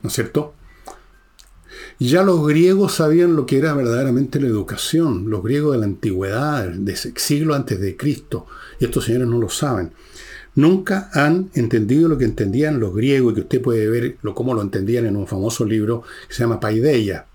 ¿no 0.02 0.10
es 0.10 0.14
cierto? 0.14 0.54
Ya 2.00 2.24
los 2.24 2.46
griegos 2.46 2.96
sabían 2.96 3.36
lo 3.36 3.46
que 3.46 3.58
era 3.58 3.74
verdaderamente 3.74 4.40
la 4.40 4.48
educación, 4.48 5.30
los 5.30 5.44
griegos 5.44 5.74
de 5.74 5.80
la 5.80 5.86
antigüedad, 5.86 6.68
de 6.68 6.96
siglo 6.96 7.56
antes 7.56 7.80
de 7.80 7.98
Cristo, 7.98 8.48
y 8.80 8.86
estos 8.86 9.06
señores 9.06 9.28
no 9.28 9.40
lo 9.40 9.50
saben. 9.50 9.94
Nunca 10.56 11.10
han 11.14 11.50
entendido 11.54 12.08
lo 12.08 12.18
que 12.18 12.26
entendían 12.26 12.80
los 12.80 12.96
griegos 12.96 13.34
y 13.34 13.36
que 13.36 13.42
usted 13.42 13.62
puede 13.62 13.90
ver 13.90 14.18
lo, 14.22 14.34
cómo 14.34 14.54
lo 14.54 14.62
entendían 14.62 15.06
en 15.06 15.18
un 15.18 15.28
famoso 15.28 15.66
libro 15.66 16.04
que 16.28 16.34
se 16.34 16.44
llama 16.44 16.62
Paideia, 16.62 17.26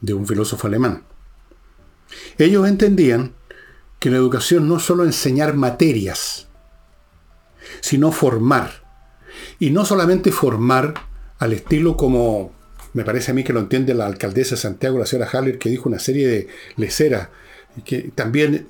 de 0.00 0.14
un 0.14 0.26
filósofo 0.26 0.66
alemán. 0.66 1.04
Ellos 2.38 2.66
entendían 2.66 3.34
que 3.98 4.10
la 4.10 4.16
educación 4.16 4.68
no 4.68 4.78
es 4.78 4.82
solo 4.82 5.04
enseñar 5.04 5.54
materias, 5.54 6.48
sino 7.80 8.12
formar. 8.12 8.84
Y 9.58 9.70
no 9.70 9.84
solamente 9.84 10.32
formar 10.32 10.94
al 11.38 11.52
estilo 11.52 11.96
como 11.96 12.52
me 12.92 13.04
parece 13.04 13.30
a 13.30 13.34
mí 13.34 13.44
que 13.44 13.52
lo 13.52 13.60
entiende 13.60 13.94
la 13.94 14.06
alcaldesa 14.06 14.54
de 14.56 14.60
Santiago, 14.60 14.98
la 14.98 15.06
señora 15.06 15.30
Haller, 15.32 15.58
que 15.58 15.68
dijo 15.68 15.88
una 15.88 15.98
serie 15.98 16.26
de 16.26 16.48
leceras, 16.76 17.28
que 17.84 18.10
también 18.14 18.66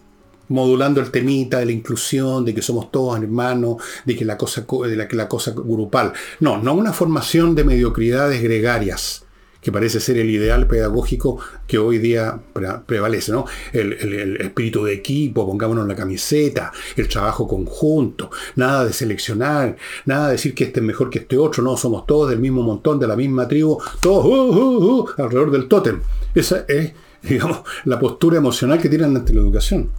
modulando 0.48 1.00
el 1.00 1.10
temita 1.10 1.58
de 1.58 1.66
la 1.66 1.72
inclusión, 1.72 2.44
de 2.44 2.54
que 2.54 2.60
somos 2.60 2.90
todos 2.90 3.18
hermanos, 3.18 3.76
de 4.04 4.16
que 4.16 4.24
la 4.24 4.36
cosa, 4.36 4.66
de 4.68 4.96
la, 4.96 5.08
que 5.08 5.16
la 5.16 5.28
cosa 5.28 5.52
grupal. 5.52 6.12
No, 6.40 6.58
no 6.58 6.74
una 6.74 6.92
formación 6.92 7.54
de 7.54 7.64
mediocridades 7.64 8.42
gregarias, 8.42 9.24
que 9.60 9.70
parece 9.70 10.00
ser 10.00 10.16
el 10.16 10.30
ideal 10.30 10.66
pedagógico 10.66 11.38
que 11.66 11.78
hoy 11.78 11.98
día 11.98 12.40
prevalece, 12.86 13.32
¿no? 13.32 13.44
El, 13.72 14.36
espíritu 14.40 14.84
de 14.84 14.94
equipo, 14.94 15.46
pongámonos 15.46 15.86
la 15.86 15.94
camiseta, 15.94 16.72
el 16.96 17.08
trabajo 17.08 17.46
conjunto, 17.46 18.30
nada 18.56 18.84
de 18.84 18.92
seleccionar, 18.92 19.76
nada 20.06 20.26
de 20.26 20.32
decir 20.32 20.54
que 20.54 20.64
este 20.64 20.80
es 20.80 20.86
mejor 20.86 21.10
que 21.10 21.20
este 21.20 21.36
otro, 21.36 21.62
no, 21.62 21.76
somos 21.76 22.06
todos 22.06 22.30
del 22.30 22.38
mismo 22.38 22.62
montón, 22.62 22.98
de 22.98 23.06
la 23.06 23.16
misma 23.16 23.46
tribu, 23.46 23.78
todos 24.00 24.24
uh, 24.24 24.28
uh, 24.28 25.00
uh, 25.00 25.08
alrededor 25.18 25.50
del 25.50 25.68
tótem. 25.68 26.00
Esa 26.34 26.64
es, 26.66 26.92
digamos, 27.22 27.60
la 27.84 27.98
postura 27.98 28.38
emocional 28.38 28.80
que 28.80 28.88
tienen 28.88 29.16
ante 29.16 29.34
la 29.34 29.40
educación. 29.40 29.90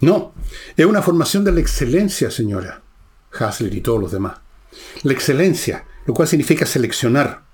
No, 0.00 0.34
es 0.76 0.86
una 0.86 1.02
formación 1.02 1.42
de 1.42 1.52
la 1.52 1.60
excelencia, 1.60 2.30
señora 2.30 2.82
Hasler 3.32 3.74
y 3.74 3.80
todos 3.80 4.00
los 4.00 4.12
demás. 4.12 4.38
La 5.02 5.12
excelencia, 5.12 5.84
lo 6.06 6.14
cual 6.14 6.28
significa 6.28 6.66
seleccionar 6.66 7.45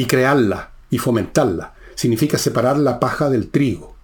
y 0.00 0.06
crearla 0.06 0.70
y 0.88 0.96
fomentarla. 0.96 1.74
Significa 1.94 2.38
separar 2.38 2.78
la 2.78 2.98
paja 2.98 3.28
del 3.28 3.50
trigo. 3.50 3.94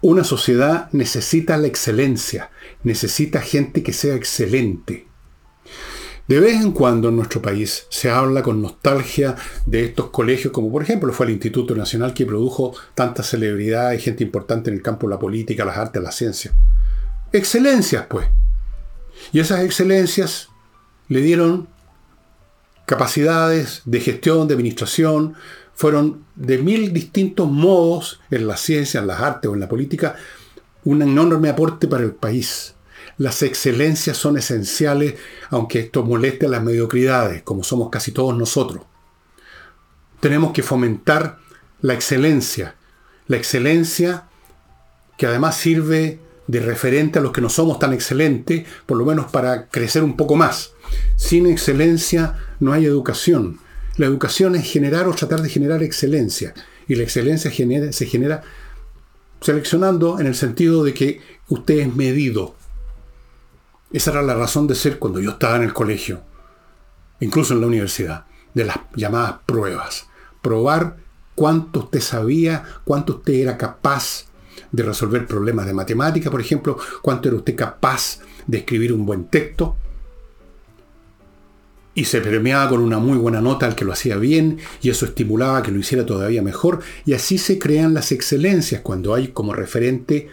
Una 0.00 0.24
sociedad 0.24 0.88
necesita 0.90 1.56
la 1.56 1.68
excelencia, 1.68 2.50
necesita 2.82 3.40
gente 3.40 3.84
que 3.84 3.92
sea 3.92 4.16
excelente. 4.16 5.06
De 6.26 6.40
vez 6.40 6.60
en 6.60 6.72
cuando 6.72 7.10
en 7.10 7.16
nuestro 7.16 7.40
país 7.40 7.86
se 7.88 8.10
habla 8.10 8.42
con 8.42 8.60
nostalgia 8.60 9.36
de 9.64 9.84
estos 9.84 10.10
colegios, 10.10 10.52
como 10.52 10.72
por 10.72 10.82
ejemplo 10.82 11.12
fue 11.12 11.26
el 11.26 11.32
Instituto 11.32 11.76
Nacional 11.76 12.14
que 12.14 12.26
produjo 12.26 12.74
tanta 12.96 13.22
celebridad 13.22 13.92
y 13.92 14.00
gente 14.00 14.24
importante 14.24 14.70
en 14.70 14.76
el 14.76 14.82
campo 14.82 15.06
de 15.06 15.14
la 15.14 15.20
política, 15.20 15.64
las 15.64 15.76
artes, 15.76 16.02
las 16.02 16.16
ciencias. 16.16 16.52
Excelencias, 17.32 18.06
pues. 18.10 18.26
Y 19.32 19.38
esas 19.38 19.62
excelencias 19.62 20.48
le 21.08 21.20
dieron 21.20 21.68
capacidades 22.86 23.82
de 23.84 24.00
gestión, 24.00 24.48
de 24.48 24.54
administración, 24.54 25.34
fueron 25.74 26.24
de 26.36 26.58
mil 26.58 26.92
distintos 26.92 27.50
modos 27.50 28.20
en 28.30 28.46
las 28.46 28.60
ciencias, 28.60 29.02
en 29.02 29.08
las 29.08 29.20
artes 29.20 29.50
o 29.50 29.54
en 29.54 29.60
la 29.60 29.68
política, 29.68 30.16
un 30.84 31.02
enorme 31.02 31.48
aporte 31.48 31.88
para 31.88 32.04
el 32.04 32.12
país. 32.12 32.74
Las 33.16 33.42
excelencias 33.42 34.16
son 34.16 34.36
esenciales, 34.38 35.14
aunque 35.50 35.80
esto 35.80 36.02
moleste 36.04 36.46
a 36.46 36.48
las 36.48 36.62
mediocridades, 36.62 37.42
como 37.42 37.62
somos 37.64 37.90
casi 37.90 38.12
todos 38.12 38.36
nosotros. 38.36 38.84
Tenemos 40.20 40.52
que 40.52 40.62
fomentar 40.62 41.38
la 41.80 41.94
excelencia, 41.94 42.76
la 43.26 43.36
excelencia 43.36 44.24
que 45.16 45.26
además 45.26 45.56
sirve 45.56 46.18
de 46.46 46.60
referente 46.60 47.18
a 47.18 47.22
los 47.22 47.32
que 47.32 47.40
no 47.40 47.48
somos 47.48 47.78
tan 47.78 47.92
excelentes, 47.92 48.66
por 48.86 48.98
lo 48.98 49.04
menos 49.04 49.30
para 49.30 49.68
crecer 49.68 50.02
un 50.02 50.16
poco 50.16 50.36
más. 50.36 50.72
Sin 51.16 51.46
excelencia 51.46 52.38
no 52.60 52.72
hay 52.72 52.84
educación. 52.86 53.58
La 53.96 54.06
educación 54.06 54.56
es 54.56 54.70
generar 54.70 55.06
o 55.08 55.14
tratar 55.14 55.42
de 55.42 55.48
generar 55.48 55.82
excelencia. 55.82 56.54
Y 56.88 56.96
la 56.96 57.02
excelencia 57.02 57.50
se 57.50 58.06
genera 58.06 58.42
seleccionando 59.40 60.18
en 60.20 60.26
el 60.26 60.34
sentido 60.34 60.84
de 60.84 60.94
que 60.94 61.20
usted 61.48 61.78
es 61.78 61.94
medido. 61.94 62.54
Esa 63.92 64.10
era 64.10 64.22
la 64.22 64.34
razón 64.34 64.66
de 64.66 64.74
ser 64.74 64.98
cuando 64.98 65.20
yo 65.20 65.30
estaba 65.30 65.56
en 65.56 65.62
el 65.62 65.72
colegio, 65.72 66.22
incluso 67.20 67.54
en 67.54 67.60
la 67.60 67.66
universidad, 67.66 68.24
de 68.54 68.64
las 68.64 68.78
llamadas 68.96 69.36
pruebas. 69.46 70.06
Probar 70.42 70.96
cuánto 71.34 71.80
usted 71.80 72.00
sabía, 72.00 72.64
cuánto 72.84 73.16
usted 73.16 73.34
era 73.34 73.56
capaz 73.56 74.24
de 74.72 74.82
resolver 74.82 75.26
problemas 75.26 75.66
de 75.66 75.74
matemática, 75.74 76.30
por 76.30 76.40
ejemplo, 76.40 76.78
cuánto 77.02 77.28
era 77.28 77.36
usted 77.36 77.54
capaz 77.54 78.18
de 78.46 78.58
escribir 78.58 78.92
un 78.92 79.06
buen 79.06 79.26
texto, 79.26 79.76
y 81.94 82.04
se 82.06 82.20
premiaba 82.20 82.68
con 82.68 82.80
una 82.80 82.98
muy 82.98 83.16
buena 83.18 83.40
nota 83.40 83.66
al 83.66 83.76
que 83.76 83.84
lo 83.84 83.92
hacía 83.92 84.16
bien 84.16 84.58
y 84.82 84.90
eso 84.90 85.06
estimulaba 85.06 85.62
que 85.62 85.70
lo 85.70 85.78
hiciera 85.78 86.04
todavía 86.04 86.42
mejor 86.42 86.80
y 87.04 87.12
así 87.12 87.38
se 87.38 87.58
crean 87.58 87.94
las 87.94 88.12
excelencias 88.12 88.80
cuando 88.80 89.14
hay 89.14 89.28
como 89.28 89.52
referente 89.52 90.28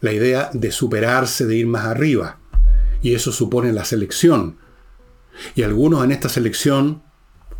la 0.00 0.12
idea 0.12 0.50
de 0.52 0.70
superarse, 0.70 1.46
de 1.46 1.56
ir 1.56 1.66
más 1.66 1.86
arriba 1.86 2.38
y 3.02 3.14
eso 3.14 3.32
supone 3.32 3.72
la 3.72 3.84
selección. 3.84 4.58
Y 5.54 5.62
algunos 5.62 6.04
en 6.04 6.12
esta 6.12 6.28
selección, 6.28 7.02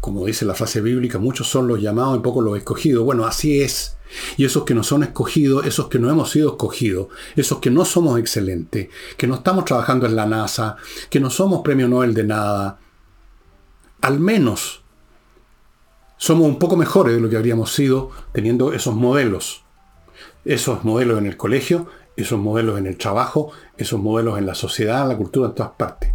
como 0.01 0.27
dice 0.27 0.45
la 0.45 0.55
frase 0.55 0.81
bíblica, 0.81 1.19
muchos 1.19 1.49
son 1.49 1.69
los 1.69 1.81
llamados 1.81 2.19
y 2.19 2.23
pocos 2.23 2.45
los 2.45 2.57
escogidos. 2.57 3.05
Bueno, 3.05 3.25
así 3.25 3.61
es. 3.61 3.97
Y 4.37 4.45
esos 4.45 4.65
que 4.65 4.75
no 4.75 4.83
son 4.83 5.03
escogidos, 5.03 5.67
esos 5.67 5.89
que 5.89 5.99
no 5.99 6.11
hemos 6.11 6.31
sido 6.31 6.51
escogidos, 6.51 7.09
esos 7.37 7.59
que 7.59 7.71
no 7.71 7.85
somos 7.85 8.19
excelentes, 8.19 8.89
que 9.17 9.27
no 9.27 9.37
estamos 9.37 9.65
trabajando 9.65 10.07
en 10.07 10.17
la 10.17 10.27
NASA, 10.27 10.77
que 11.11 11.21
no 11.21 11.31
somos 11.31 11.61
premio 11.63 11.89
Nobel 11.89 12.15
de 12.15 12.25
nada, 12.25 12.79
al 14.09 14.21
menos 14.21 14.83
somos 16.17 16.49
un 16.49 16.59
poco 16.59 16.77
mejores 16.77 17.15
de 17.15 17.21
lo 17.21 17.29
que 17.29 17.37
habríamos 17.37 17.75
sido 17.75 18.11
teniendo 18.33 18.73
esos 18.73 18.95
modelos. 18.95 19.65
Esos 20.47 20.83
modelos 20.83 21.19
en 21.19 21.27
el 21.27 21.37
colegio, 21.37 21.87
esos 22.17 22.41
modelos 22.41 22.79
en 22.79 22.87
el 22.87 22.97
trabajo, 22.97 23.53
esos 23.77 24.01
modelos 24.01 24.39
en 24.39 24.47
la 24.47 24.55
sociedad, 24.55 25.03
en 25.03 25.09
la 25.11 25.17
cultura, 25.17 25.49
en 25.49 25.55
todas 25.55 25.73
partes. 25.73 26.11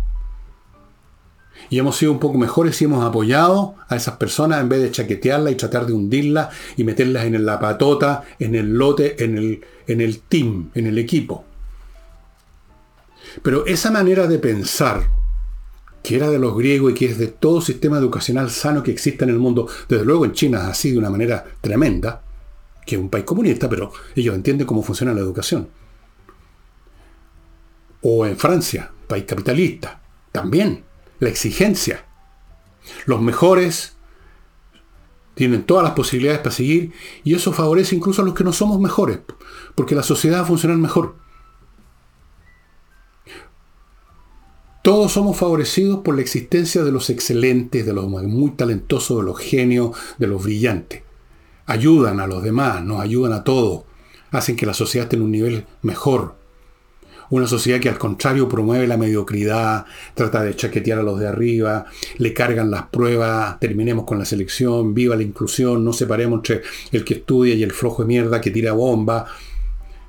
Y 1.70 1.78
hemos 1.78 1.96
sido 1.96 2.12
un 2.12 2.20
poco 2.20 2.40
mejores 2.40 2.82
y 2.82 2.86
hemos 2.86 3.06
apoyado 3.06 3.76
a 3.88 3.96
esas 3.96 4.18
personas 4.18 4.60
en 4.60 4.70
vez 4.70 4.82
de 4.82 4.92
chaquetearlas 4.92 5.54
y 5.54 5.56
tratar 5.56 5.86
de 5.86 5.94
hundirlas 5.94 6.50
y 6.76 6.84
meterlas 6.84 7.26
en 7.26 7.46
la 7.46 7.60
patota, 7.60 8.24
en 8.40 8.56
el 8.56 8.74
lote, 8.74 9.24
en 9.24 9.38
el, 9.38 9.66
en 9.86 10.02
el 10.02 10.20
team, 10.22 10.72
en 10.74 10.88
el 10.88 10.98
equipo. 10.98 11.46
Pero 13.44 13.68
esa 13.68 13.92
manera 13.92 14.26
de 14.26 14.40
pensar 14.40 15.23
que 16.04 16.18
era 16.18 16.30
de 16.30 16.38
los 16.38 16.56
griegos 16.56 16.92
y 16.92 16.96
que 16.96 17.06
es 17.06 17.18
de 17.18 17.28
todo 17.28 17.62
sistema 17.62 17.98
educacional 17.98 18.52
sano 18.52 18.84
que 18.84 18.92
existe 18.92 19.24
en 19.24 19.30
el 19.30 19.40
mundo, 19.40 19.68
desde 19.88 20.06
luego 20.06 20.26
en 20.26 20.34
China 20.34 20.68
así 20.68 20.92
de 20.92 20.98
una 20.98 21.10
manera 21.10 21.46
tremenda, 21.62 22.22
que 22.86 22.96
es 22.96 23.02
un 23.02 23.10
país 23.10 23.24
comunista, 23.24 23.70
pero 23.70 23.92
ellos 24.14 24.36
entienden 24.36 24.68
cómo 24.68 24.84
funciona 24.84 25.14
la 25.14 25.22
educación. 25.22 25.70
O 28.02 28.26
en 28.26 28.38
Francia, 28.38 28.92
país 29.08 29.24
capitalista, 29.24 30.02
también 30.34 30.84
la 31.20 31.30
exigencia. 31.30 32.06
Los 33.06 33.22
mejores 33.22 33.96
tienen 35.36 35.64
todas 35.64 35.86
las 35.86 35.94
posibilidades 35.94 36.42
para 36.42 36.52
seguir 36.52 36.92
y 37.24 37.34
eso 37.34 37.54
favorece 37.54 37.96
incluso 37.96 38.22
a 38.22 38.26
los 38.26 38.34
que 38.34 38.44
no 38.44 38.52
somos 38.52 38.78
mejores, 38.82 39.20
porque 39.74 39.96
la 39.96 40.04
sociedad 40.04 40.40
va 40.40 40.44
a 40.44 40.48
funcionar 40.48 40.78
mejor. 40.78 41.23
Todos 44.84 45.14
somos 45.14 45.38
favorecidos 45.38 46.02
por 46.02 46.16
la 46.16 46.22
existencia 46.22 46.84
de 46.84 46.92
los 46.92 47.10
excelentes, 47.10 47.86
de 47.86 47.94
los 47.94 48.06
muy 48.06 48.52
talentosos, 48.52 49.20
de 49.20 49.24
los 49.24 49.40
genios, 49.40 49.96
de 50.18 50.28
los 50.28 50.44
brillantes. 50.44 51.04
Ayudan 51.66 52.20
a 52.20 52.28
los 52.28 52.44
demás, 52.44 52.84
nos 52.84 53.00
ayudan 53.00 53.32
a 53.32 53.46
todos, 53.46 53.84
hacen 54.32 54.58
que 54.58 54.66
la 54.66 54.74
sociedad 54.74 55.06
esté 55.06 55.16
en 55.16 55.22
un 55.22 55.32
nivel 55.32 55.66
mejor. 55.84 56.36
Una 57.30 57.48
sociedad 57.48 57.80
que 57.80 57.88
al 57.88 57.98
contrario 57.98 58.50
promueve 58.50 58.86
la 58.86 58.98
mediocridad, 58.98 59.86
trata 60.16 60.44
de 60.44 60.54
chaquetear 60.54 61.00
a 61.00 61.04
los 61.04 61.18
de 61.18 61.30
arriba, 61.30 61.86
le 62.18 62.34
cargan 62.34 62.70
las 62.70 62.88
pruebas, 62.88 63.58
terminemos 63.62 64.04
con 64.04 64.20
la 64.20 64.26
selección, 64.26 64.94
viva 64.94 65.16
la 65.16 65.24
inclusión, 65.24 65.86
no 65.86 65.94
separemos 65.94 66.40
entre 66.40 66.62
el 66.92 67.06
que 67.06 67.14
estudia 67.14 67.56
y 67.56 67.64
el 67.64 67.72
flojo 67.72 68.02
de 68.02 68.10
mierda 68.10 68.42
que 68.42 68.52
tira 68.52 68.74
bomba. 68.74 69.28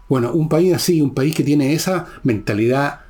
Bueno, 0.09 0.33
un 0.33 0.49
país 0.49 0.75
así, 0.75 1.01
un 1.01 1.15
país 1.15 1.33
que 1.33 1.45
tiene 1.45 1.75
esa 1.75 2.07
mentalidad 2.25 3.04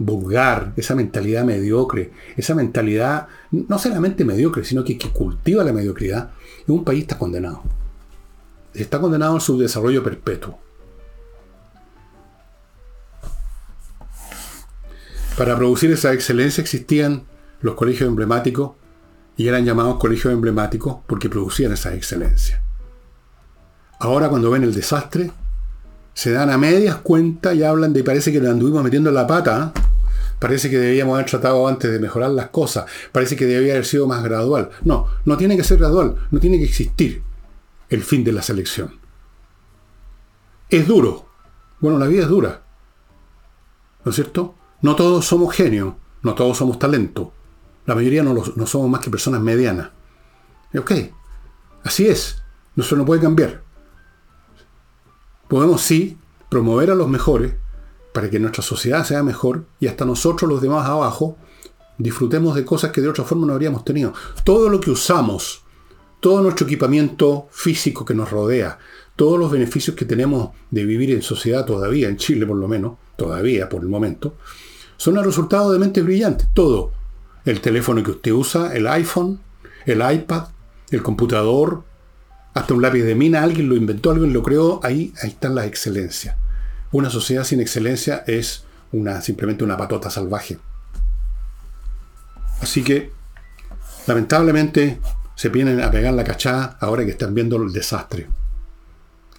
vulgar, 0.00 0.72
esa 0.76 0.94
mentalidad 0.94 1.44
mediocre, 1.44 2.10
esa 2.36 2.54
mentalidad 2.54 3.28
no 3.50 3.78
solamente 3.78 4.24
mediocre, 4.24 4.64
sino 4.64 4.82
que, 4.82 4.98
cultiva 4.98 5.62
la 5.62 5.74
mediocridad, 5.74 6.30
un 6.66 6.84
país 6.84 7.02
está 7.02 7.18
condenado. 7.18 7.62
Está 8.72 8.98
condenado 8.98 9.36
a 9.36 9.40
su 9.40 9.58
desarrollo 9.58 10.02
perpetuo. 10.02 10.58
Para 15.36 15.56
producir 15.56 15.90
esa 15.92 16.12
excelencia 16.12 16.62
existían 16.62 17.24
los 17.60 17.74
colegios 17.74 18.08
emblemáticos 18.08 18.72
y 19.36 19.48
eran 19.48 19.64
llamados 19.64 19.98
colegios 19.98 20.32
emblemáticos 20.32 20.96
porque 21.06 21.28
producían 21.28 21.72
esa 21.72 21.94
excelencia. 21.94 22.62
Ahora 23.98 24.28
cuando 24.28 24.50
ven 24.50 24.62
el 24.64 24.74
desastre, 24.74 25.30
se 26.14 26.30
dan 26.32 26.50
a 26.50 26.58
medias 26.58 26.96
cuenta 26.96 27.52
y 27.54 27.62
hablan 27.62 27.92
de 27.92 28.04
parece 28.04 28.32
que 28.32 28.40
le 28.40 28.48
anduvimos 28.48 28.82
metiendo 28.82 29.10
la 29.10 29.26
pata. 29.26 29.72
¿eh? 29.74 29.89
Parece 30.40 30.70
que 30.70 30.78
debíamos 30.78 31.14
haber 31.14 31.26
tratado 31.26 31.68
antes 31.68 31.92
de 31.92 32.00
mejorar 32.00 32.30
las 32.30 32.48
cosas. 32.48 32.86
Parece 33.12 33.36
que 33.36 33.44
debía 33.44 33.74
haber 33.74 33.84
sido 33.84 34.06
más 34.06 34.24
gradual. 34.24 34.70
No, 34.82 35.06
no 35.26 35.36
tiene 35.36 35.54
que 35.54 35.62
ser 35.62 35.78
gradual. 35.78 36.16
No 36.30 36.40
tiene 36.40 36.58
que 36.58 36.64
existir 36.64 37.22
el 37.90 38.02
fin 38.02 38.24
de 38.24 38.32
la 38.32 38.40
selección. 38.40 38.98
Es 40.70 40.88
duro. 40.88 41.26
Bueno, 41.78 41.98
la 41.98 42.06
vida 42.06 42.22
es 42.22 42.28
dura. 42.28 42.62
¿No 44.02 44.10
es 44.10 44.14
cierto? 44.14 44.54
No 44.80 44.96
todos 44.96 45.26
somos 45.26 45.54
genios. 45.54 45.94
No 46.22 46.34
todos 46.34 46.56
somos 46.56 46.78
talento. 46.78 47.34
La 47.84 47.94
mayoría 47.94 48.22
no, 48.22 48.32
no 48.32 48.66
somos 48.66 48.88
más 48.88 49.02
que 49.02 49.10
personas 49.10 49.42
medianas. 49.42 49.90
Ok. 50.74 50.92
Así 51.84 52.06
es. 52.06 52.42
Eso 52.78 52.96
no 52.96 53.04
puede 53.04 53.20
cambiar. 53.20 53.62
Podemos 55.48 55.82
sí 55.82 56.16
promover 56.48 56.90
a 56.90 56.94
los 56.94 57.08
mejores 57.08 57.54
para 58.12 58.30
que 58.30 58.38
nuestra 58.38 58.62
sociedad 58.62 59.04
sea 59.04 59.22
mejor 59.22 59.64
y 59.78 59.86
hasta 59.86 60.04
nosotros 60.04 60.50
los 60.50 60.60
demás 60.60 60.86
abajo 60.88 61.36
disfrutemos 61.98 62.54
de 62.54 62.64
cosas 62.64 62.92
que 62.92 63.00
de 63.00 63.08
otra 63.08 63.24
forma 63.24 63.46
no 63.46 63.52
habríamos 63.52 63.84
tenido. 63.84 64.12
Todo 64.44 64.68
lo 64.68 64.80
que 64.80 64.90
usamos, 64.90 65.62
todo 66.20 66.42
nuestro 66.42 66.66
equipamiento 66.66 67.48
físico 67.50 68.04
que 68.04 68.14
nos 68.14 68.30
rodea, 68.30 68.78
todos 69.16 69.38
los 69.38 69.50
beneficios 69.50 69.94
que 69.94 70.06
tenemos 70.06 70.50
de 70.70 70.84
vivir 70.84 71.10
en 71.10 71.22
sociedad 71.22 71.64
todavía, 71.64 72.08
en 72.08 72.16
Chile 72.16 72.46
por 72.46 72.56
lo 72.56 72.68
menos, 72.68 72.94
todavía 73.16 73.68
por 73.68 73.82
el 73.82 73.88
momento, 73.88 74.34
son 74.96 75.18
el 75.18 75.24
resultado 75.24 75.72
de 75.72 75.78
mentes 75.78 76.04
brillantes. 76.04 76.48
Todo. 76.54 76.92
El 77.44 77.60
teléfono 77.60 78.02
que 78.02 78.12
usted 78.12 78.32
usa, 78.32 78.74
el 78.74 78.86
iPhone, 78.86 79.40
el 79.86 80.02
iPad, 80.12 80.48
el 80.90 81.02
computador, 81.02 81.84
hasta 82.54 82.74
un 82.74 82.82
lápiz 82.82 83.02
de 83.02 83.14
mina, 83.14 83.42
alguien 83.42 83.68
lo 83.68 83.76
inventó, 83.76 84.10
alguien 84.10 84.32
lo 84.32 84.42
creó, 84.42 84.80
ahí, 84.82 85.12
ahí 85.22 85.30
están 85.30 85.54
las 85.54 85.66
excelencias. 85.66 86.36
Una 86.92 87.10
sociedad 87.10 87.44
sin 87.44 87.60
excelencia 87.60 88.24
es 88.26 88.64
una, 88.92 89.20
simplemente 89.22 89.62
una 89.62 89.76
patota 89.76 90.10
salvaje. 90.10 90.58
Así 92.60 92.82
que, 92.82 93.12
lamentablemente, 94.06 94.98
se 95.36 95.48
vienen 95.48 95.80
a 95.80 95.90
pegar 95.90 96.12
la 96.14 96.24
cachada 96.24 96.76
ahora 96.80 97.04
que 97.04 97.12
están 97.12 97.34
viendo 97.34 97.56
el 97.56 97.72
desastre. 97.72 98.26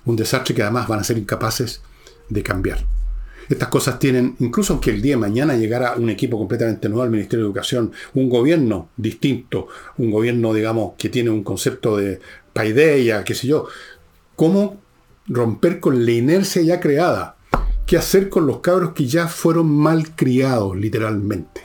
Un 0.06 0.16
desastre 0.16 0.56
que 0.56 0.64
además 0.64 0.88
van 0.88 1.00
a 1.00 1.04
ser 1.04 1.18
incapaces 1.18 1.82
de 2.30 2.42
cambiar. 2.42 2.86
Estas 3.50 3.68
cosas 3.68 4.00
tienen, 4.00 4.36
incluso 4.40 4.74
aunque 4.74 4.92
el 4.92 5.02
día 5.02 5.16
de 5.16 5.22
mañana 5.22 5.56
llegara 5.56 5.96
un 5.98 6.10
equipo 6.10 6.38
completamente 6.38 6.88
nuevo 6.88 7.04
al 7.04 7.12
Ministerio 7.12 7.44
de 7.44 7.50
Educación, 7.50 7.92
un 8.14 8.30
gobierno 8.30 8.90
distinto, 8.96 9.68
un 9.98 10.10
gobierno, 10.10 10.54
digamos, 10.54 10.94
que 10.98 11.10
tiene 11.10 11.30
un 11.30 11.44
concepto 11.44 11.98
de 11.98 12.22
paideia, 12.54 13.26
qué 13.26 13.36
sé 13.36 13.48
yo, 13.48 13.68
¿cómo 14.38 14.80
romper 15.28 15.82
con 15.82 16.06
la 16.06 16.12
inercia 16.12 16.62
ya 16.62 16.80
creada? 16.80 17.36
¿Qué 17.92 17.98
hacer 17.98 18.30
con 18.30 18.48
los 18.48 18.60
cabros 18.60 18.94
que 18.94 19.06
ya 19.06 19.28
fueron 19.28 19.70
mal 19.70 20.16
criados, 20.16 20.78
literalmente? 20.78 21.62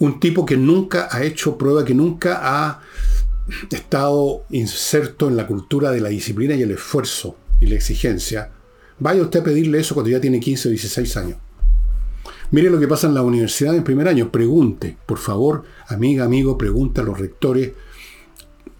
Un 0.00 0.20
tipo 0.20 0.44
que 0.44 0.58
nunca 0.58 1.08
ha 1.10 1.24
hecho 1.24 1.56
prueba, 1.56 1.82
que 1.82 1.94
nunca 1.94 2.40
ha 2.42 2.82
estado 3.70 4.44
inserto 4.50 5.28
en 5.28 5.38
la 5.38 5.46
cultura 5.46 5.92
de 5.92 6.02
la 6.02 6.10
disciplina 6.10 6.54
y 6.56 6.60
el 6.60 6.72
esfuerzo 6.72 7.36
y 7.58 7.68
la 7.68 7.76
exigencia, 7.76 8.50
Vaya 8.98 9.22
usted 9.22 9.40
a 9.40 9.44
pedirle 9.44 9.80
eso 9.80 9.94
cuando 9.94 10.10
ya 10.10 10.20
tiene 10.20 10.38
15 10.38 10.68
o 10.68 10.70
16 10.72 11.16
años. 11.16 11.38
Mire 12.50 12.68
lo 12.68 12.78
que 12.78 12.86
pasa 12.86 13.06
en 13.06 13.14
la 13.14 13.22
universidad 13.22 13.74
en 13.74 13.84
primer 13.84 14.08
año. 14.08 14.30
Pregunte, 14.30 14.98
por 15.06 15.16
favor, 15.16 15.64
amiga, 15.88 16.26
amigo, 16.26 16.58
pregunte 16.58 17.00
a 17.00 17.04
los 17.04 17.18
rectores, 17.18 17.72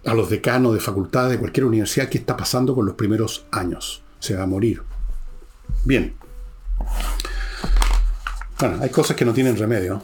a 0.05 0.13
los 0.13 0.29
decanos 0.29 0.75
de 0.75 0.79
facultades 0.79 1.31
de 1.31 1.39
cualquier 1.39 1.65
universidad 1.65 2.07
qué 2.07 2.19
está 2.19 2.37
pasando 2.37 2.75
con 2.75 2.85
los 2.85 2.93
primeros 2.93 3.47
años. 3.49 4.03
Se 4.19 4.35
va 4.35 4.43
a 4.43 4.47
morir. 4.47 4.92
Bien. 5.85 6.15
Bueno, 8.59 8.79
hay 8.81 8.89
cosas 8.89 9.15
que 9.15 9.25
no 9.25 9.33
tienen 9.33 9.57
remedio. 9.57 10.01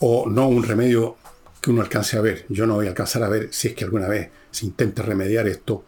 O 0.00 0.28
no 0.28 0.48
un 0.48 0.62
remedio 0.64 1.16
que 1.60 1.70
uno 1.70 1.82
alcance 1.82 2.18
a 2.18 2.20
ver. 2.20 2.46
Yo 2.48 2.66
no 2.66 2.74
voy 2.74 2.86
a 2.86 2.90
alcanzar 2.90 3.22
a 3.22 3.28
ver 3.28 3.48
si 3.52 3.68
es 3.68 3.74
que 3.74 3.84
alguna 3.84 4.08
vez 4.08 4.30
se 4.50 4.66
intenta 4.66 5.02
remediar 5.02 5.46
esto. 5.46 5.84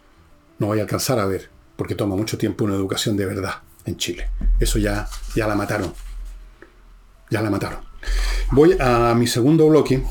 No 0.59 0.67
voy 0.67 0.79
a 0.79 0.83
alcanzar 0.83 1.19
a 1.19 1.25
ver 1.25 1.49
porque 1.75 1.95
toma 1.95 2.15
mucho 2.15 2.37
tiempo 2.37 2.65
una 2.65 2.75
educación 2.75 3.17
de 3.17 3.25
verdad 3.25 3.55
en 3.85 3.97
Chile. 3.97 4.29
Eso 4.59 4.79
ya, 4.79 5.07
ya 5.35 5.47
la 5.47 5.55
mataron. 5.55 5.93
Ya 7.29 7.41
la 7.41 7.49
mataron. 7.49 7.79
Voy 8.51 8.77
a 8.79 9.13
mi 9.15 9.27
segundo 9.27 9.67
bloque. 9.67 10.03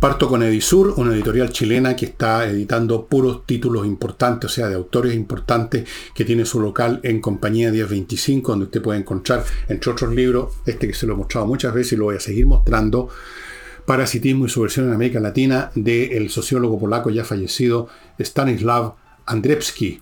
Parto 0.00 0.28
con 0.28 0.44
Edisur, 0.44 0.94
una 0.96 1.12
editorial 1.12 1.50
chilena 1.50 1.96
que 1.96 2.06
está 2.06 2.48
editando 2.48 3.06
puros 3.06 3.44
títulos 3.44 3.84
importantes, 3.84 4.48
o 4.48 4.54
sea, 4.54 4.68
de 4.68 4.76
autores 4.76 5.12
importantes, 5.12 5.88
que 6.14 6.24
tiene 6.24 6.44
su 6.44 6.60
local 6.60 7.00
en 7.02 7.20
Compañía 7.20 7.72
1025, 7.72 8.52
donde 8.52 8.66
usted 8.66 8.80
puede 8.80 9.00
encontrar, 9.00 9.44
entre 9.66 9.90
otros 9.90 10.14
libros, 10.14 10.54
este 10.66 10.86
que 10.86 10.94
se 10.94 11.04
lo 11.04 11.14
he 11.14 11.16
mostrado 11.16 11.48
muchas 11.48 11.74
veces 11.74 11.94
y 11.94 11.96
lo 11.96 12.04
voy 12.04 12.14
a 12.14 12.20
seguir 12.20 12.46
mostrando, 12.46 13.08
Parasitismo 13.86 14.46
y 14.46 14.50
su 14.50 14.60
versión 14.60 14.86
en 14.86 14.92
América 14.92 15.18
Latina, 15.18 15.72
del 15.74 16.30
sociólogo 16.30 16.78
polaco 16.78 17.10
ya 17.10 17.24
fallecido 17.24 17.88
Stanislav 18.20 18.94
Andrzejewski 19.26 20.00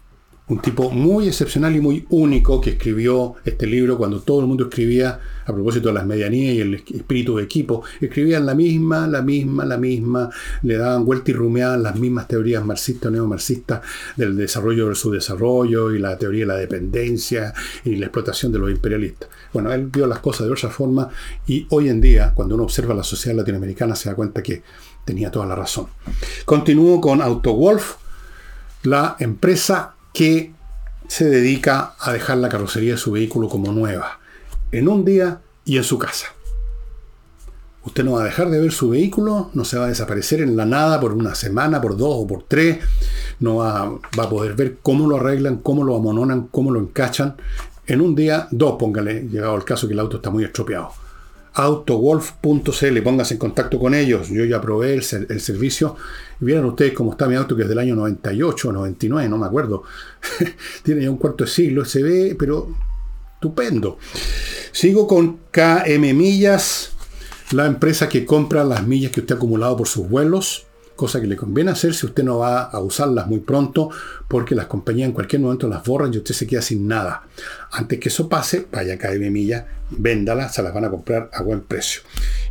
un 0.48 0.61
tipo 0.61 0.90
muy 0.90 1.26
excepcional 1.26 1.74
y 1.74 1.80
muy 1.80 2.06
único 2.09 2.61
que 2.61 2.70
escribió 2.70 3.35
este 3.44 3.66
libro 3.66 3.98
cuando 3.98 4.20
todo 4.20 4.40
el 4.40 4.46
mundo 4.46 4.64
escribía, 4.64 5.18
a 5.44 5.52
propósito 5.52 5.88
de 5.88 5.94
las 5.94 6.06
medianías 6.06 6.54
y 6.54 6.61
el 6.61 6.74
espíritu 6.74 7.37
de 7.37 7.44
equipo, 7.44 7.82
escribían 8.00 8.46
la 8.46 8.54
misma, 8.54 9.09
la 9.09 9.22
misma, 9.22 9.64
la 9.64 9.76
misma, 9.76 10.30
le 10.62 10.76
daban 10.76 11.04
vuelta 11.04 11.32
y 11.32 11.35
rumeaban 11.35 11.82
las 11.82 11.96
mismas 11.96 12.28
teorías 12.28 12.64
marxistas 12.64 13.09
o 13.09 13.11
neomarxistas 13.11 13.80
del 14.16 14.37
desarrollo 14.37 14.94
su 14.94 15.11
desarrollo 15.11 15.92
y 15.92 15.98
la 15.98 16.16
teoría 16.16 16.42
de 16.42 16.46
la 16.46 16.56
dependencia 16.56 17.52
y 17.85 17.96
la 17.96 18.06
explotación 18.06 18.52
de 18.52 18.61
los 18.61 18.70
imperialistas. 18.70 19.28
Bueno, 19.52 19.72
él 19.72 19.87
vio 19.87 20.06
las 20.06 20.20
cosas 20.20 20.46
de 20.46 20.52
otra 20.52 20.70
forma 20.70 21.09
y 21.46 21.66
hoy 21.70 21.88
en 21.88 22.00
día, 22.00 22.32
cuando 22.35 22.54
uno 22.54 22.64
observa 22.64 22.94
la 22.94 23.02
sociedad 23.02 23.37
latinoamericana, 23.37 23.96
se 23.96 24.09
da 24.09 24.14
cuenta 24.14 24.44
que 24.44 24.62
tenía 25.04 25.30
toda 25.30 25.46
la 25.46 25.56
razón. 25.56 25.88
Continúo 26.44 27.00
con 27.00 27.20
AutoWolf, 27.20 27.96
la 28.85 29.16
empresa 29.18 29.95
que 30.16 30.55
se 31.09 31.26
dedica 31.26 31.94
a 32.00 32.11
dejar 32.11 32.38
la 32.38 32.48
carrocería 32.48 32.92
de 32.92 32.96
su 32.98 33.12
vehículo 33.12 33.50
como 33.50 33.70
nueva, 33.70 34.18
en 34.72 34.88
un 34.88 35.05
día 35.05 35.42
y 35.66 35.76
en 35.76 35.85
su 35.85 35.98
casa. 35.98 36.29
Usted 37.85 38.02
no 38.02 38.12
va 38.12 38.22
a 38.22 38.24
dejar 38.24 38.48
de 38.48 38.59
ver 38.59 38.72
su 38.72 38.88
vehículo, 38.88 39.50
no 39.52 39.66
se 39.66 39.76
va 39.76 39.85
a 39.85 39.88
desaparecer 39.88 40.40
en 40.40 40.57
la 40.57 40.64
nada 40.64 40.98
por 41.00 41.12
una 41.12 41.35
semana, 41.35 41.83
por 41.83 41.98
dos 41.98 42.14
o 42.16 42.26
por 42.26 42.44
tres, 42.44 42.79
no 43.40 43.57
va, 43.57 43.83
a 43.83 44.31
poder 44.31 44.55
ver 44.55 44.79
cómo 44.81 45.07
lo 45.07 45.16
arreglan, 45.16 45.59
cómo 45.59 45.85
lo 45.85 45.94
amononan, 45.94 46.48
cómo 46.50 46.70
lo 46.70 46.81
encachan. 46.81 47.37
En 47.87 48.00
un 48.00 48.14
día, 48.14 48.48
dos, 48.50 48.76
póngale, 48.79 49.29
llegado 49.29 49.55
el 49.55 49.64
caso 49.64 49.87
que 49.87 49.92
el 49.92 50.00
auto 50.00 50.16
está 50.16 50.31
muy 50.31 50.44
estropeado 50.44 50.92
autowolf.cl, 51.57 53.03
póngase 53.03 53.35
en 53.35 53.38
contacto 53.38 53.79
con 53.79 53.95
ellos. 53.95 54.29
Yo 54.29 54.45
ya 54.45 54.61
probé 54.61 54.95
el, 54.95 55.03
servicio. 55.03 55.97
Vieron 56.38 56.66
ustedes 56.66 56.92
cómo 56.92 57.12
está 57.12 57.27
mi 57.27 57.35
auto, 57.35 57.57
que 57.57 57.62
es 57.62 57.69
del 57.69 57.79
año 57.79 57.97
98 57.97 58.69
o 58.69 58.73
99, 58.73 59.29
no 59.29 59.38
me 59.38 59.47
acuerdo. 59.47 59.83
Tiene 60.83 61.03
ya 61.03 61.11
un 61.11 61.16
cuarto 61.16 61.45
de 61.45 61.51
siglo, 61.51 61.85
se 61.87 62.03
ve, 62.03 62.37
pero 62.38 62.69
estupendo. 63.35 63.99
Sigo 64.71 65.07
con 65.07 65.38
KM 65.51 66.14
Millas, 66.14 66.92
la 67.53 67.64
empresa 67.64 68.09
que 68.09 68.27
compra 68.27 68.62
las 68.62 68.87
millas 68.87 69.11
que 69.11 69.21
usted 69.21 69.35
ha 69.35 69.38
acumulado 69.38 69.79
por 69.79 69.88
sus 69.88 70.09
vuelos 70.09 70.65
cosa 70.96 71.20
que 71.20 71.26
le 71.26 71.37
conviene 71.37 71.70
hacer 71.70 71.94
si 71.94 72.06
usted 72.06 72.24
no 72.24 72.38
va 72.38 72.62
a 72.62 72.80
usarlas 72.80 73.26
muy 73.26 73.40
pronto, 73.40 73.90
porque 74.26 74.54
las 74.54 74.66
compañías 74.66 75.06
en 75.06 75.12
cualquier 75.12 75.42
momento 75.42 75.68
las 75.68 75.85
borran 75.85 76.12
y 76.12 76.16
usted 76.16 76.35
se 76.35 76.46
queda 76.46 76.62
sin 76.62 76.88
nada. 76.88 77.22
Antes 77.70 78.00
que 78.00 78.09
eso 78.09 78.28
pase, 78.28 78.66
vaya 78.72 78.94
a 78.94 78.98
KM 78.98 79.30
Milla, 79.30 79.66
véndalas, 79.90 80.54
se 80.54 80.62
las 80.62 80.74
van 80.74 80.87
a 80.87 80.90
comprar 80.90 81.30
a 81.32 81.42
buen 81.42 81.61
precio. 81.61 82.00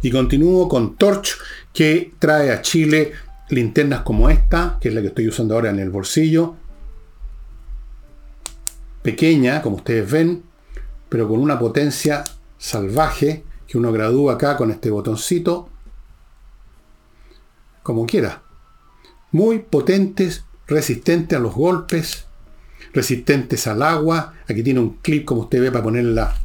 Y 0.02 0.12
continúo 0.12 0.70
con 0.70 0.96
Torch, 0.96 1.38
que 1.74 2.14
trae 2.20 2.52
a 2.52 2.62
Chile 2.62 3.12
linternas 3.50 4.02
como 4.02 4.30
esta, 4.30 4.78
que 4.80 4.90
es 4.90 4.96
la 4.96 5.02
que 5.02 5.08
estoy 5.08 5.28
usando 5.28 5.56
ahora 5.56 5.72
en 5.72 5.80
el 5.80 5.90
bolsillo. 5.90 6.56
Pequeña, 9.02 9.62
como 9.62 9.78
ustedes 9.78 10.10
ven, 10.10 10.44
pero 11.10 11.28
con 11.28 11.40
una 11.40 11.60
potencia 11.60 12.24
salvaje 12.58 13.44
que 13.68 13.78
uno 13.78 13.92
gradúa 13.92 14.34
acá 14.34 14.56
con 14.58 14.72
este 14.72 14.90
botoncito 14.90 15.70
como 17.86 18.08
quiera. 18.08 18.42
Muy 19.32 19.60
potentes, 19.60 20.44
resistentes 20.66 21.38
a 21.38 21.40
los 21.40 21.54
golpes, 21.54 22.26
resistentes 22.96 23.68
al 23.68 23.84
agua. 23.84 24.34
Aquí 24.50 24.64
tiene 24.64 24.80
un 24.80 24.96
clip, 25.04 25.24
como 25.24 25.42
usted 25.42 25.62
ve, 25.62 25.72
para 25.72 25.84
ponerla 25.84 26.36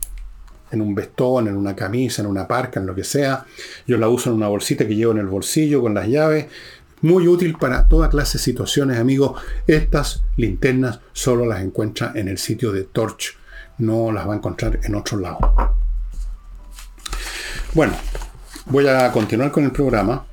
en 0.70 0.82
un 0.82 0.94
vestón, 0.94 1.48
en 1.48 1.56
una 1.56 1.74
camisa, 1.74 2.20
en 2.20 2.28
una 2.28 2.46
parca, 2.46 2.78
en 2.78 2.84
lo 2.84 2.94
que 2.94 3.04
sea. 3.04 3.46
Yo 3.86 3.96
la 3.96 4.10
uso 4.10 4.28
en 4.28 4.36
una 4.36 4.48
bolsita 4.48 4.86
que 4.86 4.94
llevo 4.94 5.12
en 5.12 5.18
el 5.18 5.28
bolsillo 5.28 5.80
con 5.80 5.94
las 5.94 6.08
llaves. 6.08 6.44
Muy 7.00 7.26
útil 7.26 7.56
para 7.56 7.88
toda 7.88 8.10
clase 8.10 8.36
de 8.36 8.44
situaciones, 8.44 8.98
amigos. 8.98 9.40
Estas 9.66 10.22
linternas 10.36 11.00
solo 11.14 11.46
las 11.46 11.62
encuentra 11.62 12.12
en 12.14 12.28
el 12.28 12.36
sitio 12.36 12.70
de 12.70 12.84
Torch. 12.84 13.38
No 13.78 14.12
las 14.12 14.28
va 14.28 14.34
a 14.34 14.36
encontrar 14.36 14.78
en 14.82 14.94
otro 14.94 15.18
lado. 15.18 15.38
Bueno, 17.72 17.94
voy 18.66 18.86
a 18.88 19.10
continuar 19.10 19.50
con 19.50 19.64
el 19.64 19.72
programa. 19.72 20.26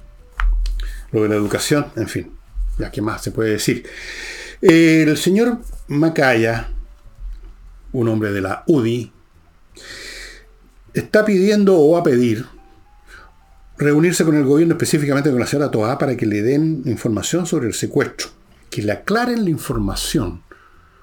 Lo 1.12 1.24
de 1.24 1.30
la 1.30 1.36
educación, 1.36 1.88
en 1.96 2.08
fin, 2.08 2.32
ya 2.78 2.92
que 2.92 3.02
más 3.02 3.22
se 3.22 3.32
puede 3.32 3.52
decir. 3.52 3.88
El 4.62 5.16
señor 5.18 5.60
Macaya, 5.88 6.70
un 7.92 8.08
hombre 8.08 8.32
de 8.32 8.42
la 8.42 8.64
UDI, 8.68 9.12
está 10.94 11.24
pidiendo 11.26 11.80
o 11.80 11.92
va 11.92 12.00
a 12.00 12.04
pedir 12.04 12.46
reunirse 13.78 14.26
con 14.26 14.36
el 14.36 14.44
gobierno, 14.44 14.74
específicamente 14.74 15.30
con 15.30 15.40
la 15.40 15.46
señora 15.46 15.70
Toa, 15.70 15.98
para 15.98 16.18
que 16.18 16.26
le 16.26 16.42
den 16.42 16.82
información 16.86 17.46
sobre 17.46 17.68
el 17.68 17.74
secuestro, 17.74 18.30
que 18.70 18.82
le 18.82 18.92
aclaren 18.92 19.44
la 19.44 19.52
información, 19.52 20.42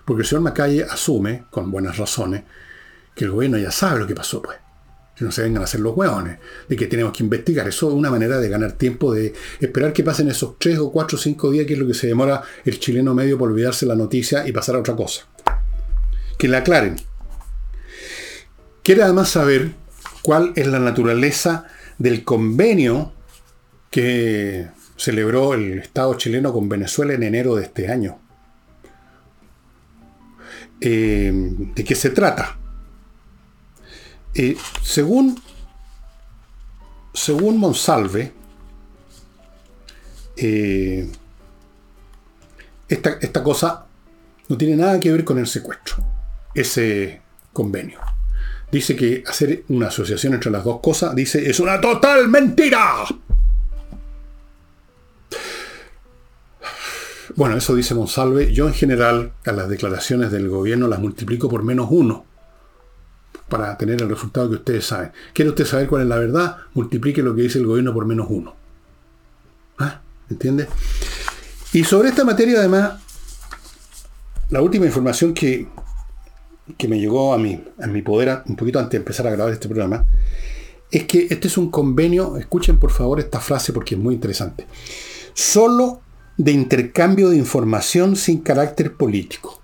porque 0.05 0.23
el 0.23 0.29
señor 0.29 0.43
Macaya 0.43 0.87
asume, 0.90 1.45
con 1.51 1.71
buenas 1.71 1.97
razones, 1.97 2.43
que 3.14 3.25
el 3.25 3.31
gobierno 3.31 3.59
ya 3.59 3.71
sabe 3.71 4.01
lo 4.01 4.07
que 4.07 4.14
pasó, 4.14 4.43
pues. 4.43 4.59
Que 5.16 5.24
no 5.24 5.31
se 5.31 5.42
vengan 5.42 5.62
a 5.62 5.64
hacer 5.64 5.81
los 5.81 5.96
hueones, 5.96 6.38
de 6.68 6.77
que 6.77 6.87
tenemos 6.87 7.12
que 7.12 7.22
investigar. 7.22 7.68
Eso 7.68 7.88
es 7.88 7.94
una 7.94 8.11
manera 8.11 8.38
de 8.38 8.48
ganar 8.48 8.72
tiempo, 8.72 9.12
de 9.12 9.33
esperar 9.61 9.92
que 9.92 10.03
pasen 10.03 10.29
esos 10.29 10.59
tres 10.59 10.79
o 10.79 10.90
cuatro 10.90 11.16
o 11.16 11.20
cinco 11.20 11.50
días, 11.50 11.66
que 11.66 11.74
es 11.74 11.79
lo 11.79 11.87
que 11.87 11.94
se 11.94 12.09
demora 12.09 12.42
el 12.64 12.81
chileno 12.81 13.14
medio 13.14 13.38
por 13.38 13.50
olvidarse 13.50 13.87
la 13.87 13.94
noticia 13.94 14.46
y 14.46 14.53
pasar 14.53 14.74
a 14.77 14.81
otra 14.81 14.96
cosa. 14.96 15.27
Que 16.37 16.48
le 16.48 16.57
aclaren. 16.57 16.96
Quiere 18.83 19.03
además 19.03 19.29
saber 19.29 19.72
cuál 20.22 20.53
es 20.57 20.66
la 20.66 20.79
naturaleza 20.79 21.66
del 21.98 22.24
convenio 22.24 23.12
que 23.90 24.68
celebró 24.96 25.55
el 25.55 25.79
Estado 25.79 26.14
chileno 26.14 26.53
con 26.53 26.68
Venezuela 26.68 27.14
en 27.14 27.22
enero 27.22 27.55
de 27.55 27.64
este 27.64 27.88
año. 27.88 28.18
Eh, 30.81 31.33
¿De 31.33 31.85
qué 31.85 31.94
se 31.94 32.11
trata? 32.11 32.59
Eh, 34.35 34.57
según, 34.83 35.40
según 37.12 37.59
Monsalve, 37.59 38.33
eh, 40.37 41.09
esta, 42.88 43.11
esta 43.20 43.42
cosa 43.44 43.87
no 44.49 44.57
tiene 44.57 44.75
nada 44.77 44.99
que 44.99 45.12
ver 45.12 45.25
con 45.25 45.38
el 45.38 45.47
secuestro, 45.47 45.97
ese 46.53 47.23
convenio. 47.53 48.01
Dice 48.73 48.97
que 48.97 49.23
hacer 49.25 49.64
una 49.68 49.87
asociación 49.87 50.35
entre 50.35 50.51
las 50.51 50.64
dos 50.64 50.81
cosas, 50.81 51.14
dice, 51.14 51.49
es 51.49 51.61
una 51.61 51.81
total 51.81 52.29
mentira. 52.29 53.05
Bueno, 57.37 57.57
eso 57.57 57.75
dice 57.75 57.94
Monsalve. 57.94 58.53
Yo 58.53 58.66
en 58.66 58.75
general 58.75 59.33
a 59.44 59.53
las 59.53 59.68
declaraciones 59.68 60.31
del 60.31 60.49
gobierno 60.49 60.88
las 60.88 61.01
multiplico 61.01 61.49
por 61.49 61.62
menos 61.62 61.88
uno 61.90 62.34
para 63.49 63.77
tener 63.77 64.01
el 64.01 64.09
resultado 64.09 64.49
que 64.49 64.57
ustedes 64.57 64.87
saben. 64.87 65.13
¿Quiere 65.33 65.51
usted 65.51 65.67
saber 65.67 65.87
cuál 65.87 66.03
es 66.03 66.09
la 66.09 66.17
verdad? 66.17 66.57
Multiplique 66.75 67.23
lo 67.23 67.35
que 67.35 67.43
dice 67.43 67.59
el 67.59 67.67
gobierno 67.67 67.93
por 67.93 68.07
menos 68.07 68.27
uno. 68.31 68.55
¿Ah? 69.79 70.01
¿Entiende? 70.31 70.69
Y 71.73 71.85
sobre 71.85 72.09
esta 72.09 72.25
materia, 72.25 72.59
además, 72.59 73.01
la 74.51 74.63
última 74.63 74.87
información 74.87 75.35
que, 75.35 75.69
que 76.79 76.89
me 76.89 76.99
llegó 76.99 77.35
a 77.35 77.39
mí, 77.39 77.63
a 77.81 77.87
mi 77.87 78.03
poder 78.03 78.43
un 78.47 78.57
poquito 78.57 78.79
antes 78.79 78.93
de 78.93 78.99
empezar 78.99 79.27
a 79.27 79.31
grabar 79.31 79.53
este 79.53 79.69
programa, 79.69 80.05
es 80.91 81.05
que 81.05 81.27
este 81.31 81.49
es 81.49 81.59
un 81.59 81.71
convenio, 81.71 82.37
escuchen 82.37 82.79
por 82.79 82.91
favor 82.91 83.19
esta 83.19 83.41
frase 83.41 83.73
porque 83.73 83.97
es 83.97 84.01
muy 84.01 84.15
interesante, 84.15 84.67
solo 85.33 86.01
de 86.37 86.53
intercambio 86.53 87.31
de 87.31 87.37
información 87.37 88.17
sin 88.17 88.41
carácter 88.41 88.95
político. 88.97 89.61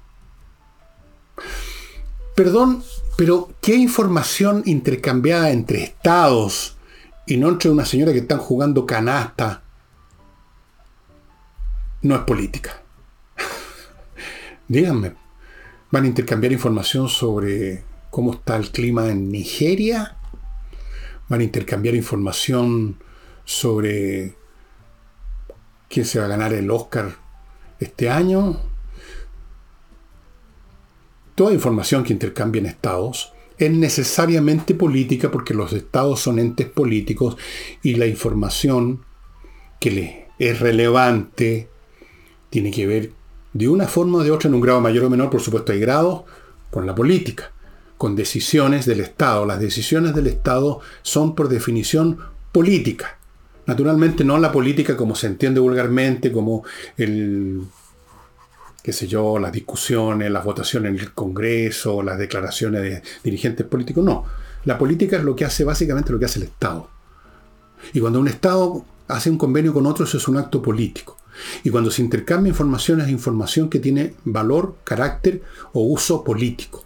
Perdón 2.34 2.82
pero, 3.20 3.50
¿qué 3.60 3.74
información 3.74 4.62
intercambiada 4.64 5.50
entre 5.50 5.82
estados 5.82 6.78
y 7.26 7.36
no 7.36 7.50
entre 7.50 7.68
una 7.68 7.84
señora 7.84 8.12
que 8.12 8.20
están 8.20 8.38
jugando 8.38 8.86
canasta 8.86 9.62
no 12.00 12.14
es 12.14 12.22
política? 12.22 12.80
Díganme, 14.68 15.16
¿van 15.90 16.04
a 16.04 16.06
intercambiar 16.06 16.54
información 16.54 17.10
sobre 17.10 17.84
cómo 18.08 18.32
está 18.32 18.56
el 18.56 18.70
clima 18.70 19.10
en 19.10 19.30
Nigeria? 19.30 20.16
¿Van 21.28 21.40
a 21.40 21.44
intercambiar 21.44 21.96
información 21.96 23.02
sobre 23.44 24.34
quién 25.90 26.06
se 26.06 26.20
va 26.20 26.24
a 26.24 26.28
ganar 26.28 26.54
el 26.54 26.70
Oscar 26.70 27.16
este 27.80 28.08
año? 28.08 28.69
Toda 31.40 31.54
información 31.54 32.04
que 32.04 32.12
intercambien 32.12 32.66
estados 32.66 33.32
es 33.56 33.70
necesariamente 33.70 34.74
política 34.74 35.30
porque 35.30 35.54
los 35.54 35.72
estados 35.72 36.20
son 36.20 36.38
entes 36.38 36.68
políticos 36.68 37.38
y 37.82 37.94
la 37.94 38.06
información 38.06 39.00
que 39.80 39.90
le 39.90 40.28
es 40.38 40.60
relevante 40.60 41.70
tiene 42.50 42.70
que 42.70 42.86
ver 42.86 43.12
de 43.54 43.68
una 43.68 43.88
forma 43.88 44.18
o 44.18 44.22
de 44.22 44.30
otra, 44.30 44.48
en 44.48 44.54
un 44.54 44.60
grado 44.60 44.82
mayor 44.82 45.04
o 45.06 45.08
menor, 45.08 45.30
por 45.30 45.40
supuesto 45.40 45.72
hay 45.72 45.80
grados, 45.80 46.24
con 46.70 46.84
la 46.84 46.94
política, 46.94 47.52
con 47.96 48.14
decisiones 48.14 48.84
del 48.84 49.00
Estado. 49.00 49.46
Las 49.46 49.60
decisiones 49.60 50.14
del 50.14 50.26
Estado 50.26 50.80
son 51.00 51.34
por 51.34 51.48
definición 51.48 52.18
política. 52.52 53.16
Naturalmente 53.64 54.24
no 54.24 54.36
la 54.36 54.52
política 54.52 54.94
como 54.94 55.14
se 55.14 55.28
entiende 55.28 55.58
vulgarmente, 55.58 56.32
como 56.32 56.64
el 56.98 57.62
qué 58.82 58.92
sé 58.92 59.06
yo, 59.06 59.38
las 59.38 59.52
discusiones, 59.52 60.30
las 60.30 60.44
votaciones 60.44 60.92
en 60.92 60.98
el 60.98 61.12
Congreso, 61.12 62.02
las 62.02 62.18
declaraciones 62.18 62.82
de 62.82 63.02
dirigentes 63.22 63.66
políticos. 63.66 64.04
No, 64.04 64.24
la 64.64 64.78
política 64.78 65.16
es 65.16 65.24
lo 65.24 65.36
que 65.36 65.44
hace 65.44 65.64
básicamente 65.64 66.12
lo 66.12 66.18
que 66.18 66.24
hace 66.24 66.38
el 66.38 66.46
Estado. 66.46 66.88
Y 67.92 68.00
cuando 68.00 68.20
un 68.20 68.28
Estado 68.28 68.84
hace 69.08 69.30
un 69.30 69.38
convenio 69.38 69.72
con 69.72 69.86
otro, 69.86 70.04
eso 70.04 70.16
es 70.16 70.28
un 70.28 70.36
acto 70.36 70.62
político. 70.62 71.16
Y 71.64 71.70
cuando 71.70 71.90
se 71.90 72.02
intercambia 72.02 72.50
información, 72.50 73.00
es 73.00 73.08
información 73.08 73.70
que 73.70 73.78
tiene 73.78 74.14
valor, 74.24 74.76
carácter 74.84 75.42
o 75.72 75.82
uso 75.82 76.24
político. 76.24 76.84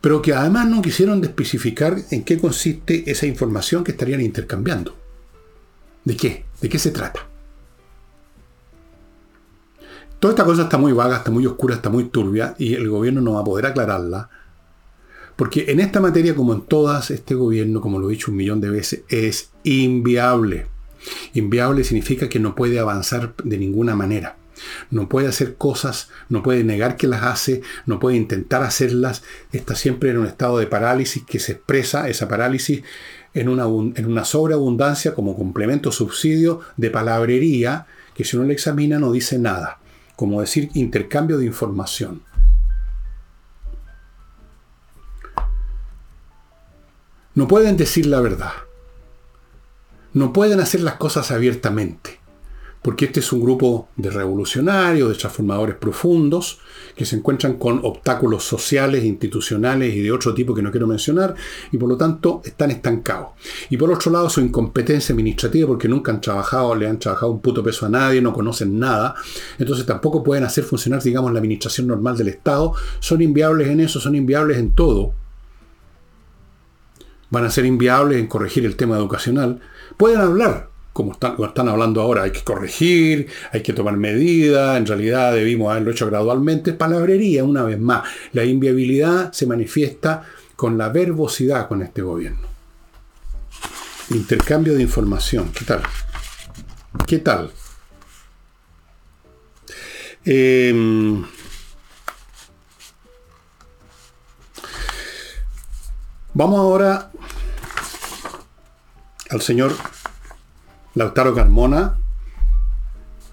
Pero 0.00 0.22
que 0.22 0.32
además 0.32 0.66
no 0.66 0.82
quisieron 0.82 1.22
especificar 1.22 1.96
en 2.10 2.24
qué 2.24 2.38
consiste 2.38 3.10
esa 3.10 3.26
información 3.26 3.84
que 3.84 3.92
estarían 3.92 4.20
intercambiando. 4.20 4.96
¿De 6.04 6.16
qué? 6.16 6.44
¿De 6.60 6.68
qué 6.68 6.78
se 6.78 6.90
trata? 6.90 7.29
Toda 10.20 10.32
esta 10.32 10.44
cosa 10.44 10.64
está 10.64 10.76
muy 10.76 10.92
vaga, 10.92 11.16
está 11.16 11.30
muy 11.30 11.46
oscura, 11.46 11.74
está 11.74 11.88
muy 11.88 12.04
turbia 12.04 12.54
y 12.58 12.74
el 12.74 12.90
gobierno 12.90 13.22
no 13.22 13.32
va 13.32 13.40
a 13.40 13.44
poder 13.44 13.64
aclararla. 13.64 14.28
Porque 15.34 15.64
en 15.68 15.80
esta 15.80 15.98
materia, 15.98 16.34
como 16.34 16.52
en 16.52 16.60
todas, 16.60 17.10
este 17.10 17.34
gobierno, 17.34 17.80
como 17.80 17.98
lo 17.98 18.08
he 18.08 18.12
dicho 18.12 18.30
un 18.30 18.36
millón 18.36 18.60
de 18.60 18.68
veces, 18.68 19.04
es 19.08 19.48
inviable. 19.64 20.66
Inviable 21.32 21.84
significa 21.84 22.28
que 22.28 22.38
no 22.38 22.54
puede 22.54 22.78
avanzar 22.78 23.34
de 23.42 23.56
ninguna 23.56 23.96
manera. 23.96 24.36
No 24.90 25.08
puede 25.08 25.26
hacer 25.26 25.56
cosas, 25.56 26.10
no 26.28 26.42
puede 26.42 26.64
negar 26.64 26.98
que 26.98 27.06
las 27.06 27.22
hace, 27.22 27.62
no 27.86 27.98
puede 27.98 28.18
intentar 28.18 28.62
hacerlas. 28.62 29.22
Está 29.52 29.74
siempre 29.74 30.10
en 30.10 30.18
un 30.18 30.26
estado 30.26 30.58
de 30.58 30.66
parálisis 30.66 31.22
que 31.24 31.38
se 31.38 31.52
expresa, 31.52 32.10
esa 32.10 32.28
parálisis, 32.28 32.82
en 33.32 33.48
una, 33.48 33.64
en 33.64 34.04
una 34.04 34.26
sobreabundancia 34.26 35.14
como 35.14 35.34
complemento 35.34 35.90
subsidio 35.90 36.60
de 36.76 36.90
palabrería 36.90 37.86
que 38.14 38.24
si 38.26 38.36
uno 38.36 38.44
le 38.44 38.52
examina 38.52 38.98
no 38.98 39.12
dice 39.12 39.38
nada 39.38 39.79
como 40.20 40.42
decir 40.42 40.68
intercambio 40.74 41.38
de 41.38 41.46
información. 41.46 42.22
No 47.34 47.48
pueden 47.48 47.78
decir 47.78 48.04
la 48.04 48.20
verdad. 48.20 48.52
No 50.12 50.34
pueden 50.34 50.60
hacer 50.60 50.82
las 50.82 50.96
cosas 50.96 51.30
abiertamente 51.30 52.19
porque 52.82 53.06
este 53.06 53.20
es 53.20 53.32
un 53.32 53.42
grupo 53.42 53.88
de 53.96 54.10
revolucionarios, 54.10 55.08
de 55.08 55.14
transformadores 55.14 55.76
profundos, 55.76 56.60
que 56.96 57.04
se 57.04 57.16
encuentran 57.16 57.54
con 57.54 57.80
obstáculos 57.82 58.44
sociales, 58.44 59.04
institucionales 59.04 59.94
y 59.94 60.00
de 60.00 60.12
otro 60.12 60.32
tipo 60.34 60.54
que 60.54 60.62
no 60.62 60.70
quiero 60.70 60.86
mencionar, 60.86 61.34
y 61.70 61.76
por 61.76 61.88
lo 61.88 61.96
tanto 61.96 62.40
están 62.44 62.70
estancados. 62.70 63.28
Y 63.68 63.76
por 63.76 63.92
otro 63.92 64.10
lado, 64.10 64.30
su 64.30 64.40
incompetencia 64.40 65.12
administrativa, 65.12 65.68
porque 65.68 65.88
nunca 65.88 66.10
han 66.10 66.20
trabajado, 66.20 66.74
le 66.74 66.88
han 66.88 66.98
trabajado 66.98 67.32
un 67.32 67.40
puto 67.40 67.62
peso 67.62 67.84
a 67.84 67.90
nadie, 67.90 68.22
no 68.22 68.32
conocen 68.32 68.78
nada, 68.78 69.14
entonces 69.58 69.84
tampoco 69.84 70.22
pueden 70.22 70.44
hacer 70.44 70.64
funcionar, 70.64 71.02
digamos, 71.02 71.32
la 71.32 71.38
administración 71.38 71.86
normal 71.86 72.16
del 72.16 72.28
Estado, 72.28 72.74
son 72.98 73.20
inviables 73.20 73.68
en 73.68 73.80
eso, 73.80 74.00
son 74.00 74.14
inviables 74.14 74.56
en 74.56 74.72
todo. 74.72 75.12
Van 77.28 77.44
a 77.44 77.50
ser 77.50 77.64
inviables 77.64 78.18
en 78.18 78.26
corregir 78.26 78.64
el 78.64 78.74
tema 78.74 78.96
educacional. 78.96 79.60
Pueden 79.96 80.20
hablar, 80.20 80.69
como 81.00 81.46
están, 81.46 81.68
hablando 81.68 82.02
ahora, 82.02 82.24
hay 82.24 82.30
que 82.30 82.42
corregir, 82.42 83.26
hay 83.52 83.62
que 83.62 83.72
tomar 83.72 83.96
medidas, 83.96 84.76
en 84.76 84.84
realidad 84.84 85.32
debimos 85.32 85.70
haberlo 85.70 85.92
hecho 85.92 86.06
gradualmente, 86.06 86.74
palabrería 86.74 87.42
una 87.42 87.62
vez 87.62 87.78
más. 87.78 88.06
La 88.32 88.44
inviabilidad 88.44 89.32
se 89.32 89.46
manifiesta 89.46 90.24
con 90.56 90.76
la 90.76 90.90
verbosidad 90.90 91.68
con 91.68 91.80
este 91.80 92.02
gobierno. 92.02 92.46
Intercambio 94.10 94.74
de 94.74 94.82
información, 94.82 95.50
¿qué 95.54 95.64
tal? 95.64 95.82
¿Qué 97.06 97.18
tal? 97.18 97.50
Em, 100.26 101.24
vamos 106.34 106.58
ahora 106.58 107.10
al 109.30 109.40
señor 109.40 109.74
Lautaro 110.94 111.34
Carmona, 111.34 111.98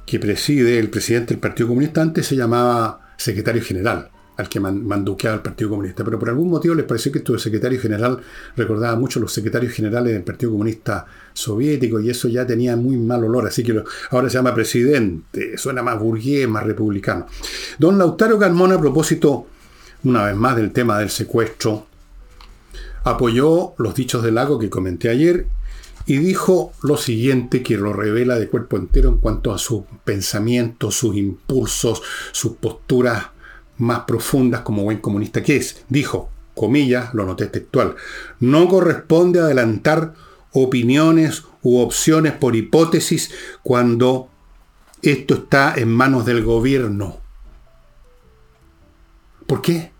que 0.05 0.19
preside 0.19 0.79
el 0.79 0.89
presidente 0.89 1.33
del 1.33 1.39
Partido 1.39 1.67
Comunista, 1.67 2.01
antes 2.01 2.27
se 2.27 2.35
llamaba 2.35 3.13
secretario 3.17 3.61
general 3.63 4.11
al 4.37 4.47
que 4.47 4.59
manduqueaba 4.59 5.35
el 5.35 5.41
Partido 5.41 5.71
Comunista, 5.71 6.03
pero 6.03 6.19
por 6.19 6.29
algún 6.29 6.51
motivo 6.51 6.75
les 6.75 6.85
pareció 6.85 7.11
que 7.11 7.17
esto 7.17 7.33
de 7.33 7.39
secretario 7.39 7.81
general 7.81 8.19
recordaba 8.55 8.95
mucho 8.95 9.17
a 9.17 9.23
los 9.23 9.33
secretarios 9.33 9.73
generales 9.73 10.13
del 10.13 10.23
Partido 10.23 10.51
Comunista 10.51 11.07
Soviético 11.33 11.99
y 11.99 12.11
eso 12.11 12.27
ya 12.27 12.45
tenía 12.45 12.75
muy 12.75 12.97
mal 12.97 13.23
olor, 13.23 13.47
así 13.47 13.63
que 13.63 13.83
ahora 14.11 14.29
se 14.29 14.35
llama 14.35 14.53
presidente, 14.53 15.57
suena 15.57 15.81
más 15.81 15.99
burgués, 15.99 16.47
más 16.47 16.63
republicano. 16.63 17.25
Don 17.79 17.97
Lautaro 17.97 18.37
Carmona, 18.37 18.75
a 18.75 18.79
propósito, 18.79 19.47
una 20.03 20.25
vez 20.25 20.35
más, 20.35 20.55
del 20.55 20.71
tema 20.71 20.99
del 20.99 21.09
secuestro, 21.09 21.87
apoyó 23.03 23.73
los 23.79 23.95
dichos 23.95 24.21
del 24.21 24.35
lago 24.35 24.59
que 24.59 24.69
comenté 24.69 25.09
ayer 25.09 25.47
y 26.07 26.17
dijo 26.19 26.71
lo 26.81 26.95
siguiente 26.95 27.61
que 27.61 27.77
lo 27.77 27.91
revela 27.91 28.39
de 28.39 28.47
cuerpo 28.47 28.77
entero 28.77 29.09
en 29.09 29.17
cuanto 29.17 29.53
a 29.53 29.57
sus 29.57 29.83
pensamientos, 30.05 30.95
sus 30.95 31.17
impulsos, 31.17 32.01
sus 32.31 32.53
posturas 32.53 33.27
más 33.77 33.99
profundas 34.07 34.61
como 34.61 34.83
buen 34.83 34.99
comunista 34.99 35.43
que 35.43 35.57
es. 35.57 35.83
Dijo, 35.89 36.29
comillas, 36.55 37.13
lo 37.13 37.25
noté 37.25 37.47
textual, 37.47 37.95
no 38.39 38.69
corresponde 38.69 39.41
adelantar 39.41 40.13
opiniones 40.53 41.43
u 41.61 41.79
opciones 41.79 42.31
por 42.31 42.55
hipótesis 42.55 43.31
cuando 43.61 44.29
esto 45.01 45.33
está 45.33 45.73
en 45.75 45.89
manos 45.89 46.25
del 46.25 46.41
gobierno. 46.41 47.17
¿Por 49.45 49.61
qué? 49.61 49.91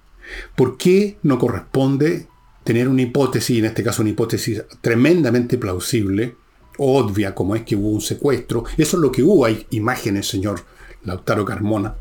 ¿Por 0.55 0.77
qué 0.77 1.17
no 1.21 1.37
corresponde 1.37 2.27
tener 2.67 2.89
una 2.89 3.01
hipótesis, 3.01 3.59
en 3.59 3.63
este 3.63 3.81
caso 3.81 4.01
una 4.01 4.11
hipótesis 4.11 4.61
tremendamente 4.81 5.57
plausible, 5.57 6.35
obvia, 6.77 7.33
como 7.33 7.55
es 7.55 7.63
que 7.63 7.77
hubo 7.77 7.87
un 7.91 8.01
secuestro? 8.01 8.65
Eso 8.77 8.97
es 8.97 9.01
lo 9.01 9.09
que 9.09 9.23
hubo, 9.23 9.45
hay 9.45 9.65
imágenes, 9.69 10.27
señor 10.27 10.59
Lautaro 11.05 11.45
Carmona, 11.45 11.95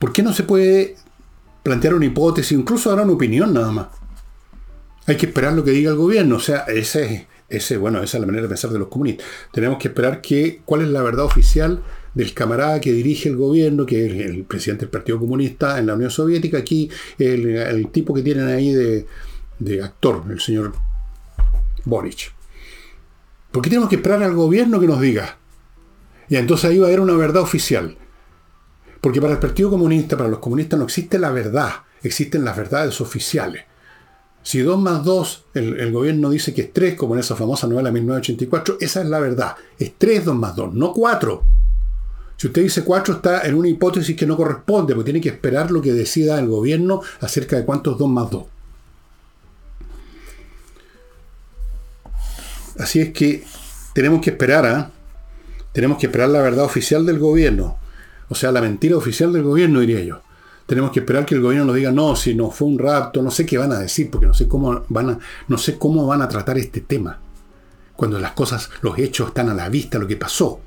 ¿Por 0.00 0.12
qué 0.12 0.24
no 0.24 0.32
se 0.32 0.42
puede 0.42 0.96
plantear 1.62 1.94
una 1.94 2.06
hipótesis, 2.06 2.58
incluso 2.58 2.90
dar 2.90 3.04
una 3.04 3.12
opinión 3.12 3.54
nada 3.54 3.70
más? 3.70 3.86
Hay 5.06 5.16
que 5.16 5.26
esperar 5.26 5.52
lo 5.52 5.62
que 5.62 5.70
diga 5.70 5.90
el 5.90 5.96
gobierno. 5.96 6.36
O 6.36 6.40
sea, 6.40 6.60
ese, 6.60 7.28
ese, 7.50 7.76
bueno, 7.76 8.02
esa 8.02 8.16
es 8.16 8.20
la 8.20 8.26
manera 8.26 8.42
de 8.42 8.48
pensar 8.48 8.70
de 8.70 8.78
los 8.80 8.88
comunistas. 8.88 9.26
Tenemos 9.52 9.78
que 9.78 9.88
esperar 9.88 10.22
que, 10.22 10.62
cuál 10.64 10.80
es 10.80 10.88
la 10.88 11.02
verdad 11.02 11.26
oficial 11.26 11.82
del 12.14 12.34
camarada 12.34 12.80
que 12.80 12.92
dirige 12.92 13.28
el 13.28 13.36
gobierno, 13.36 13.86
que 13.86 14.06
es 14.06 14.26
el 14.26 14.44
presidente 14.44 14.84
del 14.84 14.90
Partido 14.90 15.18
Comunista 15.18 15.78
en 15.78 15.86
la 15.86 15.94
Unión 15.94 16.10
Soviética, 16.10 16.58
aquí 16.58 16.90
el, 17.18 17.88
tipo 17.92 18.14
que 18.14 18.22
tienen 18.22 18.48
ahí 18.48 18.72
de, 18.72 19.82
actor, 19.82 20.24
el 20.30 20.40
señor 20.40 20.72
Boric. 21.84 22.32
¿Por 23.52 23.62
qué 23.62 23.70
tenemos 23.70 23.88
que 23.88 23.96
esperar 23.96 24.22
al 24.22 24.34
gobierno 24.34 24.80
que 24.80 24.86
nos 24.86 25.00
diga? 25.00 25.38
Y 26.28 26.36
entonces 26.36 26.70
ahí 26.70 26.78
va 26.78 26.86
a 26.86 26.88
haber 26.88 27.00
una 27.00 27.14
verdad 27.14 27.42
oficial. 27.42 27.96
Porque 29.00 29.20
para 29.20 29.32
el 29.32 29.38
Partido 29.38 29.70
Comunista, 29.70 30.16
para 30.16 30.28
los 30.28 30.38
comunistas 30.38 30.78
no 30.78 30.84
existe 30.84 31.18
la 31.18 31.30
verdad, 31.30 31.70
existen 32.02 32.44
las 32.44 32.56
verdades 32.56 33.00
oficiales. 33.00 33.64
Si 34.42 34.60
2 34.60 34.78
más 34.78 35.04
2, 35.04 35.46
el, 35.54 35.92
gobierno 35.92 36.30
dice 36.30 36.54
que 36.54 36.62
es 36.62 36.72
3, 36.72 36.94
como 36.94 37.14
en 37.14 37.20
esa 37.20 37.36
famosa 37.36 37.66
novela 37.66 37.90
1984, 37.90 38.78
esa 38.80 39.02
es 39.02 39.06
la 39.08 39.20
verdad. 39.20 39.56
Es 39.78 39.94
3 39.98 40.24
2 40.24 40.34
más 40.34 40.56
2, 40.56 40.74
no 40.74 40.92
4. 40.92 41.44
Si 42.40 42.46
usted 42.46 42.62
dice 42.62 42.84
4 42.84 43.16
está 43.16 43.46
en 43.46 43.54
una 43.54 43.68
hipótesis 43.68 44.16
que 44.16 44.24
no 44.24 44.34
corresponde, 44.34 44.94
porque 44.94 45.12
tiene 45.12 45.20
que 45.20 45.28
esperar 45.28 45.70
lo 45.70 45.82
que 45.82 45.92
decida 45.92 46.38
el 46.38 46.48
gobierno 46.48 47.02
acerca 47.20 47.56
de 47.56 47.66
cuántos 47.66 47.98
2 47.98 48.08
más 48.08 48.30
2. 48.30 48.44
Así 52.78 52.98
es 52.98 53.12
que 53.12 53.44
tenemos 53.92 54.22
que 54.22 54.30
esperar. 54.30 54.64
¿ah? 54.64 54.90
Tenemos 55.74 55.98
que 55.98 56.06
esperar 56.06 56.30
la 56.30 56.40
verdad 56.40 56.64
oficial 56.64 57.04
del 57.04 57.18
gobierno. 57.18 57.76
O 58.30 58.34
sea, 58.34 58.50
la 58.52 58.62
mentira 58.62 58.96
oficial 58.96 59.34
del 59.34 59.42
gobierno, 59.42 59.80
diría 59.80 60.00
yo. 60.00 60.22
Tenemos 60.64 60.92
que 60.92 61.00
esperar 61.00 61.26
que 61.26 61.34
el 61.34 61.42
gobierno 61.42 61.66
nos 61.66 61.76
diga, 61.76 61.92
no, 61.92 62.16
si 62.16 62.34
no 62.34 62.50
fue 62.50 62.68
un 62.68 62.78
rapto, 62.78 63.20
no 63.20 63.30
sé 63.30 63.44
qué 63.44 63.58
van 63.58 63.72
a 63.72 63.80
decir, 63.80 64.10
porque 64.10 64.26
no 64.26 64.32
sé 64.32 64.48
cómo 64.48 64.86
van 64.88 65.10
a, 65.10 65.18
no 65.46 65.58
sé 65.58 65.76
cómo 65.76 66.06
van 66.06 66.22
a 66.22 66.28
tratar 66.28 66.56
este 66.56 66.80
tema. 66.80 67.18
Cuando 67.96 68.18
las 68.18 68.32
cosas, 68.32 68.70
los 68.80 68.98
hechos 68.98 69.28
están 69.28 69.50
a 69.50 69.54
la 69.54 69.68
vista, 69.68 69.98
lo 69.98 70.06
que 70.06 70.16
pasó. 70.16 70.62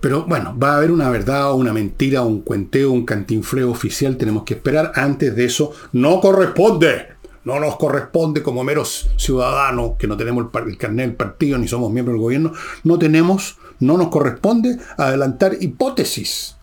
Pero 0.00 0.24
bueno, 0.24 0.56
va 0.58 0.74
a 0.74 0.76
haber 0.76 0.90
una 0.90 1.10
verdad 1.10 1.50
o 1.50 1.56
una 1.56 1.72
mentira, 1.72 2.22
un 2.22 2.42
cuenteo, 2.42 2.92
un 2.92 3.04
cantinfleo 3.04 3.70
oficial, 3.70 4.16
tenemos 4.16 4.44
que 4.44 4.54
esperar. 4.54 4.92
Antes 4.94 5.34
de 5.34 5.44
eso, 5.44 5.72
no 5.92 6.20
corresponde. 6.20 7.16
No 7.44 7.60
nos 7.60 7.76
corresponde 7.76 8.42
como 8.42 8.64
meros 8.64 9.08
ciudadanos 9.16 9.92
que 9.98 10.08
no 10.08 10.16
tenemos 10.16 10.46
el, 10.52 10.68
el 10.68 10.76
carnet 10.76 11.06
del 11.06 11.16
partido 11.16 11.58
ni 11.58 11.68
somos 11.68 11.92
miembros 11.92 12.14
del 12.14 12.22
gobierno, 12.22 12.52
no 12.82 12.98
tenemos 12.98 13.56
no 13.80 13.98
nos 13.98 14.08
corresponde 14.08 14.78
adelantar 14.96 15.56
hipótesis, 15.60 16.56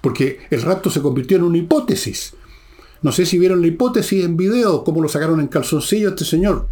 porque 0.00 0.40
el 0.50 0.62
rapto 0.62 0.90
se 0.90 1.00
convirtió 1.00 1.36
en 1.36 1.44
una 1.44 1.58
hipótesis. 1.58 2.34
No 3.00 3.12
sé 3.12 3.26
si 3.26 3.38
vieron 3.38 3.60
la 3.60 3.68
hipótesis 3.68 4.24
en 4.24 4.36
video, 4.36 4.82
cómo 4.84 5.00
lo 5.00 5.08
sacaron 5.08 5.40
en 5.40 5.48
calzoncillo 5.48 6.10
este 6.10 6.24
señor. 6.24 6.66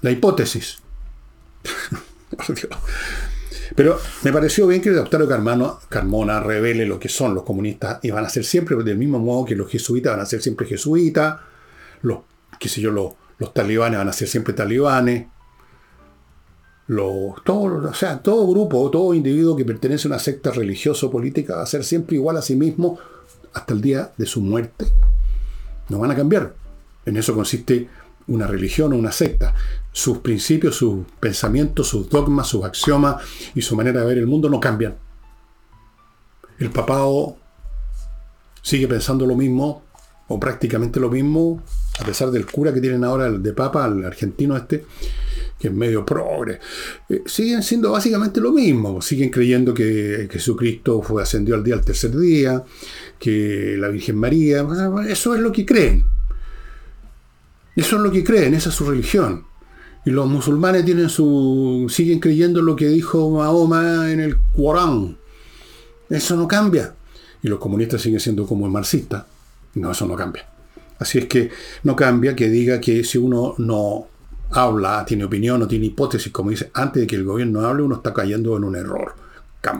La 0.00 0.10
hipótesis. 0.10 0.78
Pero 3.74 3.98
me 4.22 4.32
pareció 4.32 4.66
bien 4.66 4.80
que 4.80 4.88
el 4.88 4.96
doctor 4.96 5.28
Carmona 5.88 6.40
revele 6.40 6.86
lo 6.86 6.98
que 6.98 7.08
son 7.08 7.34
los 7.34 7.44
comunistas 7.44 7.98
y 8.02 8.10
van 8.10 8.24
a 8.24 8.28
ser 8.28 8.44
siempre 8.44 8.76
del 8.82 8.98
mismo 8.98 9.18
modo 9.18 9.44
que 9.44 9.56
los 9.56 9.70
jesuitas 9.70 10.12
van 10.12 10.20
a 10.20 10.26
ser 10.26 10.40
siempre 10.40 10.66
jesuitas, 10.66 11.38
los, 12.02 12.20
qué 12.58 12.68
sé 12.68 12.80
yo, 12.80 12.90
los, 12.90 13.12
los 13.38 13.52
talibanes 13.52 13.98
van 13.98 14.08
a 14.08 14.12
ser 14.12 14.28
siempre 14.28 14.54
talibanes, 14.54 15.26
todo, 17.44 17.88
o 17.88 17.94
sea, 17.94 18.18
todo 18.20 18.48
grupo, 18.48 18.90
todo 18.90 19.12
individuo 19.12 19.54
que 19.54 19.64
pertenece 19.64 20.08
a 20.08 20.10
una 20.10 20.18
secta 20.18 20.50
religiosa 20.50 21.06
o 21.06 21.10
política 21.10 21.56
va 21.56 21.62
a 21.62 21.66
ser 21.66 21.84
siempre 21.84 22.16
igual 22.16 22.36
a 22.38 22.42
sí 22.42 22.56
mismo 22.56 22.98
hasta 23.52 23.74
el 23.74 23.82
día 23.82 24.12
de 24.16 24.26
su 24.26 24.40
muerte. 24.40 24.86
No 25.90 25.98
van 25.98 26.10
a 26.10 26.16
cambiar. 26.16 26.54
En 27.04 27.16
eso 27.16 27.34
consiste 27.34 27.88
una 28.26 28.46
religión 28.46 28.92
o 28.92 28.96
una 28.96 29.12
secta. 29.12 29.54
Sus 29.98 30.18
principios, 30.18 30.76
sus 30.76 31.04
pensamientos, 31.18 31.88
sus 31.88 32.08
dogmas, 32.08 32.46
sus 32.46 32.64
axiomas 32.64 33.16
y 33.56 33.62
su 33.62 33.74
manera 33.74 34.00
de 34.00 34.06
ver 34.06 34.18
el 34.18 34.28
mundo 34.28 34.48
no 34.48 34.60
cambian. 34.60 34.96
El 36.60 36.70
papado 36.70 37.36
sigue 38.62 38.86
pensando 38.86 39.26
lo 39.26 39.34
mismo 39.34 39.82
o 40.28 40.38
prácticamente 40.38 41.00
lo 41.00 41.10
mismo, 41.10 41.64
a 41.98 42.04
pesar 42.04 42.30
del 42.30 42.46
cura 42.46 42.72
que 42.72 42.80
tienen 42.80 43.02
ahora, 43.02 43.28
de 43.28 43.52
papa, 43.52 43.86
el 43.86 44.04
argentino 44.04 44.56
este, 44.56 44.84
que 45.58 45.66
es 45.66 45.74
medio 45.74 46.06
progre, 46.06 46.60
eh, 47.08 47.22
siguen 47.26 47.64
siendo 47.64 47.90
básicamente 47.90 48.40
lo 48.40 48.52
mismo. 48.52 49.02
Siguen 49.02 49.30
creyendo 49.30 49.74
que, 49.74 50.28
Jesucristo 50.30 51.02
fue 51.02 51.24
ascendió 51.24 51.56
al 51.56 51.64
día 51.64 51.74
al 51.74 51.84
tercer 51.84 52.16
día, 52.16 52.62
que 53.18 53.74
la 53.76 53.88
Virgen 53.88 54.16
María, 54.16 54.64
eso 55.08 55.34
es 55.34 55.40
lo 55.40 55.50
que 55.50 55.66
creen. 55.66 56.04
Eso 57.74 57.96
es 57.96 58.02
lo 58.02 58.12
que 58.12 58.22
creen, 58.22 58.54
esa 58.54 58.68
es 58.68 58.76
su 58.76 58.88
religión. 58.88 59.47
Y 60.04 60.10
los 60.10 60.26
musulmanes 60.26 60.84
tienen 60.84 61.08
su, 61.08 61.86
siguen 61.88 62.20
creyendo 62.20 62.62
lo 62.62 62.76
que 62.76 62.86
dijo 62.86 63.30
Mahoma 63.30 64.10
en 64.10 64.20
el 64.20 64.38
Corán. 64.56 65.18
Eso 66.08 66.36
no 66.36 66.48
cambia. 66.48 66.94
Y 67.42 67.48
los 67.48 67.58
comunistas 67.58 68.00
siguen 68.00 68.20
siendo 68.20 68.46
como 68.46 68.66
el 68.66 68.72
marxista. 68.72 69.26
No, 69.74 69.90
eso 69.90 70.06
no 70.06 70.16
cambia. 70.16 70.46
Así 70.98 71.18
es 71.18 71.26
que 71.26 71.50
no 71.84 71.94
cambia 71.94 72.34
que 72.34 72.48
diga 72.48 72.80
que 72.80 73.04
si 73.04 73.18
uno 73.18 73.54
no 73.58 74.08
habla, 74.50 75.04
tiene 75.04 75.24
opinión, 75.24 75.60
no 75.60 75.68
tiene 75.68 75.86
hipótesis, 75.86 76.32
como 76.32 76.50
dice, 76.50 76.70
antes 76.74 77.02
de 77.02 77.06
que 77.06 77.16
el 77.16 77.24
gobierno 77.24 77.60
hable, 77.60 77.82
uno 77.82 77.96
está 77.96 78.12
cayendo 78.12 78.56
en 78.56 78.64
un 78.64 78.76
error. 78.76 79.14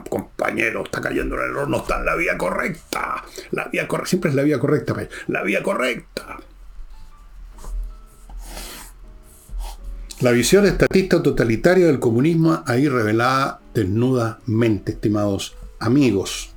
Compañero, 0.09 0.83
está 0.83 1.01
cayendo 1.01 1.35
en 1.35 1.41
un 1.41 1.49
error, 1.49 1.69
no 1.69 1.77
está 1.77 1.97
en 1.97 2.05
la 2.05 2.15
vía 2.15 2.37
correcta. 2.37 3.23
La 3.51 3.67
vía 3.69 3.87
correcta, 3.87 4.09
siempre 4.09 4.29
es 4.29 4.35
la 4.35 4.43
vía 4.43 4.59
correcta, 4.59 4.95
la 5.27 5.43
vía 5.43 5.63
correcta. 5.63 6.37
La 10.21 10.31
visión 10.31 10.65
estatista 10.65 11.23
totalitaria 11.23 11.85
del 11.87 12.01
comunismo 12.01 12.61
ahí 12.65 12.89
revelada 12.89 13.61
desnudamente, 13.73 14.91
estimados 14.91 15.55
amigos. 15.79 16.49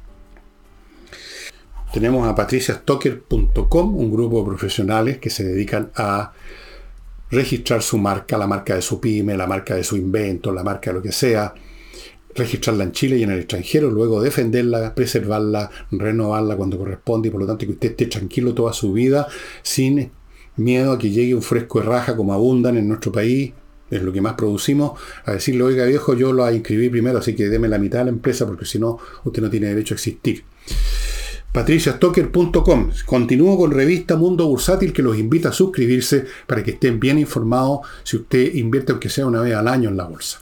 Tenemos 1.92 2.26
a 2.26 2.34
patriciastocker.com, 2.34 3.96
un 3.96 4.10
grupo 4.10 4.40
de 4.40 4.46
profesionales 4.46 5.18
que 5.18 5.30
se 5.30 5.44
dedican 5.44 5.92
a 5.94 6.32
registrar 7.30 7.82
su 7.82 7.98
marca, 7.98 8.36
la 8.36 8.48
marca 8.48 8.74
de 8.74 8.82
su 8.82 9.00
pyme, 9.00 9.36
la 9.36 9.46
marca 9.46 9.76
de 9.76 9.84
su 9.84 9.96
invento, 9.96 10.50
la 10.50 10.64
marca 10.64 10.90
de 10.90 10.94
lo 10.94 11.02
que 11.02 11.12
sea, 11.12 11.54
registrarla 12.34 12.82
en 12.82 12.90
Chile 12.90 13.18
y 13.18 13.22
en 13.22 13.30
el 13.30 13.38
extranjero, 13.38 13.90
luego 13.90 14.20
defenderla, 14.20 14.92
preservarla, 14.92 15.70
renovarla 15.92 16.56
cuando 16.56 16.78
corresponde 16.78 17.28
y 17.28 17.30
por 17.30 17.42
lo 17.42 17.46
tanto 17.46 17.64
que 17.64 17.72
usted 17.72 17.90
esté 17.90 18.06
tranquilo 18.06 18.54
toda 18.54 18.72
su 18.72 18.92
vida 18.92 19.28
sin 19.62 20.10
miedo 20.56 20.92
a 20.92 20.98
que 20.98 21.10
llegue 21.10 21.34
un 21.34 21.42
fresco 21.42 21.80
de 21.80 21.86
raja 21.86 22.16
como 22.16 22.32
abundan 22.32 22.76
en 22.76 22.88
nuestro 22.88 23.12
país, 23.12 23.52
es 23.90 24.02
lo 24.02 24.12
que 24.12 24.20
más 24.20 24.34
producimos, 24.34 24.98
a 25.24 25.32
decirle, 25.32 25.62
oiga 25.64 25.84
viejo, 25.84 26.14
yo 26.14 26.32
lo 26.32 26.50
inscribí 26.50 26.88
primero, 26.88 27.18
así 27.18 27.34
que 27.34 27.48
deme 27.48 27.68
la 27.68 27.78
mitad 27.78 27.98
de 27.98 28.06
la 28.06 28.10
empresa 28.10 28.46
porque 28.46 28.64
si 28.64 28.78
no, 28.78 28.98
usted 29.24 29.42
no 29.42 29.50
tiene 29.50 29.68
derecho 29.68 29.94
a 29.94 29.96
existir. 29.96 30.44
patriciastocker.com. 31.52 32.90
Continúo 33.04 33.58
con 33.58 33.70
revista 33.70 34.16
Mundo 34.16 34.46
Bursátil 34.46 34.92
que 34.94 35.02
los 35.02 35.18
invita 35.18 35.50
a 35.50 35.52
suscribirse 35.52 36.24
para 36.46 36.62
que 36.62 36.72
estén 36.72 36.98
bien 36.98 37.18
informados 37.18 37.80
si 38.02 38.16
usted 38.16 38.54
invierte 38.54 38.92
aunque 38.92 39.10
sea 39.10 39.26
una 39.26 39.42
vez 39.42 39.54
al 39.54 39.68
año 39.68 39.90
en 39.90 39.98
la 39.98 40.04
bolsa. 40.04 40.40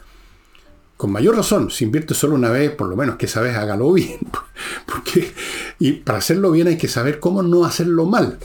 Con 0.97 1.11
mayor 1.11 1.35
razón, 1.35 1.71
si 1.71 1.85
invierte 1.85 2.15
solo 2.15 2.35
una 2.35 2.51
vez, 2.51 2.73
por 2.73 2.87
lo 2.87 2.95
menos 2.95 3.17
que 3.17 3.25
esa 3.27 3.41
vez 3.41 3.57
hágalo 3.57 3.93
bien. 3.95 4.19
Porque, 4.87 5.33
y 5.79 5.93
para 5.93 6.19
hacerlo 6.19 6.53
bien 6.53 6.69
hay 6.69 6.77
que 6.77 6.89
saber 6.89 7.19
cómo 7.19 7.43
no 7.43 7.65
hacerlo 7.65 8.07
mal. 8.07 8.39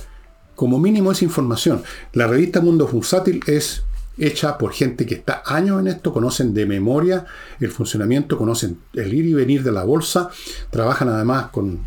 Como 0.55 0.79
mínimo 0.79 1.11
es 1.11 1.21
información. 1.21 1.83
La 2.13 2.27
revista 2.27 2.61
Mundo 2.61 2.87
Bursátil 2.87 3.41
es 3.47 3.83
hecha 4.17 4.57
por 4.57 4.71
gente 4.71 5.05
que 5.05 5.15
está 5.15 5.43
años 5.45 5.79
en 5.79 5.87
esto, 5.87 6.13
conocen 6.13 6.53
de 6.53 6.65
memoria 6.65 7.25
el 7.59 7.71
funcionamiento, 7.71 8.37
conocen 8.37 8.79
el 8.93 9.13
ir 9.13 9.25
y 9.25 9.33
venir 9.33 9.63
de 9.63 9.73
la 9.73 9.83
bolsa, 9.83 10.29
trabajan 10.69 11.09
además 11.09 11.47
con 11.51 11.85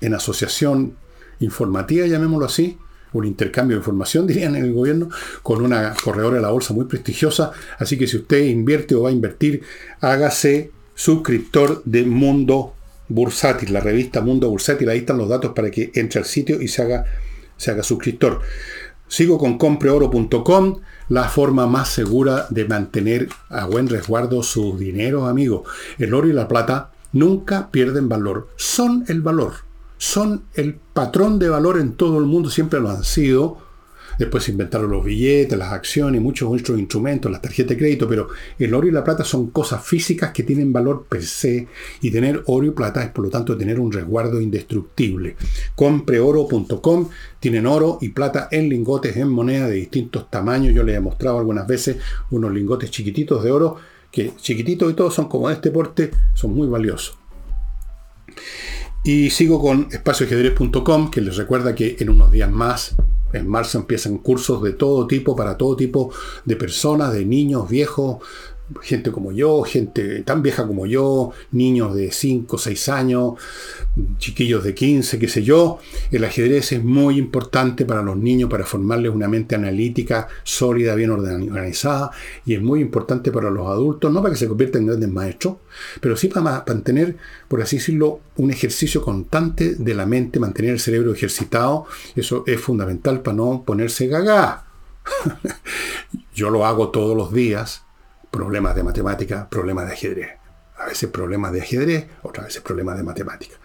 en 0.00 0.14
asociación 0.14 0.94
informativa, 1.40 2.06
llamémoslo 2.06 2.46
así, 2.46 2.78
un 3.12 3.24
intercambio 3.26 3.76
de 3.76 3.80
información, 3.80 4.26
dirían 4.26 4.56
en 4.56 4.64
el 4.64 4.72
gobierno, 4.72 5.08
con 5.42 5.62
una 5.62 5.94
corredora 6.02 6.36
de 6.36 6.42
la 6.42 6.50
bolsa 6.50 6.74
muy 6.74 6.86
prestigiosa. 6.86 7.52
Así 7.78 7.98
que 7.98 8.06
si 8.06 8.18
usted 8.18 8.44
invierte 8.44 8.94
o 8.94 9.02
va 9.02 9.10
a 9.10 9.12
invertir, 9.12 9.62
hágase 10.00 10.70
suscriptor 10.94 11.82
de 11.84 12.04
Mundo 12.04 12.74
Bursátil, 13.08 13.72
la 13.72 13.80
revista 13.80 14.20
Mundo 14.20 14.48
Bursátil. 14.48 14.88
Ahí 14.88 14.98
están 14.98 15.18
los 15.18 15.28
datos 15.28 15.52
para 15.54 15.70
que 15.70 15.90
entre 15.94 16.20
al 16.20 16.26
sitio 16.26 16.60
y 16.62 16.68
se 16.68 16.82
haga, 16.82 17.04
se 17.60 17.70
haga 17.70 17.82
suscriptor. 17.82 18.40
Sigo 19.06 19.38
con 19.38 19.58
compreoro.com, 19.58 20.80
la 21.08 21.28
forma 21.28 21.66
más 21.66 21.88
segura 21.88 22.46
de 22.48 22.64
mantener 22.64 23.28
a 23.48 23.66
buen 23.66 23.88
resguardo 23.88 24.42
sus 24.42 24.78
dineros, 24.78 25.28
amigos. 25.28 25.68
El 25.98 26.14
oro 26.14 26.28
y 26.28 26.32
la 26.32 26.48
plata 26.48 26.92
nunca 27.12 27.70
pierden 27.70 28.08
valor, 28.08 28.48
son 28.56 29.04
el 29.08 29.20
valor 29.20 29.70
son 30.00 30.44
el 30.54 30.76
patrón 30.94 31.38
de 31.38 31.50
valor 31.50 31.78
en 31.78 31.92
todo 31.92 32.18
el 32.18 32.24
mundo, 32.24 32.48
siempre 32.48 32.80
lo 32.80 32.88
han 32.88 33.04
sido. 33.04 33.58
Después 34.20 34.44
se 34.44 34.50
inventaron 34.50 34.90
los 34.90 35.02
billetes, 35.02 35.58
las 35.58 35.72
acciones, 35.72 36.20
muchos 36.20 36.52
otros 36.52 36.78
instrumentos, 36.78 37.32
las 37.32 37.40
tarjetas 37.40 37.70
de 37.70 37.78
crédito, 37.78 38.06
pero 38.06 38.28
el 38.58 38.74
oro 38.74 38.86
y 38.86 38.90
la 38.90 39.02
plata 39.02 39.24
son 39.24 39.46
cosas 39.46 39.82
físicas 39.82 40.30
que 40.30 40.42
tienen 40.42 40.74
valor 40.74 41.06
per 41.08 41.24
se 41.24 41.68
y 42.02 42.10
tener 42.10 42.42
oro 42.44 42.66
y 42.66 42.70
plata 42.72 43.02
es 43.02 43.08
por 43.12 43.24
lo 43.24 43.30
tanto 43.30 43.56
tener 43.56 43.80
un 43.80 43.90
resguardo 43.90 44.38
indestructible. 44.38 45.36
Compreoro.com 45.74 47.08
tienen 47.40 47.66
oro 47.66 47.96
y 48.02 48.10
plata 48.10 48.48
en 48.50 48.68
lingotes, 48.68 49.16
en 49.16 49.30
moneda 49.30 49.68
de 49.68 49.76
distintos 49.76 50.30
tamaños. 50.30 50.74
Yo 50.74 50.82
les 50.82 50.98
he 50.98 51.00
mostrado 51.00 51.38
algunas 51.38 51.66
veces 51.66 51.96
unos 52.30 52.52
lingotes 52.52 52.90
chiquititos 52.90 53.42
de 53.42 53.50
oro 53.50 53.76
que 54.12 54.32
chiquititos 54.36 54.92
y 54.92 54.94
todos 54.94 55.14
son 55.14 55.30
como 55.30 55.48
de 55.48 55.54
este 55.54 55.70
porte, 55.70 56.10
son 56.34 56.52
muy 56.52 56.68
valiosos. 56.68 57.16
Y 59.02 59.30
sigo 59.30 59.62
con 59.62 59.88
espacioajedrez.com, 59.90 61.10
que 61.10 61.22
les 61.22 61.38
recuerda 61.38 61.74
que 61.74 61.96
en 62.00 62.10
unos 62.10 62.30
días 62.30 62.50
más, 62.50 62.96
en 63.32 63.48
marzo, 63.48 63.78
empiezan 63.78 64.18
cursos 64.18 64.62
de 64.62 64.72
todo 64.72 65.06
tipo, 65.06 65.36
para 65.36 65.56
todo 65.56 65.76
tipo 65.76 66.12
de 66.44 66.56
personas, 66.56 67.12
de 67.12 67.24
niños, 67.24 67.68
viejos, 67.68 68.18
gente 68.82 69.10
como 69.10 69.32
yo, 69.32 69.62
gente 69.62 70.22
tan 70.22 70.42
vieja 70.42 70.66
como 70.66 70.86
yo, 70.86 71.32
niños 71.52 71.94
de 71.94 72.12
5, 72.12 72.58
6 72.58 72.88
años, 72.88 73.34
chiquillos 74.18 74.62
de 74.64 74.74
15, 74.74 75.18
qué 75.18 75.28
sé 75.28 75.42
yo. 75.42 75.78
El 76.10 76.24
ajedrez 76.24 76.72
es 76.72 76.84
muy 76.84 77.18
importante 77.18 77.84
para 77.84 78.02
los 78.02 78.16
niños, 78.16 78.48
para 78.48 78.64
formarles 78.64 79.12
una 79.12 79.28
mente 79.28 79.54
analítica, 79.54 80.28
sólida, 80.42 80.94
bien 80.94 81.10
organizada, 81.10 82.10
y 82.46 82.54
es 82.54 82.62
muy 82.62 82.80
importante 82.80 83.32
para 83.32 83.50
los 83.50 83.66
adultos, 83.66 84.12
no 84.12 84.22
para 84.22 84.34
que 84.34 84.38
se 84.38 84.48
conviertan 84.48 84.82
en 84.82 84.88
grandes 84.88 85.10
maestros, 85.10 85.56
pero 86.00 86.16
sí 86.16 86.28
para 86.28 86.64
mantener, 86.66 87.16
por 87.48 87.60
así 87.62 87.76
decirlo, 87.76 88.20
un 88.36 88.50
ejercicio 88.50 89.02
constante 89.02 89.74
de 89.74 89.94
la 89.94 90.06
mente, 90.06 90.40
mantener 90.40 90.72
el 90.72 90.80
cerebro 90.80 91.12
ejercitado. 91.12 91.86
Eso 92.16 92.44
es 92.46 92.60
fundamental 92.60 93.20
para 93.20 93.36
no 93.36 93.62
ponerse 93.64 94.06
gaga. 94.06 94.66
yo 96.34 96.50
lo 96.50 96.64
hago 96.64 96.90
todos 96.90 97.16
los 97.16 97.32
días 97.32 97.84
problemas 98.30 98.74
de 98.74 98.82
matemática, 98.82 99.48
problemas 99.48 99.86
de 99.86 99.92
ajedrez. 99.92 100.28
A 100.76 100.86
veces 100.86 101.10
problemas 101.10 101.52
de 101.52 101.60
ajedrez, 101.60 102.06
otras 102.22 102.46
veces 102.46 102.62
problemas 102.62 102.96
de 102.96 103.02
matemática. 103.02 103.56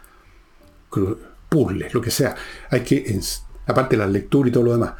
Puzzles, 1.49 1.93
lo 1.93 2.01
que 2.01 2.11
sea. 2.11 2.35
Hay 2.69 2.81
que, 2.81 3.19
aparte 3.67 3.95
de 3.95 4.03
la 4.03 4.07
lectura 4.07 4.49
y 4.49 4.51
todo 4.51 4.63
lo 4.63 4.71
demás. 4.73 4.93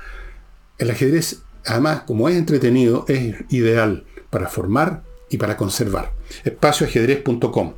El 0.78 0.91
ajedrez, 0.91 1.41
además, 1.66 2.03
como 2.05 2.30
es 2.30 2.36
entretenido, 2.36 3.05
es 3.07 3.36
ideal 3.49 4.05
para 4.30 4.47
formar 4.47 5.03
y 5.30 5.38
para 5.38 5.57
conservar. 5.57 6.11
Espacioajedrez.com. 6.43 7.74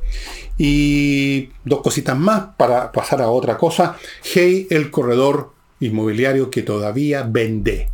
Y 0.56 1.50
dos 1.64 1.82
cositas 1.82 2.18
más 2.18 2.50
para 2.56 2.92
pasar 2.92 3.22
a 3.22 3.28
otra 3.28 3.56
cosa. 3.56 3.96
Hey, 4.22 4.66
el 4.70 4.90
corredor 4.90 5.52
inmobiliario 5.80 6.50
que 6.50 6.62
todavía 6.62 7.22
vende. 7.22 7.90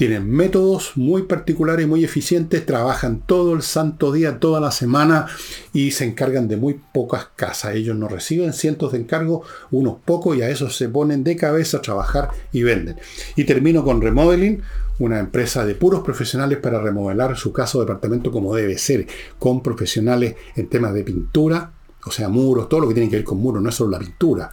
Tienen 0.00 0.30
métodos 0.30 0.92
muy 0.96 1.24
particulares, 1.24 1.86
muy 1.86 2.04
eficientes, 2.04 2.64
trabajan 2.64 3.20
todo 3.20 3.52
el 3.52 3.60
santo 3.60 4.12
día, 4.12 4.38
toda 4.38 4.58
la 4.58 4.70
semana 4.70 5.26
y 5.74 5.90
se 5.90 6.06
encargan 6.06 6.48
de 6.48 6.56
muy 6.56 6.80
pocas 6.94 7.28
casas. 7.36 7.74
Ellos 7.74 7.98
no 7.98 8.08
reciben 8.08 8.54
cientos 8.54 8.92
de 8.92 8.98
encargos, 9.00 9.46
unos 9.70 9.98
pocos, 10.02 10.38
y 10.38 10.40
a 10.40 10.48
esos 10.48 10.74
se 10.74 10.88
ponen 10.88 11.22
de 11.22 11.36
cabeza 11.36 11.76
a 11.76 11.82
trabajar 11.82 12.30
y 12.50 12.62
venden. 12.62 12.96
Y 13.36 13.44
termino 13.44 13.84
con 13.84 14.00
Remodeling, 14.00 14.62
una 15.00 15.18
empresa 15.18 15.66
de 15.66 15.74
puros 15.74 16.00
profesionales 16.02 16.56
para 16.56 16.80
remodelar 16.80 17.36
su 17.36 17.52
casa 17.52 17.76
o 17.76 17.82
departamento 17.82 18.32
como 18.32 18.54
debe 18.54 18.78
ser, 18.78 19.06
con 19.38 19.62
profesionales 19.62 20.34
en 20.56 20.70
temas 20.70 20.94
de 20.94 21.04
pintura, 21.04 21.72
o 22.06 22.10
sea, 22.10 22.30
muros, 22.30 22.70
todo 22.70 22.80
lo 22.80 22.88
que 22.88 22.94
tiene 22.94 23.10
que 23.10 23.16
ver 23.16 23.24
con 23.26 23.36
muros, 23.36 23.62
no 23.62 23.68
es 23.68 23.74
solo 23.74 23.90
la 23.90 23.98
pintura 23.98 24.50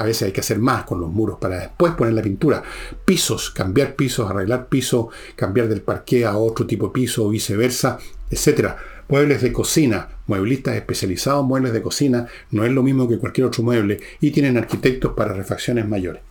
a 0.00 0.04
veces 0.04 0.22
hay 0.22 0.32
que 0.32 0.40
hacer 0.40 0.58
más 0.58 0.84
con 0.84 1.00
los 1.00 1.10
muros 1.10 1.38
para 1.38 1.58
después 1.58 1.94
poner 1.94 2.14
la 2.14 2.22
pintura. 2.22 2.62
Pisos, 3.04 3.50
cambiar 3.50 3.94
pisos, 3.94 4.30
arreglar 4.30 4.68
pisos, 4.68 5.06
cambiar 5.36 5.68
del 5.68 5.82
parqué 5.82 6.24
a 6.24 6.36
otro 6.36 6.66
tipo 6.66 6.86
de 6.86 6.92
piso 6.92 7.28
viceversa, 7.28 7.98
etc. 8.30 8.74
Muebles 9.08 9.42
de 9.42 9.52
cocina, 9.52 10.08
mueblistas 10.26 10.76
especializados 10.76 11.44
muebles 11.44 11.72
de 11.72 11.82
cocina, 11.82 12.26
no 12.50 12.64
es 12.64 12.72
lo 12.72 12.82
mismo 12.82 13.08
que 13.08 13.18
cualquier 13.18 13.46
otro 13.46 13.62
mueble 13.62 14.00
y 14.20 14.30
tienen 14.30 14.56
arquitectos 14.56 15.12
para 15.14 15.32
refacciones 15.32 15.86
mayores. 15.88 16.22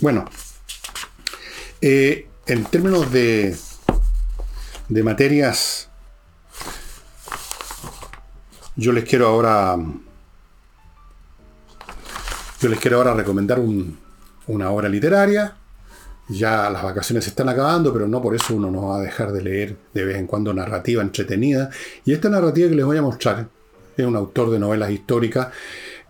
Bueno, 0.00 0.24
eh, 1.80 2.26
en 2.46 2.64
términos 2.64 3.10
de, 3.12 3.56
de 4.88 5.02
materias, 5.02 5.88
yo 8.76 8.92
les 8.92 9.04
quiero 9.04 9.28
ahora 9.28 9.76
yo 12.64 12.70
les 12.70 12.80
quiero 12.80 12.96
ahora 12.96 13.12
recomendar 13.12 13.60
una 13.60 14.70
obra 14.70 14.88
literaria. 14.88 15.54
Ya 16.30 16.70
las 16.70 16.82
vacaciones 16.82 17.26
están 17.26 17.50
acabando, 17.50 17.92
pero 17.92 18.08
no 18.08 18.22
por 18.22 18.34
eso 18.34 18.54
uno 18.54 18.70
no 18.70 18.88
va 18.88 18.96
a 18.96 19.02
dejar 19.02 19.32
de 19.32 19.42
leer 19.42 19.76
de 19.92 20.04
vez 20.06 20.16
en 20.16 20.26
cuando 20.26 20.54
narrativa 20.54 21.02
entretenida. 21.02 21.68
Y 22.06 22.14
esta 22.14 22.30
narrativa 22.30 22.70
que 22.70 22.74
les 22.74 22.86
voy 22.86 22.96
a 22.96 23.02
mostrar 23.02 23.46
es 23.94 24.06
un 24.06 24.16
autor 24.16 24.50
de 24.50 24.58
novelas 24.58 24.90
históricas. 24.90 25.48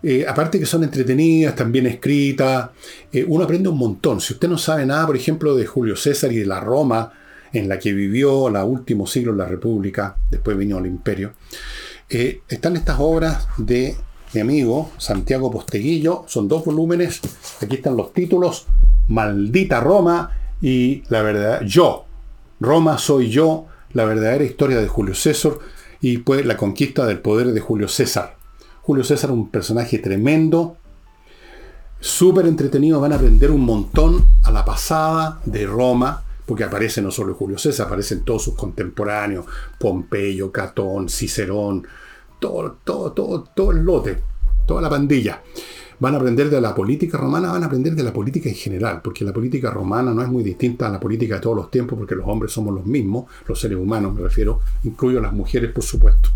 Eh, 0.01 0.25
aparte 0.25 0.57
que 0.57 0.65
son 0.65 0.85
entretenidas, 0.85 1.55
también 1.55 1.87
escritas, 1.87 2.69
eh, 3.11 3.25
uno 3.27 3.43
aprende 3.43 3.67
un 3.67 3.77
montón. 3.77 4.21
Si 4.21 4.31
usted 4.31 4.47
no 4.47 4.57
sabe 4.57 4.85
nada, 4.85 5.05
por 5.07 5.17
ejemplo, 5.17 5.57
de 5.57 5.65
Julio 5.65 5.97
César 5.97 6.31
y 6.31 6.37
de 6.37 6.45
la 6.45 6.61
Roma 6.61 7.11
en 7.51 7.67
la 7.67 7.77
que 7.79 7.91
vivió 7.91 8.49
la 8.49 8.63
último 8.63 9.07
siglo 9.07 9.35
la 9.35 9.45
República, 9.45 10.15
después 10.31 10.57
vino 10.57 10.77
el 10.77 10.85
Imperio, 10.85 11.33
eh, 12.09 12.43
están 12.47 12.77
estas 12.77 12.95
obras 12.97 13.45
de 13.57 13.97
mi 14.33 14.41
amigo 14.41 14.91
Santiago 14.97 15.51
Posteguillo. 15.51 16.25
Son 16.27 16.47
dos 16.47 16.65
volúmenes. 16.65 17.21
Aquí 17.61 17.75
están 17.75 17.95
los 17.95 18.13
títulos. 18.13 18.67
Maldita 19.07 19.79
Roma 19.79 20.31
y 20.61 21.03
la 21.09 21.21
verdad, 21.21 21.61
yo. 21.61 22.05
Roma 22.59 22.97
soy 22.97 23.29
yo, 23.29 23.65
la 23.93 24.05
verdadera 24.05 24.43
historia 24.43 24.79
de 24.79 24.87
Julio 24.87 25.13
César 25.13 25.53
y 26.01 26.19
pues 26.19 26.45
la 26.45 26.57
conquista 26.57 27.05
del 27.05 27.19
poder 27.19 27.47
de 27.47 27.59
Julio 27.59 27.87
César. 27.87 28.35
Julio 28.81 29.03
César, 29.03 29.31
un 29.31 29.49
personaje 29.49 29.99
tremendo, 29.99 30.77
súper 31.99 32.45
entretenido, 32.45 33.01
van 33.01 33.13
a 33.13 33.15
aprender 33.15 33.51
un 33.51 33.61
montón 33.61 34.25
a 34.43 34.51
la 34.51 34.63
pasada 34.63 35.39
de 35.45 35.65
Roma, 35.65 36.23
porque 36.45 36.63
aparece 36.63 37.01
no 37.01 37.09
solo 37.09 37.33
Julio 37.33 37.57
César, 37.57 37.87
aparecen 37.87 38.23
todos 38.23 38.43
sus 38.43 38.55
contemporáneos, 38.55 39.45
Pompeyo, 39.79 40.51
Catón, 40.51 41.09
Cicerón, 41.09 41.87
todo, 42.39 42.77
todo, 42.83 43.11
todo, 43.11 43.43
todo 43.55 43.71
el 43.71 43.83
lote, 43.83 44.21
toda 44.65 44.81
la 44.81 44.89
pandilla. 44.89 45.41
Van 45.99 46.13
a 46.13 46.17
aprender 46.17 46.49
de 46.49 46.59
la 46.59 46.75
política 46.75 47.17
romana, 47.17 47.51
van 47.51 47.63
a 47.63 47.67
aprender 47.67 47.95
de 47.95 48.03
la 48.03 48.11
política 48.11 48.49
en 48.49 48.55
general, 48.55 49.01
porque 49.01 49.23
la 49.23 49.31
política 49.31 49.71
romana 49.71 50.13
no 50.13 50.21
es 50.21 50.27
muy 50.27 50.43
distinta 50.43 50.87
a 50.87 50.91
la 50.91 50.99
política 50.99 51.35
de 51.35 51.41
todos 51.41 51.55
los 51.55 51.71
tiempos, 51.71 51.97
porque 51.97 52.15
los 52.15 52.27
hombres 52.27 52.51
somos 52.51 52.73
los 52.73 52.85
mismos, 52.85 53.25
los 53.47 53.59
seres 53.59 53.77
humanos 53.77 54.13
me 54.13 54.21
refiero, 54.21 54.59
incluyo 54.83 55.21
las 55.21 55.31
mujeres, 55.31 55.71
por 55.71 55.83
supuesto. 55.83 56.29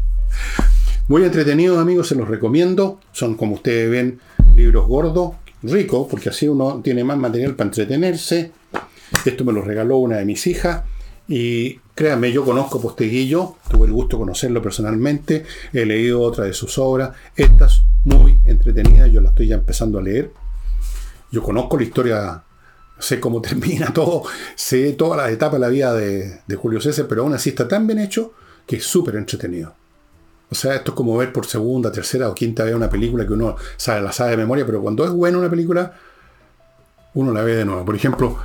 Muy 1.10 1.24
entretenidos, 1.24 1.80
amigos, 1.80 2.08
se 2.08 2.16
los 2.16 2.28
recomiendo. 2.28 3.00
Son, 3.12 3.34
como 3.34 3.56
ustedes 3.56 3.90
ven, 3.90 4.20
libros 4.56 4.88
gordos, 4.88 5.32
ricos, 5.64 6.08
porque 6.08 6.30
así 6.30 6.48
uno 6.48 6.82
tiene 6.84 7.04
más 7.04 7.18
material 7.18 7.56
para 7.56 7.70
entretenerse. 7.70 8.52
Esto 9.26 9.44
me 9.44 9.52
lo 9.52 9.64
regaló 9.64 9.98
una 9.98 10.18
de 10.18 10.26
mis 10.26 10.46
hijas 10.46 10.84
y 11.28 11.80
Créanme, 12.00 12.32
yo 12.32 12.46
conozco 12.46 12.80
Posteguillo, 12.80 13.58
tuve 13.70 13.86
el 13.86 13.92
gusto 13.92 14.16
de 14.16 14.22
conocerlo 14.22 14.62
personalmente, 14.62 15.44
he 15.74 15.86
leído 15.86 16.22
otra 16.22 16.46
de 16.46 16.54
sus 16.54 16.78
obras, 16.78 17.10
esta 17.36 17.66
es 17.66 17.82
muy 18.06 18.40
entretenida, 18.46 19.06
yo 19.08 19.20
la 19.20 19.32
estoy 19.32 19.48
ya 19.48 19.56
empezando 19.56 20.00
a 20.00 20.02
leer. 20.02 20.32
Yo 21.30 21.44
conozco 21.44 21.76
la 21.76 21.84
historia, 21.84 22.44
sé 22.98 23.20
cómo 23.20 23.42
termina 23.42 23.92
todo, 23.92 24.24
sé 24.56 24.94
todas 24.94 25.18
las 25.18 25.30
etapas 25.30 25.56
de 25.56 25.60
la 25.60 25.68
vida 25.68 25.94
de, 25.94 26.40
de 26.48 26.56
Julio 26.56 26.80
César, 26.80 27.06
pero 27.10 27.24
aún 27.24 27.34
así 27.34 27.50
está 27.50 27.68
tan 27.68 27.86
bien 27.86 28.00
hecho 28.00 28.32
que 28.66 28.78
es 28.78 28.86
súper 28.86 29.18
entretenido. 29.18 29.74
O 30.50 30.56
sea, 30.56 30.76
esto 30.76 30.92
es 30.92 30.96
como 30.96 31.18
ver 31.18 31.34
por 31.34 31.48
segunda, 31.48 31.92
tercera 31.92 32.30
o 32.30 32.34
quinta 32.34 32.64
vez 32.64 32.76
una 32.76 32.90
película 32.90 33.28
que 33.28 33.34
uno 33.34 33.58
sabe, 33.76 34.00
la 34.00 34.14
sabe 34.14 34.32
de 34.32 34.38
memoria, 34.38 34.66
pero 34.66 34.82
cuando 34.82 35.04
es 35.04 35.12
buena 35.12 35.38
una 35.38 35.50
película, 35.50 36.00
uno 37.16 37.34
la 37.34 37.42
ve 37.42 37.58
de 37.58 37.66
nuevo. 37.66 37.84
Por 37.84 37.98
ejemplo, 37.98 38.40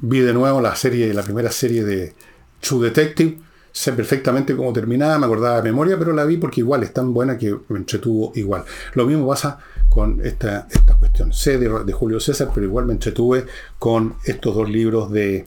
vi 0.00 0.20
de 0.20 0.34
nuevo 0.34 0.60
la 0.60 0.76
serie, 0.76 1.14
la 1.14 1.22
primera 1.22 1.50
serie 1.50 1.82
de 1.82 2.14
True 2.60 2.88
Detective. 2.88 3.38
Sé 3.72 3.92
perfectamente 3.92 4.56
cómo 4.56 4.72
terminaba, 4.72 5.18
me 5.18 5.26
acordaba 5.26 5.56
de 5.56 5.62
memoria, 5.62 5.96
pero 5.96 6.12
la 6.12 6.24
vi 6.24 6.36
porque 6.36 6.60
igual 6.60 6.82
es 6.82 6.92
tan 6.92 7.14
buena 7.14 7.38
que 7.38 7.56
me 7.68 7.78
entretuvo 7.78 8.32
igual. 8.34 8.64
Lo 8.94 9.06
mismo 9.06 9.28
pasa 9.28 9.58
con 9.88 10.20
esta, 10.24 10.66
esta 10.70 10.94
cuestión. 10.94 11.32
Sé 11.32 11.58
de, 11.58 11.92
Julio 11.92 12.18
César, 12.18 12.50
pero 12.52 12.66
igual 12.66 12.86
me 12.86 12.94
entretuve 12.94 13.46
con 13.78 14.16
estos 14.24 14.56
dos 14.56 14.68
libros 14.68 15.12
de 15.12 15.46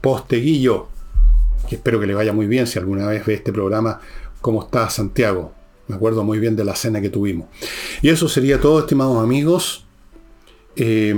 Posteguillo, 0.00 0.88
que 1.68 1.76
espero 1.76 1.98
que 1.98 2.06
le 2.06 2.14
vaya 2.14 2.32
muy 2.32 2.46
bien 2.46 2.68
si 2.68 2.78
alguna 2.78 3.06
vez 3.06 3.26
ve 3.26 3.34
este 3.34 3.52
programa, 3.52 4.00
cómo 4.40 4.62
está 4.62 4.88
Santiago. 4.88 5.52
Me 5.88 5.96
acuerdo 5.96 6.22
muy 6.22 6.38
bien 6.38 6.54
de 6.54 6.64
la 6.64 6.76
cena 6.76 7.00
que 7.00 7.10
tuvimos. 7.10 7.48
Y 8.00 8.10
eso 8.10 8.28
sería 8.28 8.60
todo, 8.60 8.78
estimados 8.78 9.20
amigos. 9.22 9.86
Eh, 10.76 11.12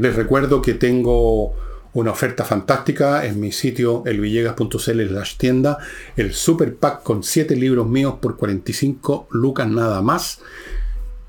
les 0.00 0.16
recuerdo 0.16 0.62
que 0.62 0.72
tengo 0.72 1.54
una 1.96 2.10
oferta 2.10 2.44
fantástica 2.44 3.24
en 3.24 3.40
mi 3.40 3.52
sitio 3.52 4.02
elvillegas.cl 4.04 5.16
tienda, 5.38 5.78
el 6.14 6.34
super 6.34 6.76
pack 6.76 7.02
con 7.02 7.22
7 7.22 7.56
libros 7.56 7.88
míos 7.88 8.16
por 8.20 8.36
45 8.36 9.28
lucas 9.30 9.66
nada 9.66 10.02
más. 10.02 10.40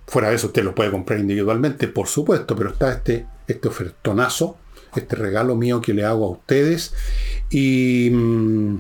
Fuera 0.07 0.30
de 0.30 0.36
eso 0.36 0.47
usted 0.47 0.65
lo 0.65 0.76
puede 0.76 0.91
comprar 0.91 1.20
individualmente, 1.20 1.88
por 1.88 2.07
supuesto, 2.07 2.53
pero 2.57 2.72
está 2.72 2.91
este, 2.91 3.26
este 3.47 3.70
ofertonazo, 3.70 4.57
este 4.93 5.15
regalo 5.15 5.55
mío 5.55 5.80
que 5.80 5.93
le 5.93 6.03
hago 6.03 6.26
a 6.26 6.32
ustedes. 6.32 6.93
Y 7.49 8.09
mmm, 8.11 8.78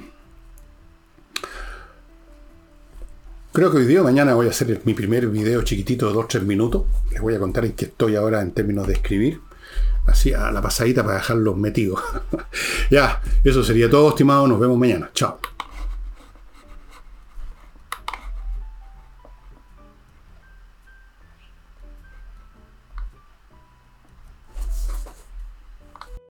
creo 3.53 3.71
que 3.71 3.77
hoy 3.77 3.85
día 3.85 4.03
mañana 4.03 4.33
voy 4.33 4.47
a 4.47 4.49
hacer 4.49 4.81
mi 4.83 4.93
primer 4.93 5.27
video 5.27 5.61
chiquitito 5.61 6.09
de 6.09 6.15
2-3 6.15 6.41
minutos. 6.41 6.83
Les 7.11 7.21
voy 7.21 7.33
a 7.33 7.39
contar 7.39 7.63
en 7.63 7.71
qué 7.71 7.85
estoy 7.85 8.17
ahora 8.17 8.41
en 8.41 8.51
términos 8.51 8.87
de 8.87 8.93
escribir 8.93 9.46
así 10.07 10.33
a 10.33 10.51
la 10.51 10.61
pasadita 10.61 11.03
para 11.03 11.17
dejarlos 11.17 11.57
metidos. 11.57 12.01
ya, 12.89 13.21
eso 13.43 13.63
sería 13.63 13.89
todo, 13.89 14.09
estimado. 14.09 14.47
Nos 14.47 14.59
vemos 14.59 14.77
mañana. 14.77 15.09
Chao. 15.13 15.39